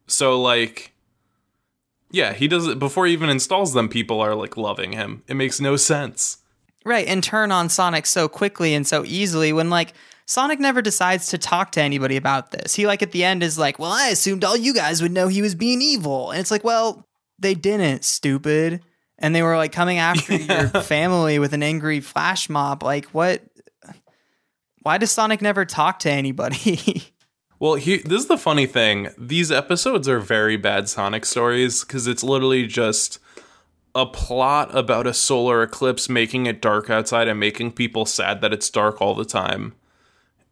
So 0.07 0.41
like 0.41 0.94
yeah, 2.15 2.31
he 2.31 2.47
does 2.47 2.65
it 2.65 2.79
before 2.79 3.05
he 3.05 3.13
even 3.13 3.29
installs 3.29 3.73
them, 3.73 3.89
people 3.89 4.21
are 4.21 4.35
like 4.35 4.55
loving 4.55 4.93
him. 4.93 5.23
It 5.27 5.35
makes 5.35 5.59
no 5.59 5.75
sense. 5.75 6.37
Right, 6.85 7.07
and 7.07 7.21
turn 7.21 7.51
on 7.51 7.67
Sonic 7.67 8.05
so 8.05 8.29
quickly 8.29 8.73
and 8.73 8.87
so 8.87 9.03
easily 9.05 9.51
when 9.51 9.69
like 9.69 9.93
Sonic 10.25 10.59
never 10.59 10.81
decides 10.81 11.27
to 11.27 11.37
talk 11.37 11.73
to 11.73 11.81
anybody 11.81 12.15
about 12.15 12.51
this. 12.51 12.73
He 12.73 12.87
like 12.87 13.01
at 13.01 13.11
the 13.11 13.25
end 13.25 13.43
is 13.43 13.59
like, 13.59 13.79
"Well, 13.79 13.91
I 13.91 14.07
assumed 14.07 14.45
all 14.45 14.55
you 14.55 14.73
guys 14.73 15.01
would 15.01 15.11
know 15.11 15.27
he 15.27 15.41
was 15.41 15.55
being 15.55 15.81
evil." 15.81 16.31
And 16.31 16.39
it's 16.39 16.51
like, 16.51 16.63
"Well, 16.63 17.05
they 17.37 17.53
didn't, 17.53 18.05
stupid." 18.05 18.81
And 19.19 19.35
they 19.35 19.43
were 19.43 19.57
like 19.57 19.73
coming 19.73 19.97
after 19.97 20.35
your 20.37 20.69
family 20.69 21.37
with 21.37 21.53
an 21.53 21.63
angry 21.63 21.99
flash 21.99 22.49
mob. 22.49 22.81
Like, 22.81 23.07
what 23.07 23.41
why 24.83 24.97
does 24.97 25.11
Sonic 25.11 25.41
never 25.41 25.65
talk 25.65 25.99
to 25.99 26.11
anybody? 26.11 27.03
Well, 27.59 27.75
he, 27.75 27.97
this 27.97 28.21
is 28.21 28.27
the 28.27 28.37
funny 28.37 28.65
thing. 28.65 29.09
These 29.17 29.51
episodes 29.51 30.09
are 30.09 30.19
very 30.19 30.57
bad 30.57 30.89
Sonic 30.89 31.25
stories 31.25 31.83
because 31.83 32.05
it's 32.05 32.23
literally 32.23 32.67
just 32.67 33.19
a 33.93 34.05
plot 34.05 34.75
about 34.77 35.07
a 35.07 35.13
solar 35.13 35.63
eclipse 35.63 36.09
making 36.09 36.47
it 36.47 36.61
dark 36.61 36.89
outside 36.89 37.29
and 37.29 37.39
making 37.39 37.71
people 37.71 38.05
sad 38.05 38.41
that 38.41 38.51
it's 38.51 38.69
dark 38.69 39.01
all 39.01 39.15
the 39.15 39.23
time, 39.23 39.73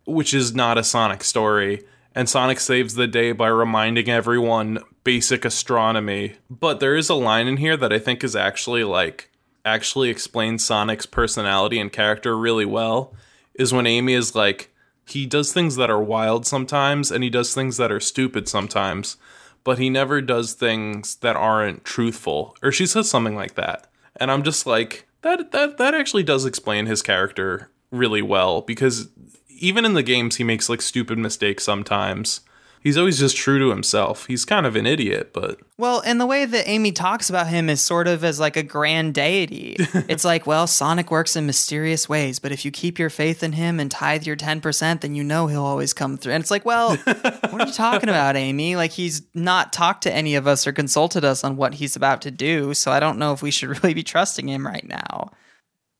which 0.05 0.33
is 0.33 0.55
not 0.55 0.77
a 0.77 0.83
Sonic 0.83 1.23
story. 1.23 1.83
And 2.15 2.29
Sonic 2.29 2.59
saves 2.59 2.93
the 2.93 3.07
day 3.07 3.33
by 3.33 3.47
reminding 3.47 4.07
everyone 4.07 4.79
basic 5.03 5.43
astronomy. 5.43 6.35
But 6.49 6.79
there 6.79 6.95
is 6.95 7.09
a 7.09 7.15
line 7.15 7.47
in 7.47 7.57
here 7.57 7.75
that 7.75 7.91
I 7.91 7.99
think 7.99 8.23
is 8.23 8.35
actually 8.35 8.85
like 8.85 9.29
actually 9.65 10.09
explains 10.09 10.63
Sonic's 10.63 11.05
personality 11.05 11.79
and 11.79 11.91
character 11.91 12.37
really 12.37 12.65
well. 12.65 13.13
Is 13.55 13.73
when 13.73 13.85
Amy 13.85 14.13
is 14.13 14.35
like, 14.35 14.72
he 15.05 15.25
does 15.25 15.51
things 15.51 15.75
that 15.75 15.89
are 15.89 16.01
wild 16.01 16.45
sometimes 16.45 17.11
and 17.11 17.23
he 17.23 17.29
does 17.29 17.53
things 17.53 17.77
that 17.77 17.91
are 17.91 17.99
stupid 17.99 18.47
sometimes, 18.47 19.17
but 19.63 19.77
he 19.77 19.89
never 19.89 20.21
does 20.21 20.53
things 20.53 21.15
that 21.15 21.35
aren't 21.35 21.83
truthful. 21.83 22.55
Or 22.61 22.71
she 22.71 22.85
says 22.85 23.09
something 23.09 23.35
like 23.35 23.55
that. 23.55 23.87
And 24.15 24.31
I'm 24.31 24.43
just 24.43 24.65
like, 24.65 25.07
that 25.23 25.51
that 25.51 25.77
that 25.77 25.95
actually 25.95 26.23
does 26.23 26.45
explain 26.45 26.85
his 26.85 27.01
character 27.01 27.69
really 27.91 28.21
well 28.21 28.61
because 28.61 29.09
even 29.49 29.85
in 29.85 29.93
the 29.93 30.03
games 30.03 30.35
he 30.35 30.43
makes 30.43 30.69
like 30.69 30.81
stupid 30.81 31.17
mistakes 31.17 31.63
sometimes 31.63 32.41
he's 32.83 32.97
always 32.97 33.17
just 33.17 33.37
true 33.37 33.57
to 33.59 33.69
himself. 33.69 34.27
He's 34.27 34.45
kind 34.45 34.65
of 34.65 34.75
an 34.75 34.85
idiot, 34.85 35.31
but 35.33 35.59
Well, 35.77 36.03
and 36.05 36.19
the 36.19 36.25
way 36.25 36.45
that 36.45 36.67
Amy 36.67 36.91
talks 36.91 37.29
about 37.29 37.47
him 37.47 37.69
is 37.69 37.81
sort 37.81 38.07
of 38.07 38.23
as 38.23 38.39
like 38.39 38.57
a 38.57 38.63
grand 38.63 39.13
deity. 39.13 39.77
it's 40.07 40.25
like, 40.25 40.45
well, 40.45 40.67
Sonic 40.67 41.09
works 41.09 41.35
in 41.35 41.45
mysterious 41.45 42.07
ways, 42.07 42.39
but 42.39 42.51
if 42.51 42.65
you 42.65 42.71
keep 42.71 42.99
your 42.99 43.09
faith 43.09 43.41
in 43.41 43.53
him 43.53 43.79
and 43.79 43.89
tithe 43.89 44.25
your 44.25 44.35
10%, 44.35 45.01
then 45.01 45.15
you 45.15 45.23
know 45.23 45.47
he'll 45.47 45.63
always 45.63 45.93
come 45.93 46.17
through. 46.17 46.33
And 46.33 46.41
it's 46.41 46.51
like, 46.51 46.65
well, 46.65 46.97
what 46.97 47.53
are 47.53 47.67
you 47.67 47.73
talking 47.73 48.09
about, 48.09 48.35
Amy? 48.35 48.75
Like 48.75 48.91
he's 48.91 49.23
not 49.33 49.73
talked 49.73 50.03
to 50.03 50.13
any 50.13 50.35
of 50.35 50.45
us 50.45 50.67
or 50.67 50.73
consulted 50.73 51.23
us 51.23 51.43
on 51.43 51.55
what 51.55 51.75
he's 51.75 51.95
about 51.95 52.21
to 52.23 52.31
do, 52.31 52.73
so 52.73 52.91
I 52.91 52.99
don't 52.99 53.17
know 53.17 53.31
if 53.33 53.41
we 53.41 53.51
should 53.51 53.69
really 53.83 53.93
be 53.93 54.03
trusting 54.03 54.49
him 54.49 54.67
right 54.67 54.87
now. 54.87 55.31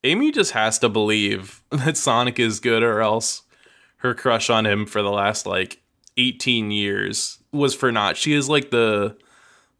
Amy 0.03 0.31
just 0.31 0.51
has 0.51 0.79
to 0.79 0.89
believe 0.89 1.61
that 1.71 1.95
Sonic 1.95 2.37
is 2.37 2.59
good 2.59 2.83
or 2.83 2.99
else 2.99 3.43
her 3.97 4.13
crush 4.13 4.49
on 4.49 4.65
him 4.65 4.85
for 4.85 5.01
the 5.01 5.09
last 5.09 5.45
like 5.45 5.81
18 6.17 6.71
years 6.71 7.39
was 7.51 7.75
for 7.75 7.91
naught. 7.91 8.17
She 8.17 8.33
is 8.33 8.49
like 8.49 8.71
the 8.71 9.17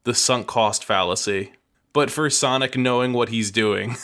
the 0.04 0.14
sunk 0.14 0.48
cost 0.48 0.84
fallacy. 0.84 1.54
But 1.94 2.10
for 2.10 2.30
Sonic 2.30 2.76
knowing 2.76 3.14
what 3.14 3.30
he's 3.30 3.52
doing, 3.52 3.96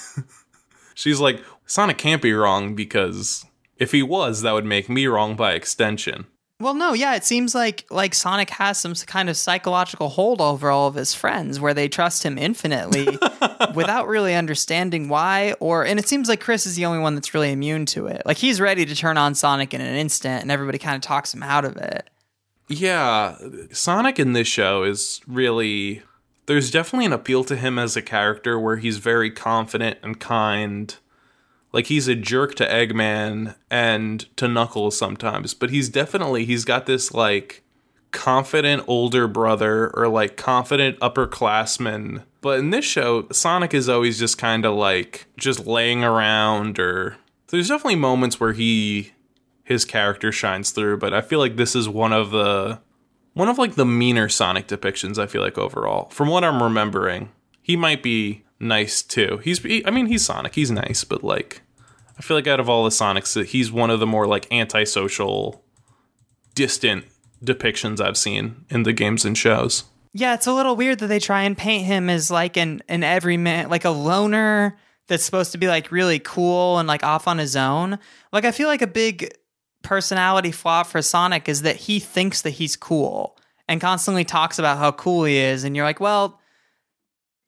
she's 0.93 1.19
like, 1.19 1.43
Sonic 1.65 1.97
can't 1.97 2.21
be 2.21 2.33
wrong 2.33 2.75
because 2.75 3.45
if 3.77 3.91
he 3.91 4.03
was, 4.03 4.41
that 4.41 4.51
would 4.51 4.65
make 4.65 4.89
me 4.89 5.07
wrong 5.07 5.35
by 5.35 5.53
extension. 5.53 6.27
Well, 6.61 6.73
no, 6.73 6.91
yeah, 6.91 7.15
it 7.15 7.23
seems 7.23 7.55
like 7.55 7.85
like 7.89 8.13
Sonic 8.13 8.49
has 8.49 8.77
some 8.77 8.93
kind 8.93 9.29
of 9.29 9.37
psychological 9.37 10.09
hold 10.09 10.41
over 10.41 10.69
all 10.69 10.87
of 10.89 10.95
his 10.95 11.13
friends 11.15 11.57
where 11.57 11.73
they 11.73 11.87
trust 11.87 12.23
him 12.23 12.37
infinitely 12.37 13.05
without 13.73 14.09
really 14.09 14.35
understanding 14.35 15.07
why 15.07 15.55
or 15.61 15.85
and 15.85 15.97
it 15.99 16.09
seems 16.09 16.27
like 16.27 16.41
Chris 16.41 16.65
is 16.65 16.75
the 16.75 16.85
only 16.85 16.99
one 16.99 17.15
that's 17.15 17.33
really 17.33 17.53
immune 17.53 17.85
to 17.87 18.07
it. 18.07 18.23
Like 18.25 18.35
he's 18.35 18.59
ready 18.59 18.85
to 18.85 18.93
turn 18.93 19.17
on 19.17 19.35
Sonic 19.35 19.73
in 19.73 19.79
an 19.79 19.95
instant 19.95 20.41
and 20.41 20.51
everybody 20.51 20.77
kind 20.77 20.97
of 20.97 21.01
talks 21.01 21.33
him 21.33 21.43
out 21.43 21.63
of 21.63 21.77
it. 21.77 22.09
Yeah, 22.69 23.37
Sonic 23.71 24.19
in 24.19 24.33
this 24.33 24.47
show 24.47 24.83
is 24.83 25.21
really 25.27 26.03
there's 26.45 26.71
definitely 26.71 27.05
an 27.05 27.13
appeal 27.13 27.43
to 27.43 27.55
him 27.55 27.77
as 27.77 27.95
a 27.95 28.01
character 28.01 28.59
where 28.59 28.77
he's 28.77 28.97
very 28.97 29.29
confident 29.29 29.99
and 30.01 30.19
kind. 30.19 30.95
Like 31.71 31.87
he's 31.87 32.07
a 32.07 32.15
jerk 32.15 32.55
to 32.55 32.67
Eggman 32.67 33.55
and 33.69 34.35
to 34.37 34.47
Knuckles 34.47 34.97
sometimes, 34.97 35.53
but 35.53 35.69
he's 35.69 35.89
definitely 35.89 36.45
he's 36.45 36.65
got 36.65 36.85
this 36.85 37.13
like 37.13 37.63
confident 38.11 38.83
older 38.87 39.27
brother 39.27 39.91
or 39.95 40.07
like 40.07 40.37
confident 40.37 40.99
upperclassman. 40.99 42.23
But 42.41 42.59
in 42.59 42.69
this 42.69 42.85
show, 42.85 43.27
Sonic 43.31 43.73
is 43.73 43.89
always 43.89 44.17
just 44.17 44.37
kind 44.37 44.65
of 44.65 44.75
like 44.75 45.25
just 45.37 45.65
laying 45.67 46.03
around 46.03 46.79
or 46.79 47.17
there's 47.47 47.67
definitely 47.67 47.95
moments 47.95 48.39
where 48.39 48.53
he 48.53 49.11
his 49.69 49.85
character 49.85 50.31
shines 50.31 50.71
through, 50.71 50.97
but 50.97 51.13
I 51.13 51.21
feel 51.21 51.37
like 51.37 51.55
this 51.55 51.75
is 51.75 51.87
one 51.87 52.11
of 52.11 52.31
the 52.31 52.81
one 53.33 53.47
of 53.47 53.59
like 53.59 53.75
the 53.75 53.85
meaner 53.85 54.27
Sonic 54.27 54.67
depictions 54.67 55.19
I 55.19 55.27
feel 55.27 55.43
like 55.43 55.59
overall. 55.59 56.09
From 56.09 56.27
what 56.27 56.43
I'm 56.43 56.63
remembering, 56.63 57.29
he 57.61 57.77
might 57.77 58.01
be 58.01 58.43
nice 58.59 59.03
too. 59.03 59.39
He's 59.43 59.59
he, 59.59 59.85
I 59.85 59.91
mean 59.91 60.07
he's 60.07 60.25
Sonic, 60.25 60.55
he's 60.55 60.71
nice, 60.71 61.03
but 61.03 61.23
like 61.23 61.61
I 62.17 62.23
feel 62.23 62.35
like 62.35 62.47
out 62.47 62.59
of 62.59 62.67
all 62.67 62.83
the 62.83 62.89
Sonics 62.89 63.45
he's 63.45 63.71
one 63.71 63.91
of 63.91 63.99
the 63.99 64.07
more 64.07 64.25
like 64.25 64.51
antisocial 64.51 65.63
distant 66.55 67.05
depictions 67.45 68.01
I've 68.01 68.17
seen 68.17 68.65
in 68.71 68.83
the 68.83 68.91
games 68.91 69.23
and 69.23 69.37
shows. 69.37 69.83
Yeah, 70.13 70.33
it's 70.33 70.47
a 70.47 70.53
little 70.53 70.75
weird 70.75 70.97
that 70.97 71.07
they 71.07 71.19
try 71.19 71.43
and 71.43 71.55
paint 71.55 71.85
him 71.85 72.09
as 72.09 72.31
like 72.31 72.57
an 72.57 72.81
an 72.89 73.03
everyman, 73.03 73.69
like 73.69 73.85
a 73.85 73.91
loner 73.91 74.79
that's 75.05 75.23
supposed 75.23 75.51
to 75.51 75.59
be 75.59 75.67
like 75.67 75.91
really 75.91 76.17
cool 76.17 76.79
and 76.79 76.87
like 76.87 77.03
off 77.03 77.27
on 77.27 77.37
his 77.37 77.55
own. 77.55 77.99
Like 78.33 78.45
I 78.45 78.51
feel 78.51 78.67
like 78.67 78.81
a 78.81 78.87
big 78.87 79.31
personality 79.81 80.51
flaw 80.51 80.83
for 80.83 81.01
Sonic 81.01 81.49
is 81.49 81.61
that 81.63 81.75
he 81.75 81.99
thinks 81.99 82.41
that 82.41 82.51
he's 82.51 82.75
cool 82.75 83.37
and 83.67 83.79
constantly 83.79 84.23
talks 84.23 84.59
about 84.59 84.77
how 84.77 84.91
cool 84.91 85.23
he 85.23 85.37
is. 85.37 85.63
And 85.63 85.75
you're 85.75 85.85
like, 85.85 85.99
well, 85.99 86.39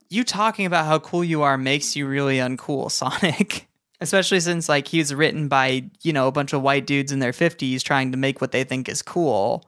you 0.10 0.24
talking 0.24 0.66
about 0.66 0.86
how 0.86 1.00
cool 1.00 1.24
you 1.24 1.42
are 1.42 1.58
makes 1.58 1.96
you 1.96 2.08
really 2.08 2.38
uncool, 2.38 2.92
Sonic. 2.92 3.68
Especially 4.00 4.40
since 4.40 4.68
like 4.68 4.88
he's 4.88 5.14
written 5.14 5.48
by, 5.48 5.84
you 6.02 6.12
know, 6.12 6.28
a 6.28 6.32
bunch 6.32 6.54
of 6.54 6.62
white 6.62 6.88
dudes 6.88 7.12
in 7.12 7.20
their 7.20 7.32
50s 7.32 7.84
trying 7.84 8.12
to 8.12 8.18
make 8.18 8.42
what 8.42 8.52
they 8.52 8.64
think 8.64 8.90
is 8.90 9.02
cool. 9.02 9.66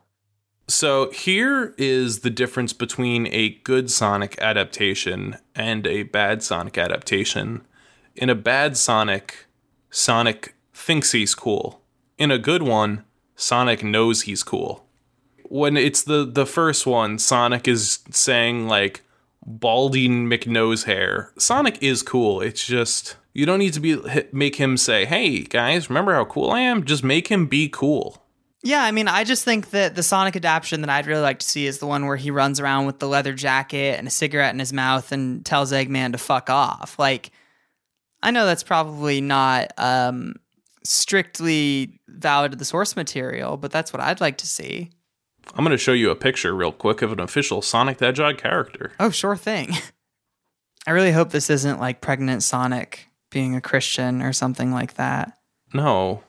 So 0.68 1.12
here 1.12 1.76
is 1.78 2.22
the 2.22 2.30
difference 2.30 2.74
between 2.74 3.28
a 3.28 3.50
good 3.64 3.92
Sonic 3.92 4.40
adaptation 4.42 5.38
and 5.54 5.86
a 5.86 6.04
bad 6.04 6.42
Sonic 6.42 6.78
adaptation. 6.78 7.62
In 8.16 8.30
a 8.30 8.36
bad 8.36 8.76
Sonic, 8.78 9.46
Sonic 9.92 10.56
thinks 10.74 11.12
he's 11.12 11.36
cool 11.36 11.83
in 12.18 12.32
a 12.32 12.38
good 12.38 12.64
one, 12.64 13.04
Sonic 13.36 13.84
knows 13.84 14.24
he's 14.24 14.44
cool. 14.44 14.86
When 15.46 15.78
it's 15.78 16.04
the 16.04 16.26
the 16.26 16.46
first 16.46 16.86
one, 16.86 17.20
Sonic 17.20 17.68
is 17.68 18.00
saying 18.12 18.68
like 18.68 19.02
balding 19.46 20.28
McNose 20.28 20.86
hair. 20.86 21.32
Sonic 21.38 21.82
is 21.82 22.02
cool. 22.02 22.42
It's 22.42 22.66
just 22.66 23.18
you 23.34 23.46
don't 23.46 23.60
need 23.60 23.74
to 23.74 23.80
be 23.80 23.98
make 24.32 24.56
him 24.56 24.78
say, 24.78 25.06
"Hey 25.06 25.42
guys, 25.42 25.90
remember 25.90 26.14
how 26.14 26.26
cool 26.26 26.52
I 26.52 26.62
am?" 26.62 26.86
Just 26.86 27.04
make 27.04 27.28
him 27.28 27.48
be 27.48 27.70
cool. 27.70 28.24
Yeah, 28.66 28.84
I 28.84 28.92
mean, 28.92 29.10
I 29.10 29.26
just 29.26 29.44
think 29.44 29.72
that 29.72 29.96
the 29.96 30.04
Sonic 30.04 30.38
adaptation 30.38 30.82
that 30.82 30.90
I'd 30.90 31.06
really 31.06 31.22
like 31.22 31.40
to 31.40 31.46
see 31.46 31.68
is 31.68 31.80
the 31.80 31.86
one 31.86 32.06
where 32.06 32.16
he 32.16 32.32
runs 32.32 32.62
around 32.62 32.86
with 32.86 33.00
the 33.00 33.10
leather 33.10 33.34
jacket 33.34 34.00
and 34.00 34.08
a 34.08 34.12
cigarette 34.12 34.54
in 34.54 34.60
his 34.60 34.72
mouth 34.72 35.12
and 35.12 35.46
tells 35.46 35.74
Eggman 35.74 36.14
to 36.14 36.18
fuck 36.18 36.50
off. 36.50 36.98
Like, 36.98 37.32
I 38.22 38.32
know 38.32 38.46
that's 38.46 38.64
probably 38.64 39.20
not 39.20 39.74
um, 39.78 40.36
strictly 40.84 42.00
valid 42.08 42.52
to 42.52 42.58
the 42.58 42.66
source 42.66 42.96
material, 42.96 43.58
but 43.58 43.72
that's 43.72 43.94
what 43.94 44.02
I'd 44.02 44.22
like 44.22 44.38
to 44.38 44.48
see. 44.48 44.90
I'm 45.56 45.64
going 45.64 45.72
to 45.72 45.78
show 45.78 45.94
you 45.94 46.10
a 46.10 46.16
picture 46.16 46.56
real 46.56 46.72
quick 46.72 47.02
of 47.02 47.12
an 47.12 47.20
official 47.20 47.62
Sonic 47.62 47.98
the 47.98 48.06
Hedgehog 48.06 48.38
character. 48.38 48.92
Oh, 49.00 49.10
sure 49.10 49.36
thing. 49.36 49.74
I 50.88 50.92
really 50.92 51.12
hope 51.12 51.32
this 51.32 51.50
isn't 51.50 51.80
like 51.80 52.02
pregnant 52.02 52.44
Sonic 52.44 53.08
being 53.30 53.56
a 53.56 53.62
Christian 53.62 54.22
or 54.22 54.34
something 54.34 54.72
like 54.72 54.96
that. 54.96 55.38
No. 55.74 56.24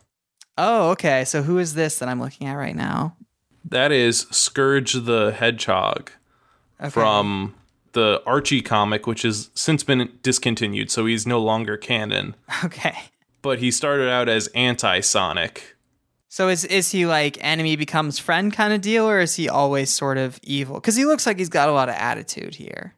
Oh, 0.57 0.91
okay. 0.91 1.25
So 1.25 1.43
who 1.43 1.59
is 1.59 1.75
this 1.75 1.99
that 1.99 2.09
I'm 2.09 2.21
looking 2.21 2.47
at 2.47 2.55
right 2.55 2.77
now? 2.77 3.17
That 3.65 3.93
is 3.93 4.27
Scourge 4.31 4.93
the 4.93 5.33
Hedgehog 5.33 6.11
okay. 6.81 6.91
from 6.91 7.55
the 7.93 8.23
Archie 8.27 8.63
comic, 8.63 9.07
which 9.07 9.23
has 9.23 9.51
since 9.55 9.83
been 9.85 10.19
discontinued, 10.23 10.91
so 10.91 11.07
he's 11.07 11.27
no 11.27 11.41
longer 11.41 11.77
canon. 11.77 12.35
Okay 12.65 12.95
but 13.45 13.61
he 13.61 13.71
started 13.71 14.11
out 14.11 14.29
as 14.29 14.49
anti-Sonic. 14.49 15.77
So 16.29 16.49
is 16.49 16.65
is 16.65 16.91
he 16.91 17.07
like 17.07 17.39
enemy 17.41 17.77
becomes 17.77 18.19
friend 18.19 18.53
kind 18.53 18.73
of 18.73 18.81
deal, 18.81 19.09
or 19.09 19.21
is 19.21 19.37
he 19.37 19.49
always 19.49 19.91
sort 19.91 20.19
of 20.19 20.41
evil? 20.43 20.75
Because 20.75 20.97
he 20.97 21.05
looks 21.05 21.27
like 21.27 21.39
he's 21.39 21.49
got 21.49 21.69
a 21.69 21.73
lot 21.73 21.89
of 21.89 21.95
attitude 21.95 22.57
here. 22.57 22.97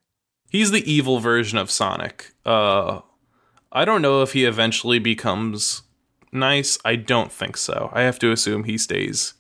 He's 0.49 0.71
the 0.71 0.91
evil 0.91 1.21
version 1.21 1.59
of 1.59 1.71
Sonic. 1.71 2.33
Uh, 2.47 3.01
I 3.71 3.85
don't 3.85 4.01
know 4.01 4.23
if 4.23 4.33
he 4.33 4.47
eventually 4.47 4.99
becomes 4.99 5.83
nice. 6.33 6.79
I 6.83 6.97
don't 6.97 7.31
think 7.31 7.59
so. 7.59 7.91
I 7.93 8.03
have 8.03 8.19
to 8.21 8.33
assume 8.33 8.65
he 8.65 8.79
stays 8.79 9.35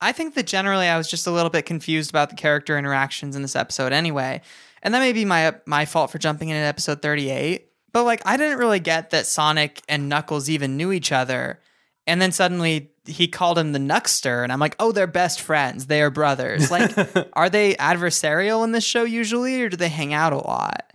I 0.00 0.12
think 0.12 0.34
that 0.34 0.46
generally 0.46 0.88
I 0.88 0.96
was 0.96 1.08
just 1.08 1.26
a 1.26 1.30
little 1.30 1.50
bit 1.50 1.66
confused 1.66 2.10
about 2.10 2.30
the 2.30 2.36
character 2.36 2.78
interactions 2.78 3.34
in 3.34 3.42
this 3.42 3.56
episode 3.56 3.92
anyway. 3.92 4.42
And 4.82 4.92
that 4.94 5.00
may 5.00 5.12
be 5.12 5.24
my 5.24 5.54
my 5.66 5.84
fault 5.84 6.10
for 6.10 6.18
jumping 6.18 6.50
in 6.50 6.56
at 6.56 6.66
episode 6.66 7.02
38. 7.02 7.65
But 7.96 8.04
like 8.04 8.20
I 8.26 8.36
didn't 8.36 8.58
really 8.58 8.78
get 8.78 9.08
that 9.08 9.24
Sonic 9.24 9.80
and 9.88 10.06
Knuckles 10.06 10.50
even 10.50 10.76
knew 10.76 10.92
each 10.92 11.12
other. 11.12 11.60
And 12.06 12.20
then 12.20 12.30
suddenly 12.30 12.90
he 13.06 13.26
called 13.26 13.56
him 13.56 13.72
the 13.72 13.78
Nuckster 13.78 14.42
and 14.42 14.52
I'm 14.52 14.60
like, 14.60 14.76
"Oh, 14.78 14.92
they're 14.92 15.06
best 15.06 15.40
friends. 15.40 15.86
They 15.86 16.02
are 16.02 16.10
brothers." 16.10 16.70
Like 16.70 16.92
are 17.32 17.48
they 17.48 17.74
adversarial 17.76 18.64
in 18.64 18.72
this 18.72 18.84
show 18.84 19.04
usually 19.04 19.62
or 19.62 19.70
do 19.70 19.78
they 19.78 19.88
hang 19.88 20.12
out 20.12 20.34
a 20.34 20.36
lot? 20.36 20.92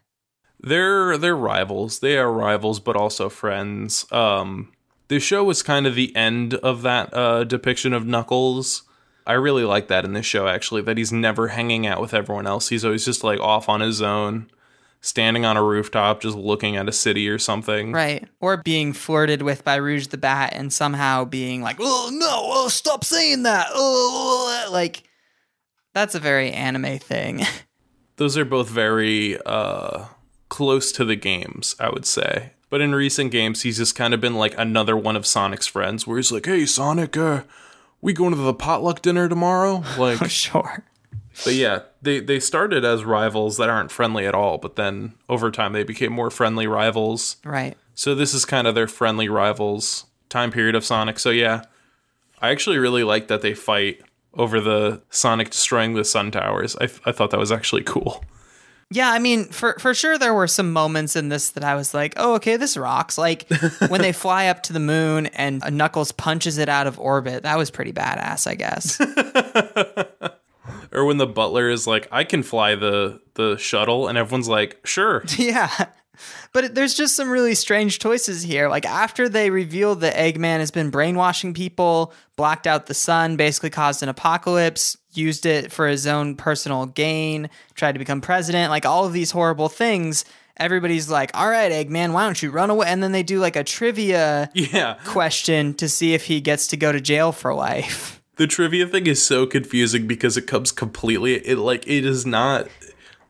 They're 0.60 1.18
they're 1.18 1.36
rivals. 1.36 2.02
They 2.02 2.20
are 2.20 2.32
rivals 2.32 2.80
but 2.80 2.95
also 2.95 3.30
friends. 3.30 4.06
Um 4.12 4.72
the 5.08 5.20
show 5.20 5.43
was 5.43 5.64
kind 5.64 5.88
of 5.88 5.95
the 5.95 6.16
end 6.16 6.54
of 6.54 6.84
that 6.84 7.12
uh, 7.16 7.45
depiction 7.45 7.93
of 7.93 8.06
Knuckles. 8.06 8.84
I 9.26 9.34
really 9.34 9.64
like 9.64 9.88
that 9.88 10.06
in 10.06 10.14
this 10.14 10.28
show 10.28 10.47
actually 10.47 10.84
that 10.84 10.99
he's 10.99 11.12
never 11.12 11.47
hanging 11.47 11.88
out 11.88 11.99
with 11.99 12.14
everyone 12.14 12.45
else. 12.45 12.70
He's 12.70 12.86
always 12.86 13.06
just 13.06 13.24
like 13.24 13.39
off 13.39 13.70
on 13.70 13.82
his 13.82 14.04
own, 14.04 14.52
standing 15.02 15.45
on 15.45 15.58
a 15.58 15.64
rooftop 15.64 16.22
just 16.22 16.38
looking 16.38 16.78
at 16.78 16.88
a 16.88 16.91
city 16.91 17.28
or 17.28 17.39
something. 17.39 17.91
Right. 17.91 18.28
Or 18.39 18.58
being 18.58 18.93
flirted 18.93 19.41
with 19.41 19.64
by 19.64 19.76
Rouge 19.76 20.08
the 20.08 20.18
Bat 20.18 20.54
and 20.56 20.72
somehow 20.72 21.26
being 21.26 21.62
like, 21.62 21.78
"Oh 21.80 22.10
no, 22.14 22.30
oh 22.30 22.68
stop 22.70 23.04
saying 23.04 23.43
that." 23.43 23.68
Oh, 23.74 24.68
like 24.72 25.04
that's 25.93 26.16
a 26.16 26.20
very 26.20 26.52
anime 26.52 26.99
thing. 26.99 27.41
Those 28.18 28.38
are 28.38 28.45
both 28.45 28.70
very 28.70 29.39
uh 29.45 30.06
close 30.49 30.91
to 30.93 31.06
the 31.06 31.16
games, 31.16 31.76
I 31.80 31.89
would 31.89 32.06
say. 32.06 32.52
But 32.70 32.82
in 32.82 32.95
recent 32.95 33.32
games, 33.32 33.64
he's 33.64 33.78
just 33.78 33.95
kind 33.95 34.14
of 34.14 34.22
been 34.22 34.36
like 34.36 34.54
another 34.58 34.95
one 34.95 35.16
of 35.18 35.26
Sonic's 35.26 35.68
friends, 35.68 36.06
where 36.06 36.18
he's 36.18 36.32
like, 36.32 36.45
"Hey, 36.45 36.66
Sonic, 36.66 37.18
uh, 37.18 37.41
we 37.99 38.14
going 38.14 38.32
to 38.32 38.38
the 38.38 38.54
potluck 38.54 39.02
dinner 39.02 39.28
tomorrow?" 39.28 39.84
Like, 39.97 40.30
sure. 40.30 40.86
But 41.44 41.54
yeah, 41.54 41.82
they 42.02 42.20
they 42.20 42.40
started 42.40 42.84
as 42.86 43.04
rivals 43.04 43.58
that 43.58 43.70
aren't 43.70 43.92
friendly 43.92 44.26
at 44.26 44.36
all, 44.36 44.58
but 44.58 44.76
then 44.76 45.14
over 45.30 45.52
time 45.52 45.74
they 45.74 45.84
became 45.84 46.12
more 46.12 46.30
friendly 46.30 46.68
rivals. 46.68 47.38
Right. 47.44 47.78
So 47.96 48.16
this 48.16 48.34
is 48.34 48.46
kind 48.46 48.68
of 48.68 48.76
their 48.76 48.88
friendly 48.88 49.30
rivals 49.30 50.06
time 50.30 50.52
period 50.52 50.76
of 50.76 50.84
Sonic. 50.84 51.20
So 51.20 51.30
yeah, 51.30 51.64
I 52.42 52.50
actually 52.50 52.78
really 52.78 53.04
like 53.04 53.28
that 53.28 53.42
they 53.42 53.54
fight 53.54 54.02
over 54.34 54.60
the 54.60 55.02
Sonic 55.10 55.50
destroying 55.52 55.94
the 55.94 56.06
Sun 56.06 56.32
Towers. 56.32 56.76
I, 56.80 56.86
I 57.06 57.12
thought 57.12 57.32
that 57.32 57.40
was 57.40 57.52
actually 57.52 57.84
cool. 57.84 58.24
Yeah, 58.94 59.10
I 59.10 59.20
mean, 59.20 59.46
for 59.46 59.78
for 59.80 59.94
sure 59.94 60.18
there 60.18 60.34
were 60.34 60.48
some 60.48 60.74
moments 60.74 61.16
in 61.16 61.30
this 61.30 61.52
that 61.52 61.64
I 61.64 61.76
was 61.76 61.94
like, 61.94 62.14
"Oh, 62.18 62.36
okay, 62.36 62.58
this 62.58 62.76
rocks." 62.76 63.18
Like 63.18 63.48
when 63.88 64.02
they 64.02 64.12
fly 64.12 64.48
up 64.48 64.64
to 64.64 64.74
the 64.74 64.82
moon 64.82 65.28
and 65.28 65.64
Knuckles 65.72 66.12
punches 66.12 66.58
it 66.58 66.68
out 66.68 66.88
of 66.88 67.00
orbit. 67.00 67.44
That 67.44 67.58
was 67.58 67.72
pretty 67.72 67.94
badass, 67.94 68.48
I 68.48 68.56
guess. 68.56 69.00
or 70.91 71.05
when 71.05 71.18
the 71.18 71.28
butler 71.28 71.70
is 71.70 71.88
like, 71.88 72.07
"I 72.12 72.24
can 72.24 72.43
fly 72.43 72.76
the 72.76 73.22
the 73.36 73.57
shuttle," 73.57 74.07
and 74.07 74.18
everyone's 74.18 74.49
like, 74.49 74.80
"Sure." 74.86 75.24
yeah. 75.38 75.70
But 76.53 76.76
there's 76.76 76.93
just 76.93 77.16
some 77.16 77.30
really 77.32 77.55
strange 77.55 77.97
choices 77.97 78.43
here. 78.43 78.68
Like 78.70 78.86
after 78.86 79.28
they 79.28 79.49
reveal 79.49 79.95
that 79.95 80.16
Eggman 80.16 80.59
has 80.59 80.70
been 80.70 80.89
brainwashing 80.91 81.53
people, 81.53 82.14
blacked 82.36 82.68
out 82.68 82.86
the 82.86 82.93
sun, 82.93 83.38
basically 83.38 83.70
caused 83.72 84.03
an 84.03 84.09
apocalypse, 84.09 84.97
used 85.14 85.45
it 85.47 85.72
for 85.72 85.88
his 85.88 86.05
own 86.05 86.36
personal 86.36 86.86
gain, 86.86 87.49
tried 87.74 87.93
to 87.93 87.99
become 87.99 88.22
president, 88.22 88.70
like 88.70 88.86
all 88.86 89.05
of 89.05 89.14
these 89.14 89.32
horrible 89.32 89.70
things. 89.70 90.24
Everybody's 90.57 91.09
like, 91.09 91.32
"All 91.34 91.49
right, 91.49 91.72
Eggman, 91.72 92.14
why 92.14 92.26
don't 92.26 92.43
you 92.43 92.51
run 92.51 92.70
away?" 92.70 92.86
And 92.88 93.01
then 93.01 93.14
they 93.14 93.24
do 93.24 93.39
like 93.39 93.55
a 93.55 93.64
trivia 93.64 94.51
Yeah. 94.53 94.97
question 95.05 95.74
to 95.76 95.89
see 95.89 96.14
if 96.14 96.26
he 96.26 96.39
gets 96.39 96.68
to 96.68 96.78
go 96.78 96.91
to 96.91 97.01
jail 97.01 97.32
for 97.32 97.55
life. 97.55 98.20
The 98.42 98.48
trivia 98.48 98.88
thing 98.88 99.06
is 99.06 99.24
so 99.24 99.46
confusing 99.46 100.08
because 100.08 100.36
it 100.36 100.48
comes 100.48 100.72
completely 100.72 101.36
it 101.48 101.60
like 101.60 101.88
it 101.88 102.04
is 102.04 102.26
not 102.26 102.70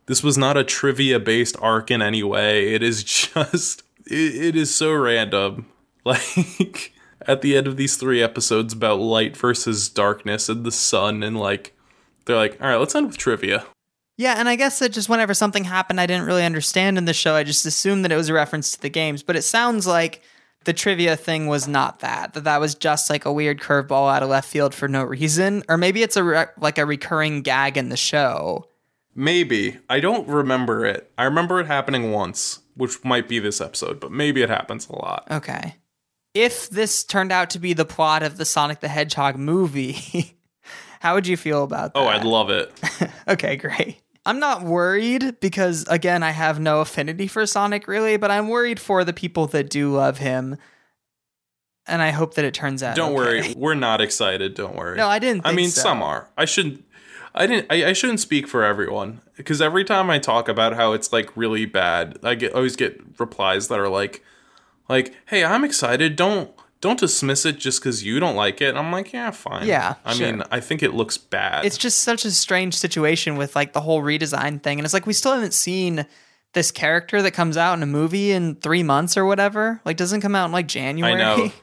this 0.05 0.23
was 0.23 0.37
not 0.37 0.55
a 0.55 0.63
trivia 0.63 1.19
based 1.19 1.57
arc 1.59 1.91
in 1.91 2.01
any 2.01 2.23
way. 2.23 2.73
It 2.73 2.81
is 2.81 3.03
just 3.33 3.83
it, 4.05 4.35
it 4.35 4.55
is 4.55 4.73
so 4.73 4.93
random. 4.93 5.65
Like 6.05 6.93
at 7.27 7.41
the 7.41 7.57
end 7.57 7.67
of 7.67 7.75
these 7.75 7.97
three 7.97 8.23
episodes 8.23 8.71
about 8.71 9.01
light 9.01 9.35
versus 9.35 9.89
darkness 9.89 10.47
and 10.47 10.65
the 10.65 10.71
sun 10.71 11.23
and 11.23 11.37
like 11.37 11.75
they're 12.23 12.37
like, 12.37 12.57
"All 12.61 12.69
right, 12.69 12.77
let's 12.77 12.95
end 12.95 13.07
with 13.07 13.17
trivia." 13.17 13.65
Yeah, 14.17 14.35
and 14.37 14.47
I 14.47 14.55
guess 14.55 14.79
that 14.79 14.93
just 14.93 15.09
whenever 15.09 15.33
something 15.33 15.65
happened 15.65 15.99
I 15.99 16.05
didn't 16.05 16.25
really 16.25 16.45
understand 16.45 16.97
in 16.97 17.03
the 17.03 17.13
show, 17.13 17.35
I 17.35 17.43
just 17.43 17.65
assumed 17.65 18.05
that 18.05 18.13
it 18.13 18.15
was 18.15 18.29
a 18.29 18.33
reference 18.33 18.71
to 18.71 18.81
the 18.81 18.89
games. 18.89 19.23
But 19.23 19.35
it 19.35 19.41
sounds 19.43 19.85
like 19.85 20.21
the 20.63 20.73
trivia 20.73 21.15
thing 21.15 21.47
was 21.47 21.67
not 21.67 21.99
that. 21.99 22.33
That 22.33 22.43
that 22.43 22.59
was 22.59 22.75
just 22.75 23.09
like 23.09 23.25
a 23.25 23.33
weird 23.33 23.59
curveball 23.59 24.13
out 24.13 24.23
of 24.23 24.29
left 24.29 24.49
field 24.49 24.73
for 24.75 24.87
no 24.87 25.03
reason, 25.03 25.63
or 25.67 25.77
maybe 25.77 26.03
it's 26.03 26.17
a 26.17 26.23
re- 26.23 26.45
like 26.57 26.77
a 26.77 26.85
recurring 26.85 27.41
gag 27.41 27.77
in 27.77 27.89
the 27.89 27.97
show. 27.97 28.67
Maybe. 29.13 29.79
I 29.89 29.99
don't 29.99 30.27
remember 30.27 30.85
it. 30.85 31.11
I 31.17 31.25
remember 31.25 31.59
it 31.59 31.67
happening 31.67 32.11
once, 32.11 32.59
which 32.75 33.03
might 33.03 33.27
be 33.27 33.39
this 33.39 33.59
episode, 33.59 33.99
but 33.99 34.11
maybe 34.11 34.41
it 34.41 34.49
happens 34.49 34.87
a 34.87 34.93
lot. 34.93 35.27
Okay. 35.29 35.75
If 36.33 36.69
this 36.69 37.03
turned 37.03 37.31
out 37.31 37.49
to 37.51 37.59
be 37.59 37.73
the 37.73 37.83
plot 37.83 38.23
of 38.23 38.37
the 38.37 38.45
Sonic 38.45 38.79
the 38.79 38.87
Hedgehog 38.87 39.35
movie, 39.35 40.37
how 41.01 41.15
would 41.15 41.27
you 41.27 41.35
feel 41.35 41.63
about 41.63 41.91
oh, 41.95 42.05
that? 42.05 42.07
Oh, 42.07 42.09
I'd 42.09 42.23
love 42.23 42.49
it. 42.49 42.71
okay, 43.27 43.57
great. 43.57 43.97
I'm 44.25 44.39
not 44.39 44.63
worried 44.63 45.39
because, 45.39 45.85
again, 45.87 46.21
I 46.21 46.31
have 46.31 46.59
no 46.59 46.81
affinity 46.81 47.27
for 47.27 47.45
Sonic 47.45 47.87
really, 47.87 48.17
but 48.17 48.29
I'm 48.29 48.49
worried 48.49 48.79
for 48.79 49.03
the 49.03 49.13
people 49.13 49.47
that 49.47 49.69
do 49.69 49.91
love 49.91 50.19
him. 50.19 50.57
And 51.87 52.01
I 52.01 52.11
hope 52.11 52.35
that 52.35 52.45
it 52.45 52.53
turns 52.53 52.83
out. 52.83 52.95
Don't 52.95 53.13
okay. 53.13 53.15
worry. 53.15 53.53
We're 53.57 53.73
not 53.73 53.99
excited. 53.99 54.53
Don't 54.53 54.75
worry. 54.75 54.97
No, 54.97 55.07
I 55.07 55.17
didn't 55.17 55.45
I 55.45 55.53
mean, 55.53 55.69
so. 55.69 55.81
some 55.81 56.03
are. 56.03 56.29
I 56.37 56.45
shouldn't. 56.45 56.85
I 57.33 57.47
didn't. 57.47 57.67
I, 57.71 57.89
I 57.89 57.93
shouldn't 57.93 58.19
speak 58.19 58.47
for 58.47 58.63
everyone 58.63 59.21
because 59.35 59.61
every 59.61 59.83
time 59.83 60.09
I 60.09 60.19
talk 60.19 60.47
about 60.47 60.73
how 60.73 60.93
it's 60.93 61.11
like 61.11 61.35
really 61.35 61.65
bad, 61.65 62.19
I 62.23 62.35
get 62.35 62.53
always 62.53 62.75
get 62.75 63.01
replies 63.17 63.67
that 63.69 63.79
are 63.79 63.89
like, 63.89 64.23
like, 64.87 65.15
"Hey, 65.25 65.43
I'm 65.43 65.63
excited. 65.63 66.15
Don't 66.15 66.51
don't 66.81 66.99
dismiss 66.99 67.45
it 67.45 67.57
just 67.57 67.79
because 67.79 68.03
you 68.03 68.19
don't 68.19 68.35
like 68.35 68.61
it." 68.61 68.69
And 68.69 68.77
I'm 68.77 68.91
like, 68.91 69.13
"Yeah, 69.13 69.31
fine." 69.31 69.67
Yeah, 69.67 69.95
I 70.03 70.13
sure. 70.13 70.31
mean, 70.31 70.43
I 70.51 70.59
think 70.59 70.83
it 70.83 70.93
looks 70.93 71.17
bad. 71.17 71.65
It's 71.65 71.77
just 71.77 72.01
such 72.01 72.25
a 72.25 72.31
strange 72.31 72.75
situation 72.75 73.37
with 73.37 73.55
like 73.55 73.73
the 73.73 73.81
whole 73.81 74.01
redesign 74.01 74.61
thing. 74.61 74.79
And 74.79 74.85
it's 74.85 74.93
like 74.93 75.07
we 75.07 75.13
still 75.13 75.33
haven't 75.33 75.53
seen 75.53 76.05
this 76.53 76.71
character 76.71 77.21
that 77.21 77.31
comes 77.31 77.55
out 77.55 77.75
in 77.75 77.83
a 77.83 77.87
movie 77.87 78.31
in 78.31 78.55
three 78.55 78.83
months 78.83 79.15
or 79.15 79.25
whatever. 79.25 79.79
Like, 79.85 79.95
doesn't 79.95 80.19
come 80.21 80.35
out 80.35 80.47
in 80.47 80.51
like 80.51 80.67
January. 80.67 81.13
I 81.13 81.17
know. 81.17 81.51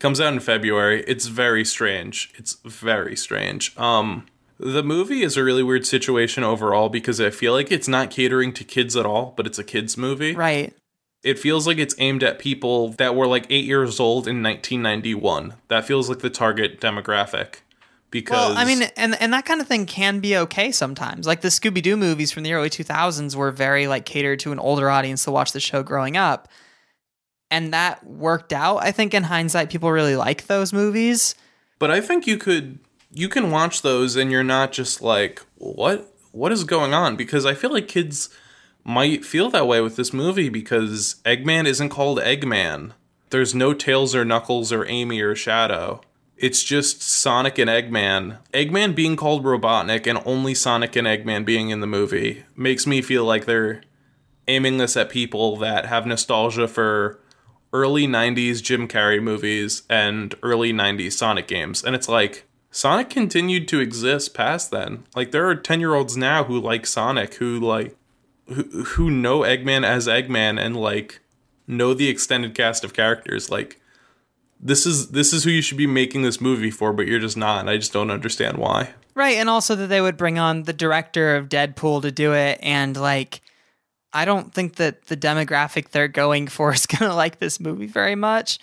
Comes 0.00 0.20
out 0.20 0.34
in 0.34 0.40
February. 0.40 1.02
It's 1.06 1.26
very 1.26 1.64
strange. 1.64 2.30
It's 2.36 2.54
very 2.64 3.16
strange. 3.16 3.74
Um 3.78 4.26
the 4.58 4.82
movie 4.82 5.22
is 5.22 5.36
a 5.36 5.44
really 5.44 5.62
weird 5.62 5.86
situation 5.86 6.44
overall 6.44 6.88
because 6.88 7.20
I 7.20 7.30
feel 7.30 7.52
like 7.52 7.72
it's 7.72 7.88
not 7.88 8.10
catering 8.10 8.52
to 8.54 8.64
kids 8.64 8.96
at 8.96 9.06
all, 9.06 9.32
but 9.36 9.46
it's 9.46 9.58
a 9.58 9.64
kids 9.64 9.96
movie. 9.96 10.34
right. 10.34 10.74
It 11.24 11.38
feels 11.38 11.66
like 11.66 11.78
it's 11.78 11.94
aimed 11.98 12.22
at 12.22 12.38
people 12.38 12.90
that 12.90 13.16
were 13.16 13.26
like 13.26 13.46
8 13.48 13.64
years 13.64 13.98
old 13.98 14.28
in 14.28 14.42
1991. 14.42 15.54
That 15.68 15.86
feels 15.86 16.08
like 16.08 16.18
the 16.18 16.28
target 16.30 16.80
demographic. 16.80 17.56
Because 18.10 18.36
Well, 18.36 18.56
I 18.56 18.64
mean, 18.64 18.82
and 18.96 19.20
and 19.20 19.32
that 19.32 19.44
kind 19.44 19.60
of 19.60 19.66
thing 19.66 19.86
can 19.86 20.20
be 20.20 20.36
okay 20.36 20.70
sometimes. 20.70 21.26
Like 21.26 21.40
the 21.40 21.48
Scooby 21.48 21.82
Doo 21.82 21.96
movies 21.96 22.30
from 22.30 22.44
the 22.44 22.52
early 22.52 22.70
2000s 22.70 23.34
were 23.34 23.50
very 23.50 23.88
like 23.88 24.04
catered 24.04 24.38
to 24.40 24.52
an 24.52 24.60
older 24.60 24.88
audience 24.88 25.24
to 25.24 25.32
watch 25.32 25.50
the 25.52 25.58
show 25.58 25.82
growing 25.82 26.16
up. 26.16 26.48
And 27.50 27.72
that 27.72 28.06
worked 28.06 28.52
out. 28.52 28.78
I 28.82 28.92
think 28.92 29.14
in 29.14 29.24
hindsight, 29.24 29.70
people 29.70 29.90
really 29.90 30.16
like 30.16 30.46
those 30.46 30.72
movies. 30.72 31.34
But 31.78 31.90
I 31.90 32.00
think 32.00 32.26
you 32.26 32.36
could 32.36 32.78
you 33.10 33.28
can 33.28 33.50
watch 33.50 33.82
those 33.82 34.14
and 34.14 34.30
you're 34.30 34.44
not 34.44 34.72
just 34.72 35.00
like 35.00 35.42
what 35.56 36.14
what 36.32 36.52
is 36.52 36.64
going 36.64 36.92
on 36.92 37.16
because 37.16 37.46
I 37.46 37.54
feel 37.54 37.72
like 37.72 37.88
kids 37.88 38.28
might 38.84 39.24
feel 39.24 39.50
that 39.50 39.66
way 39.66 39.80
with 39.80 39.96
this 39.96 40.12
movie 40.12 40.50
because 40.50 41.16
Eggman 41.24 41.66
isn't 41.66 41.88
called 41.88 42.18
Eggman. 42.18 42.92
There's 43.30 43.54
no 43.54 43.74
Tails 43.74 44.14
or 44.14 44.24
Knuckles 44.24 44.72
or 44.72 44.86
Amy 44.86 45.20
or 45.20 45.34
Shadow. 45.34 46.02
It's 46.36 46.62
just 46.62 47.02
Sonic 47.02 47.58
and 47.58 47.70
Eggman. 47.70 48.38
Eggman 48.52 48.94
being 48.94 49.16
called 49.16 49.44
Robotnik 49.44 50.06
and 50.06 50.20
only 50.26 50.54
Sonic 50.54 50.94
and 50.96 51.06
Eggman 51.06 51.44
being 51.44 51.70
in 51.70 51.80
the 51.80 51.86
movie 51.86 52.44
makes 52.54 52.86
me 52.86 53.00
feel 53.00 53.24
like 53.24 53.46
they're 53.46 53.82
aiming 54.46 54.78
this 54.78 54.96
at 54.96 55.08
people 55.08 55.56
that 55.56 55.86
have 55.86 56.06
nostalgia 56.06 56.68
for 56.68 57.20
early 57.72 58.06
90s 58.06 58.62
Jim 58.62 58.86
Carrey 58.86 59.22
movies 59.22 59.82
and 59.88 60.34
early 60.42 60.72
90s 60.72 61.12
Sonic 61.12 61.48
games. 61.48 61.82
And 61.82 61.96
it's 61.96 62.08
like, 62.08 62.44
Sonic 62.70 63.08
continued 63.08 63.68
to 63.68 63.80
exist 63.80 64.34
past 64.34 64.70
then. 64.70 65.04
Like, 65.14 65.30
there 65.30 65.48
are 65.48 65.54
10 65.54 65.80
year 65.80 65.94
olds 65.94 66.16
now 66.16 66.44
who 66.44 66.60
like 66.60 66.86
Sonic, 66.86 67.34
who 67.34 67.58
like, 67.58 67.96
who, 68.46 68.62
who 68.84 69.10
know 69.10 69.40
Eggman 69.40 69.84
as 69.84 70.06
Eggman 70.06 70.60
and 70.60 70.76
like, 70.76 71.20
know 71.66 71.94
the 71.94 72.08
extended 72.08 72.54
cast 72.54 72.84
of 72.84 72.92
characters. 72.92 73.50
Like, 73.50 73.80
this 74.60 74.86
is 74.86 75.08
this 75.08 75.32
is 75.32 75.44
who 75.44 75.50
you 75.50 75.62
should 75.62 75.78
be 75.78 75.86
making 75.86 76.22
this 76.22 76.40
movie 76.40 76.70
for, 76.70 76.92
but 76.92 77.06
you're 77.06 77.20
just 77.20 77.36
not. 77.36 77.60
And 77.60 77.70
I 77.70 77.76
just 77.76 77.92
don't 77.92 78.10
understand 78.10 78.58
why. 78.58 78.90
Right, 79.14 79.36
and 79.36 79.48
also 79.48 79.76
that 79.76 79.86
they 79.86 80.00
would 80.00 80.16
bring 80.16 80.38
on 80.38 80.64
the 80.64 80.72
director 80.72 81.36
of 81.36 81.48
Deadpool 81.48 82.02
to 82.02 82.10
do 82.10 82.34
it, 82.34 82.58
and 82.62 82.96
like, 82.96 83.42
I 84.12 84.24
don't 84.24 84.52
think 84.52 84.76
that 84.76 85.06
the 85.06 85.16
demographic 85.16 85.90
they're 85.90 86.08
going 86.08 86.48
for 86.48 86.72
is 86.74 86.86
gonna 86.86 87.14
like 87.14 87.38
this 87.38 87.60
movie 87.60 87.86
very 87.86 88.16
much. 88.16 88.58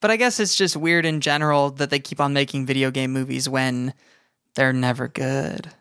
But 0.00 0.10
I 0.10 0.16
guess 0.16 0.38
it's 0.38 0.54
just 0.54 0.76
weird 0.76 1.06
in 1.06 1.20
general 1.20 1.70
that 1.70 1.90
they 1.90 1.98
keep 1.98 2.20
on 2.20 2.34
making 2.34 2.66
video 2.66 2.90
game 2.90 3.12
movies 3.12 3.48
when 3.48 3.94
they're 4.54 4.72
never 4.72 5.08
good. 5.08 5.72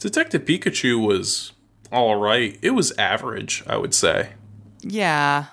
Detective 0.00 0.44
Pikachu 0.44 1.04
was 1.06 1.52
all 1.92 2.16
right. 2.16 2.58
It 2.62 2.70
was 2.70 2.92
average, 2.98 3.62
I 3.66 3.76
would 3.76 3.94
say. 3.94 4.30
Yeah. 4.82 5.46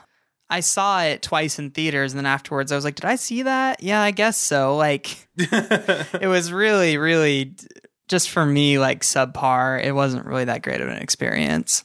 I 0.50 0.62
saw 0.62 1.02
it 1.02 1.22
twice 1.22 1.60
in 1.60 1.72
theaters 1.72 2.14
and 2.14 2.20
then 2.20 2.26
afterwards 2.26 2.72
I 2.72 2.76
was 2.76 2.86
like, 2.86 2.96
did 2.96 3.06
I 3.06 3.16
see 3.16 3.44
that? 3.44 3.84
Yeah, 3.84 4.02
I 4.02 4.12
guess 4.12 4.38
so. 4.38 4.78
Like 4.78 5.28
it 5.38 6.28
was 6.28 6.52
really 6.54 6.98
really 6.98 7.54
just 8.08 8.30
for 8.30 8.46
me 8.46 8.80
like 8.80 9.02
subpar. 9.02 9.84
It 9.84 9.94
wasn't 9.94 10.26
really 10.26 10.46
that 10.46 10.62
great 10.62 10.82
of 10.82 10.88
an 10.88 10.98
experience. 10.98 11.84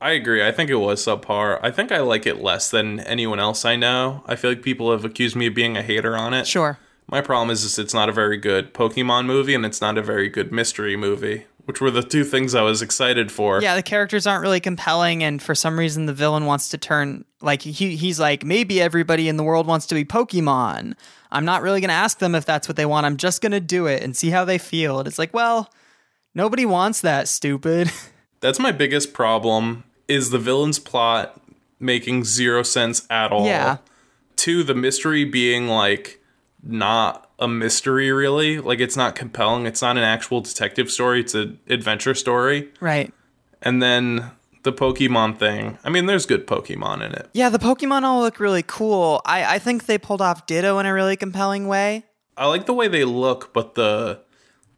I 0.00 0.10
agree. 0.10 0.46
I 0.46 0.52
think 0.52 0.68
it 0.68 0.74
was 0.74 1.04
subpar. 1.04 1.58
I 1.62 1.70
think 1.70 1.90
I 1.90 2.00
like 2.00 2.26
it 2.26 2.42
less 2.42 2.70
than 2.70 3.00
anyone 3.00 3.40
else 3.40 3.64
I 3.64 3.76
know. 3.76 4.22
I 4.26 4.36
feel 4.36 4.50
like 4.50 4.62
people 4.62 4.92
have 4.92 5.04
accused 5.04 5.36
me 5.36 5.46
of 5.46 5.54
being 5.54 5.76
a 5.76 5.82
hater 5.82 6.16
on 6.16 6.34
it. 6.34 6.46
Sure. 6.46 6.78
My 7.08 7.20
problem 7.20 7.50
is, 7.50 7.64
is 7.64 7.78
it's 7.78 7.94
not 7.94 8.08
a 8.08 8.12
very 8.12 8.36
good 8.36 8.74
Pokemon 8.74 9.26
movie 9.26 9.54
and 9.54 9.64
it's 9.64 9.80
not 9.80 9.96
a 9.96 10.02
very 10.02 10.28
good 10.28 10.52
mystery 10.52 10.96
movie, 10.96 11.46
which 11.66 11.80
were 11.80 11.90
the 11.90 12.02
two 12.02 12.24
things 12.24 12.54
I 12.54 12.62
was 12.62 12.80
excited 12.80 13.30
for. 13.30 13.60
Yeah, 13.60 13.74
the 13.74 13.82
characters 13.82 14.26
aren't 14.26 14.42
really 14.42 14.60
compelling, 14.60 15.22
and 15.22 15.42
for 15.42 15.54
some 15.54 15.78
reason, 15.78 16.06
the 16.06 16.14
villain 16.14 16.46
wants 16.46 16.68
to 16.70 16.78
turn 16.78 17.24
like 17.40 17.62
he 17.62 17.96
he's 17.96 18.18
like 18.18 18.44
maybe 18.44 18.80
everybody 18.80 19.28
in 19.28 19.36
the 19.36 19.42
world 19.42 19.66
wants 19.66 19.86
to 19.86 19.94
be 19.94 20.04
Pokemon. 20.04 20.94
I'm 21.30 21.44
not 21.44 21.62
really 21.62 21.80
gonna 21.80 21.92
ask 21.92 22.18
them 22.18 22.34
if 22.34 22.46
that's 22.46 22.68
what 22.68 22.76
they 22.76 22.86
want. 22.86 23.04
I'm 23.04 23.16
just 23.16 23.42
gonna 23.42 23.60
do 23.60 23.86
it 23.86 24.02
and 24.02 24.16
see 24.16 24.30
how 24.30 24.44
they 24.44 24.58
feel. 24.58 25.00
And 25.00 25.08
it's 25.08 25.18
like, 25.18 25.34
well, 25.34 25.70
nobody 26.34 26.64
wants 26.64 27.00
that. 27.02 27.28
Stupid. 27.28 27.90
That's 28.40 28.58
my 28.58 28.70
biggest 28.70 29.14
problem 29.14 29.84
is 30.08 30.30
the 30.30 30.38
villain's 30.38 30.78
plot 30.78 31.40
making 31.80 32.24
zero 32.24 32.62
sense 32.62 33.06
at 33.10 33.32
all. 33.32 33.46
Yeah. 33.46 33.78
Two, 34.36 34.62
the 34.62 34.74
mystery 34.74 35.24
being 35.24 35.68
like 35.68 36.20
not 36.62 37.25
a 37.38 37.48
mystery 37.48 38.12
really. 38.12 38.60
Like 38.60 38.80
it's 38.80 38.96
not 38.96 39.14
compelling. 39.14 39.66
It's 39.66 39.82
not 39.82 39.96
an 39.96 40.04
actual 40.04 40.40
detective 40.40 40.90
story. 40.90 41.20
It's 41.20 41.34
an 41.34 41.58
adventure 41.68 42.14
story. 42.14 42.70
right. 42.80 43.12
And 43.62 43.82
then 43.82 44.30
the 44.62 44.72
Pokemon 44.72 45.38
thing. 45.38 45.78
I 45.84 45.90
mean, 45.90 46.06
there's 46.06 46.26
good 46.26 46.46
Pokemon 46.46 46.96
in 47.04 47.12
it. 47.12 47.30
Yeah, 47.32 47.48
the 47.48 47.58
Pokemon 47.58 48.02
all 48.02 48.20
look 48.20 48.38
really 48.40 48.62
cool. 48.62 49.22
I 49.24 49.56
I 49.56 49.58
think 49.58 49.86
they 49.86 49.98
pulled 49.98 50.20
off 50.20 50.46
Ditto 50.46 50.78
in 50.78 50.86
a 50.86 50.92
really 50.92 51.16
compelling 51.16 51.66
way. 51.68 52.04
I 52.36 52.46
like 52.46 52.66
the 52.66 52.74
way 52.74 52.88
they 52.88 53.04
look, 53.04 53.52
but 53.52 53.74
the 53.76 54.20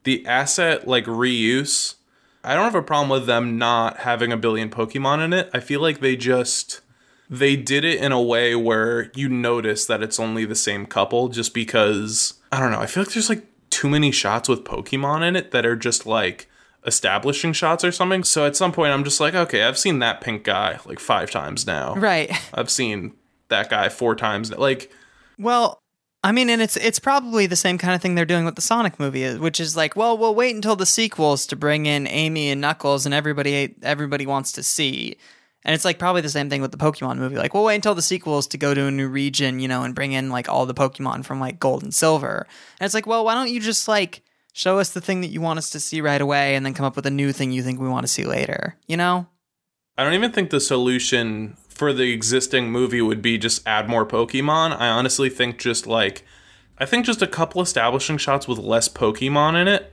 the 0.05 0.25
asset 0.27 0.87
like 0.87 1.07
reuse, 1.07 1.97
I 2.45 2.55
don't 2.55 2.65
have 2.65 2.75
a 2.75 2.83
problem 2.83 3.11
with 3.11 3.27
them 3.27 3.59
not 3.59 3.99
having 3.99 4.33
a 4.33 4.37
billion 4.37 4.71
Pokemon 4.71 5.25
in 5.25 5.33
it. 5.33 5.51
I 5.53 5.61
feel 5.61 5.81
like 5.81 6.01
they 6.01 6.17
just 6.17 6.81
they 7.29 7.57
did 7.57 7.85
it 7.85 8.01
in 8.01 8.13
a 8.13 8.23
way 8.23 8.55
where 8.55 9.11
you 9.15 9.29
notice 9.29 9.85
that 9.87 10.03
it's 10.03 10.21
only 10.21 10.45
the 10.45 10.55
same 10.55 10.87
couple 10.87 11.29
just 11.29 11.53
because 11.53 12.35
I 12.53 12.61
don't 12.61 12.71
know. 12.71 12.81
I 12.81 12.87
feel 12.87 13.03
like 13.03 13.13
there's 13.13 13.29
like 13.29 13.45
too 13.71 13.89
many 13.89 14.11
shots 14.11 14.49
with 14.49 14.65
Pokemon 14.65 15.27
in 15.27 15.37
it 15.37 15.51
that 15.51 15.67
are 15.67 15.77
just 15.77 16.07
like 16.07 16.49
establishing 16.87 17.53
shots 17.53 17.85
or 17.85 17.93
something. 17.93 18.25
So 18.25 18.47
at 18.47 18.57
some 18.57 18.73
point 18.73 18.93
I'm 18.93 19.05
just 19.05 19.21
like, 19.21 19.35
okay, 19.35 19.65
I've 19.65 19.79
seen 19.79 19.99
that 19.99 20.21
pink 20.21 20.45
guy 20.45 20.79
like 20.87 20.99
5 20.99 21.31
times 21.31 21.67
now. 21.67 21.95
Right. 21.95 22.31
I've 22.55 22.71
seen 22.71 23.15
that 23.49 23.71
guy 23.71 23.89
4 23.89 24.17
times. 24.17 24.51
Like 24.53 24.91
Well, 25.39 25.81
I 26.25 26.33
mean, 26.33 26.51
and 26.51 26.61
it's 26.61 26.77
it's 26.77 26.99
probably 26.99 27.47
the 27.47 27.57
same 27.57 27.79
kind 27.79 27.95
of 27.95 28.03
thing 28.03 28.15
they're 28.15 28.25
doing 28.25 28.45
with 28.45 28.57
the 28.57 28.63
Sonic 28.63 28.99
movie, 28.99 29.23
is 29.23 29.39
which 29.39 29.61
is 29.61 29.77
like, 29.77 29.95
well, 29.95 30.19
we'll 30.19 30.35
wait 30.35 30.55
until 30.55 30.75
the 30.75 30.85
sequels 30.85 31.47
to 31.47 31.57
bring 31.57 31.87
in 31.87 32.09
Amy 32.09 32.51
and 32.51 32.61
Knuckles, 32.61 33.07
and 33.07 33.15
everybody 33.15 33.77
everybody 33.83 34.27
wants 34.27 34.51
to 34.53 34.65
see. 34.65 35.17
And 35.65 35.75
it's 35.75 35.85
like 35.85 35.99
probably 35.99 36.23
the 36.23 36.29
same 36.29 36.49
thing 36.49 36.63
with 36.63 36.71
the 36.71 36.79
Pokemon 36.79 37.19
movie. 37.19 37.37
Like, 37.37 37.53
we'll 37.53 37.65
wait 37.65 37.75
until 37.75 37.95
the 37.95 38.03
sequels 38.03 38.47
to 38.49 38.59
go 38.59 38.75
to 38.75 38.87
a 38.87 38.91
new 38.91 39.09
region, 39.09 39.61
you 39.61 39.69
know, 39.69 39.83
and 39.83 39.95
bring 39.95 40.13
in 40.13 40.31
like 40.31 40.49
all 40.49 40.67
the 40.67 40.75
Pokemon 40.75 41.25
from 41.25 41.41
like 41.41 41.59
Gold 41.59 41.83
and 41.83 41.95
Silver. 41.95 42.47
And 42.79 42.87
it's 42.87 42.95
like, 42.95 43.07
well, 43.07 43.25
why 43.25 43.35
don't 43.35 43.51
you 43.51 43.61
just 43.61 43.89
like 43.89 44.23
show 44.53 44.79
us 44.79 44.91
the 44.91 45.01
thing 45.01 45.21
that 45.21 45.29
you 45.29 45.41
want 45.41 45.59
us 45.59 45.71
to 45.71 45.81
see 45.81 46.01
right 46.01 46.21
away, 46.21 46.55
and 46.55 46.65
then 46.65 46.75
come 46.75 46.87
up 46.87 46.97
with 46.97 47.07
a 47.07 47.11
new 47.11 47.33
thing 47.33 47.53
you 47.53 47.63
think 47.63 47.81
we 47.81 47.89
want 47.89 48.05
to 48.05 48.13
see 48.13 48.25
later? 48.25 48.77
You 48.87 48.97
know? 48.97 49.27
I 49.97 50.05
don't 50.05 50.15
even 50.15 50.33
think 50.33 50.51
the 50.51 50.61
solution 50.61 51.57
for 51.69 51.93
the 51.93 52.13
existing 52.13 52.71
movie 52.71 53.03
would 53.03 53.21
be 53.21 53.37
just 53.37 53.67
add 53.67 53.89
more 53.89 54.07
Pokemon. 54.07 54.79
I 54.79 54.89
honestly 54.89 55.29
think 55.29 55.59
just 55.59 55.87
like 55.87 56.25
I 56.79 56.87
think 56.87 57.05
just 57.05 57.23
a 57.23 57.27
couple 57.27 57.61
establishing 57.61 58.19
shots 58.19 58.47
with 58.47 58.59
less 58.59 58.89
Pokemon 58.89 59.61
in 59.61 59.69
it 59.69 59.93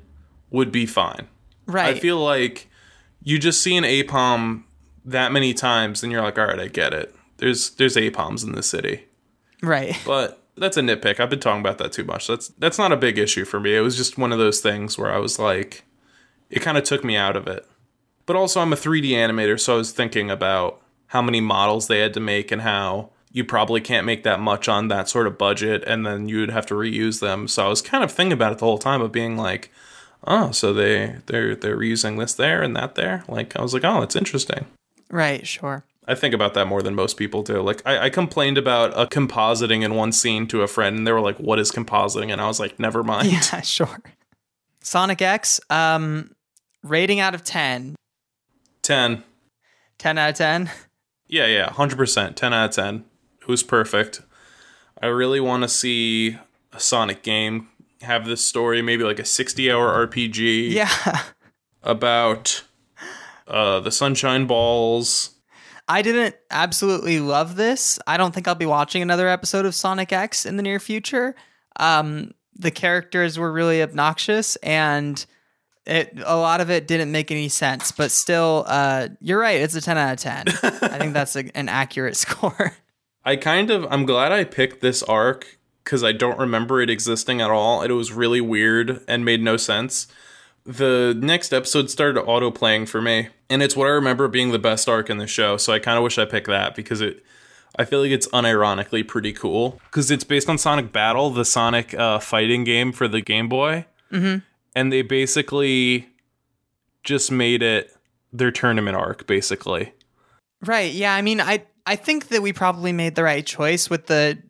would 0.51 0.71
be 0.71 0.85
fine. 0.85 1.27
Right. 1.65 1.95
I 1.95 1.99
feel 1.99 2.17
like 2.17 2.69
you 3.23 3.39
just 3.39 3.61
see 3.61 3.75
an 3.75 3.83
Aipom 3.83 4.63
that 5.05 5.31
many 5.31 5.53
times 5.53 6.03
and 6.03 6.11
you're 6.11 6.21
like, 6.21 6.37
all 6.37 6.47
right, 6.47 6.59
I 6.59 6.67
get 6.67 6.93
it. 6.93 7.15
There's 7.37 7.71
there's 7.71 7.95
Aipoms 7.95 8.43
in 8.43 8.53
the 8.53 8.63
city. 8.63 9.05
right. 9.61 9.97
But 10.05 10.41
that's 10.57 10.77
a 10.77 10.81
nitpick. 10.81 11.19
I've 11.19 11.29
been 11.29 11.39
talking 11.39 11.59
about 11.59 11.77
that 11.79 11.91
too 11.91 12.03
much. 12.05 12.27
That's 12.27 12.47
that's 12.49 12.77
not 12.77 12.91
a 12.91 12.97
big 12.97 13.17
issue 13.17 13.45
for 13.45 13.59
me. 13.59 13.75
It 13.75 13.81
was 13.81 13.97
just 13.97 14.17
one 14.17 14.31
of 14.31 14.39
those 14.39 14.61
things 14.61 14.97
where 14.97 15.13
I 15.13 15.17
was 15.17 15.37
like 15.39 15.83
it 16.49 16.59
kind 16.61 16.77
of 16.77 16.83
took 16.83 17.03
me 17.03 17.15
out 17.15 17.35
of 17.35 17.47
it. 17.47 17.67
But 18.25 18.35
also 18.35 18.61
I'm 18.61 18.73
a 18.73 18.77
3D 18.77 19.09
animator, 19.11 19.59
so 19.59 19.75
I 19.75 19.77
was 19.77 19.91
thinking 19.91 20.31
about 20.31 20.81
how 21.07 21.21
many 21.21 21.41
models 21.41 21.87
they 21.87 21.99
had 21.99 22.13
to 22.15 22.19
make 22.19 22.51
and 22.51 22.61
how 22.61 23.11
you 23.31 23.43
probably 23.43 23.81
can't 23.81 24.05
make 24.05 24.23
that 24.23 24.39
much 24.39 24.67
on 24.69 24.87
that 24.87 25.09
sort 25.09 25.27
of 25.27 25.37
budget 25.37 25.83
and 25.85 26.05
then 26.05 26.29
you 26.29 26.39
would 26.39 26.51
have 26.51 26.65
to 26.67 26.73
reuse 26.73 27.19
them. 27.19 27.47
So 27.47 27.65
I 27.65 27.69
was 27.69 27.81
kind 27.81 28.03
of 28.03 28.11
thinking 28.11 28.33
about 28.33 28.53
it 28.53 28.59
the 28.59 28.65
whole 28.65 28.77
time 28.77 29.01
of 29.01 29.11
being 29.11 29.35
like, 29.35 29.71
oh, 30.23 30.51
so 30.51 30.73
they 30.73 31.17
they're 31.25 31.55
they're 31.55 31.77
reusing 31.77 32.17
this 32.17 32.33
there 32.33 32.63
and 32.63 32.75
that 32.75 32.95
there. 32.95 33.23
Like 33.27 33.55
I 33.57 33.61
was 33.61 33.73
like, 33.73 33.83
oh, 33.83 34.01
it's 34.01 34.15
interesting. 34.15 34.65
Right. 35.09 35.45
Sure. 35.47 35.83
I 36.07 36.13
think 36.15 36.33
about 36.35 36.53
that 36.53 36.67
more 36.67 36.81
than 36.83 36.93
most 36.93 37.17
people 37.17 37.41
do. 37.41 37.61
Like 37.61 37.81
I, 37.85 38.05
I 38.05 38.09
complained 38.09 38.57
about 38.57 38.91
a 38.95 39.07
compositing 39.07 39.83
in 39.83 39.95
one 39.95 40.11
scene 40.11 40.45
to 40.47 40.61
a 40.61 40.67
friend, 40.67 40.97
and 40.97 41.07
they 41.07 41.11
were 41.11 41.21
like, 41.21 41.37
"What 41.37 41.57
is 41.59 41.71
compositing?" 41.71 42.31
And 42.31 42.39
I 42.39 42.47
was 42.47 42.59
like, 42.59 42.79
"Never 42.79 43.03
mind." 43.03 43.27
Yeah. 43.31 43.61
Sure. 43.61 43.99
Sonic 44.81 45.21
X. 45.21 45.59
Um, 45.71 46.35
rating 46.83 47.19
out 47.19 47.33
of 47.33 47.43
10. 47.43 47.95
Ten. 48.83 49.23
10 49.97 50.17
out 50.19 50.29
of 50.29 50.35
10. 50.35 50.69
Yeah, 51.27 51.47
yeah, 51.47 51.71
hundred 51.71 51.97
percent. 51.97 52.37
Ten 52.37 52.53
out 52.53 52.69
of 52.69 52.75
ten. 52.75 53.05
Who's 53.45 53.63
perfect. 53.63 54.21
I 55.01 55.07
really 55.07 55.39
want 55.39 55.63
to 55.63 55.67
see 55.69 56.37
a 56.71 56.79
Sonic 56.79 57.23
game 57.23 57.69
have 58.01 58.25
this 58.27 58.45
story, 58.45 58.83
maybe 58.83 59.03
like 59.03 59.17
a 59.17 59.25
sixty-hour 59.25 60.07
RPG 60.07 60.71
Yeah. 60.71 61.21
about 61.83 62.63
uh, 63.47 63.79
the 63.79 63.91
Sunshine 63.91 64.47
Balls. 64.47 65.31
I 65.87 66.01
didn't 66.01 66.35
absolutely 66.49 67.19
love 67.19 67.55
this. 67.55 67.99
I 68.07 68.17
don't 68.17 68.33
think 68.33 68.47
I'll 68.47 68.55
be 68.55 68.65
watching 68.65 69.01
another 69.01 69.27
episode 69.27 69.65
of 69.65 69.75
Sonic 69.75 70.11
X 70.11 70.45
in 70.45 70.57
the 70.57 70.63
near 70.63 70.79
future. 70.79 71.35
Um, 71.79 72.31
the 72.55 72.71
characters 72.71 73.37
were 73.37 73.51
really 73.51 73.81
obnoxious 73.81 74.55
and 74.57 75.23
it 75.85 76.17
a 76.25 76.35
lot 76.35 76.61
of 76.61 76.71
it 76.71 76.87
didn't 76.87 77.11
make 77.11 77.29
any 77.29 77.49
sense, 77.49 77.91
but 77.91 78.09
still 78.09 78.65
uh, 78.67 79.09
you're 79.21 79.39
right, 79.39 79.61
it's 79.61 79.75
a 79.75 79.81
10 79.81 79.97
out 79.97 80.13
of 80.13 80.19
10. 80.19 80.45
I 80.63 80.97
think 80.97 81.13
that's 81.13 81.35
a, 81.35 81.55
an 81.55 81.69
accurate 81.69 82.17
score. 82.17 82.73
I 83.23 83.35
kind 83.35 83.69
of 83.69 83.85
I'm 83.91 84.05
glad 84.05 84.31
I 84.31 84.43
picked 84.43 84.81
this 84.81 85.03
arc 85.03 85.59
because 85.83 86.03
I 86.03 86.11
don't 86.11 86.39
remember 86.39 86.81
it 86.81 86.89
existing 86.89 87.41
at 87.41 87.51
all. 87.51 87.83
It 87.83 87.91
was 87.91 88.11
really 88.11 88.41
weird 88.41 89.03
and 89.07 89.23
made 89.23 89.43
no 89.43 89.57
sense. 89.57 90.07
The 90.65 91.15
next 91.19 91.53
episode 91.53 91.89
started 91.91 92.21
auto 92.21 92.49
playing 92.49 92.87
for 92.87 93.01
me, 93.01 93.29
and 93.49 93.61
it's 93.61 93.75
what 93.75 93.85
I 93.85 93.91
remember 93.91 94.27
being 94.27 94.51
the 94.51 94.59
best 94.59 94.89
arc 94.89 95.09
in 95.09 95.17
the 95.17 95.27
show. 95.27 95.57
So 95.57 95.71
I 95.71 95.79
kind 95.79 95.97
of 95.97 96.03
wish 96.03 96.17
I 96.17 96.25
picked 96.25 96.47
that 96.47 96.75
because 96.75 97.01
it. 97.01 97.23
I 97.77 97.83
feel 97.83 97.99
like 97.99 98.11
it's 98.11 98.27
unironically 98.29 99.05
pretty 99.05 99.33
cool 99.33 99.81
because 99.85 100.09
it's 100.09 100.23
based 100.23 100.49
on 100.49 100.57
Sonic 100.57 100.93
Battle, 100.93 101.29
the 101.29 101.43
Sonic 101.43 101.93
uh, 101.93 102.19
fighting 102.19 102.63
game 102.63 102.93
for 102.93 103.07
the 103.07 103.21
Game 103.21 103.49
Boy, 103.49 103.85
mm-hmm. 104.11 104.37
and 104.73 104.93
they 104.93 105.01
basically 105.01 106.07
just 107.03 107.31
made 107.31 107.61
it 107.61 107.95
their 108.31 108.49
tournament 108.49 108.97
arc, 108.97 109.27
basically. 109.27 109.93
Right. 110.61 110.93
Yeah. 110.93 111.13
I 111.13 111.21
mean, 111.21 111.41
I 111.41 111.65
I 111.85 111.95
think 111.95 112.29
that 112.29 112.41
we 112.41 112.53
probably 112.53 112.91
made 112.91 113.15
the 113.15 113.23
right 113.23 113.45
choice 113.45 113.89
with 113.89 114.07
the 114.07 114.41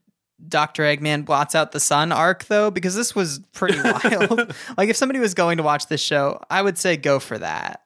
Dr. 0.47 0.83
Eggman 0.83 1.25
blots 1.25 1.55
out 1.55 1.71
the 1.71 1.79
sun 1.79 2.11
arc 2.11 2.45
though, 2.45 2.69
because 2.71 2.95
this 2.95 3.15
was 3.15 3.39
pretty 3.53 3.79
wild. 3.83 4.53
like 4.77 4.89
if 4.89 4.97
somebody 4.97 5.19
was 5.19 5.33
going 5.33 5.57
to 5.57 5.63
watch 5.63 5.87
this 5.87 6.01
show, 6.01 6.41
I 6.49 6.61
would 6.61 6.77
say 6.77 6.97
go 6.97 7.19
for 7.19 7.37
that. 7.37 7.81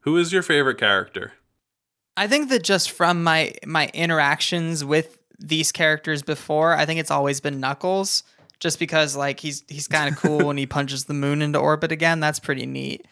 Who 0.00 0.16
is 0.16 0.32
your 0.32 0.42
favorite 0.42 0.78
character? 0.78 1.32
I 2.16 2.26
think 2.26 2.50
that 2.50 2.62
just 2.62 2.90
from 2.90 3.22
my 3.22 3.54
my 3.64 3.88
interactions 3.94 4.84
with 4.84 5.18
these 5.38 5.72
characters 5.72 6.22
before, 6.22 6.74
I 6.74 6.84
think 6.84 7.00
it's 7.00 7.10
always 7.10 7.40
been 7.40 7.60
Knuckles. 7.60 8.22
Just 8.60 8.78
because 8.78 9.16
like 9.16 9.40
he's 9.40 9.64
he's 9.68 9.88
kind 9.88 10.14
of 10.14 10.20
cool 10.20 10.46
when 10.46 10.56
he 10.56 10.66
punches 10.66 11.06
the 11.06 11.14
moon 11.14 11.42
into 11.42 11.58
orbit 11.58 11.90
again. 11.90 12.20
That's 12.20 12.38
pretty 12.38 12.66
neat. 12.66 13.06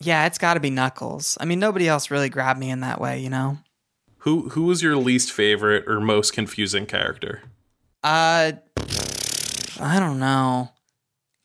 Yeah, 0.00 0.26
it's 0.26 0.38
got 0.38 0.54
to 0.54 0.60
be 0.60 0.70
Knuckles. 0.70 1.36
I 1.40 1.44
mean, 1.44 1.58
nobody 1.58 1.88
else 1.88 2.10
really 2.10 2.28
grabbed 2.28 2.60
me 2.60 2.70
in 2.70 2.80
that 2.80 3.00
way, 3.00 3.20
you 3.20 3.30
know. 3.30 3.58
Who 4.18 4.50
who 4.50 4.64
was 4.64 4.82
your 4.82 4.96
least 4.96 5.32
favorite 5.32 5.84
or 5.88 6.00
most 6.00 6.32
confusing 6.32 6.86
character? 6.86 7.42
Uh, 8.02 8.52
I 9.80 10.00
don't 10.00 10.18
know. 10.18 10.70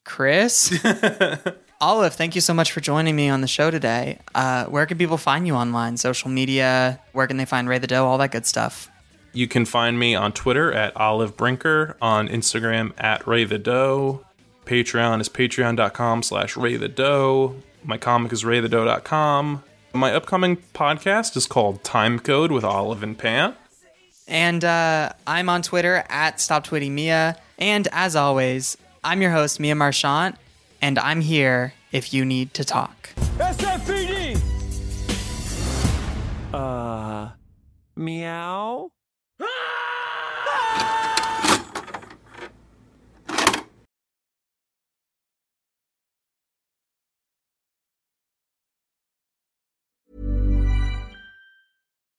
Chris? 0.05 0.74
Olive, 1.82 2.16
thank 2.16 2.34
you 2.34 2.41
so 2.41 2.53
much 2.53 2.72
for 2.72 2.82
joining 2.82 3.16
me 3.16 3.30
on 3.30 3.41
the 3.41 3.47
show 3.47 3.70
today. 3.70 4.20
Uh, 4.34 4.66
where 4.66 4.86
can 4.86 4.97
people 4.97 5.18
find 5.18 5.45
you 5.45 5.53
online? 5.53 5.97
Social 5.97 6.30
media? 6.30 6.99
Where 7.12 7.28
can 7.28 7.38
they 7.38 7.45
find 7.45 7.70
Ray 7.70 7.78
the 7.78 7.88
Doe? 7.88 8.05
All 8.05 8.18
that 8.18 8.32
good 8.32 8.45
stuff. 8.45 8.89
You 9.34 9.47
can 9.47 9.66
find 9.66 9.99
me 9.99 10.16
on 10.16 10.32
Twitter 10.32 10.74
at 10.74 10.97
Olive 10.97 11.38
Brinker, 11.38 11.95
on 12.01 12.28
Instagram 12.28 12.93
at 12.97 13.28
Ray 13.28 13.43
the 13.43 13.60
Doe. 13.60 14.26
Patreon 14.66 15.22
is 15.22 15.30
patreon.com 15.30 16.24
slash 16.24 16.55
raythedoe. 16.55 17.62
My 17.84 17.97
comic 17.97 18.34
is 18.34 18.43
raythedoe.com. 18.43 19.64
My 19.93 20.14
upcoming 20.14 20.58
podcast 20.74 21.38
is 21.38 21.45
called 21.45 21.84
Time 21.84 22.20
Code 22.20 22.51
with 22.51 22.64
Olive 22.64 23.03
and 23.03 23.18
Pant. 23.18 23.55
And 24.28 24.63
uh, 24.63 25.13
I'm 25.25 25.49
on 25.49 25.61
Twitter 25.61 26.03
at 26.09 26.38
StopTweetingMia. 26.38 27.38
And 27.57 27.88
as 27.91 28.15
always, 28.15 28.78
I'm 29.03 29.21
your 29.21 29.32
host, 29.32 29.59
Mia 29.59 29.75
Marchant, 29.75 30.36
and 30.82 30.99
I'm 30.99 31.21
here 31.21 31.73
if 31.91 32.13
you 32.13 32.25
need 32.25 32.53
to 32.55 32.65
talk. 32.65 33.09
SFPD! 33.38 34.41
Uh, 36.53 37.30
meow? 37.95 38.91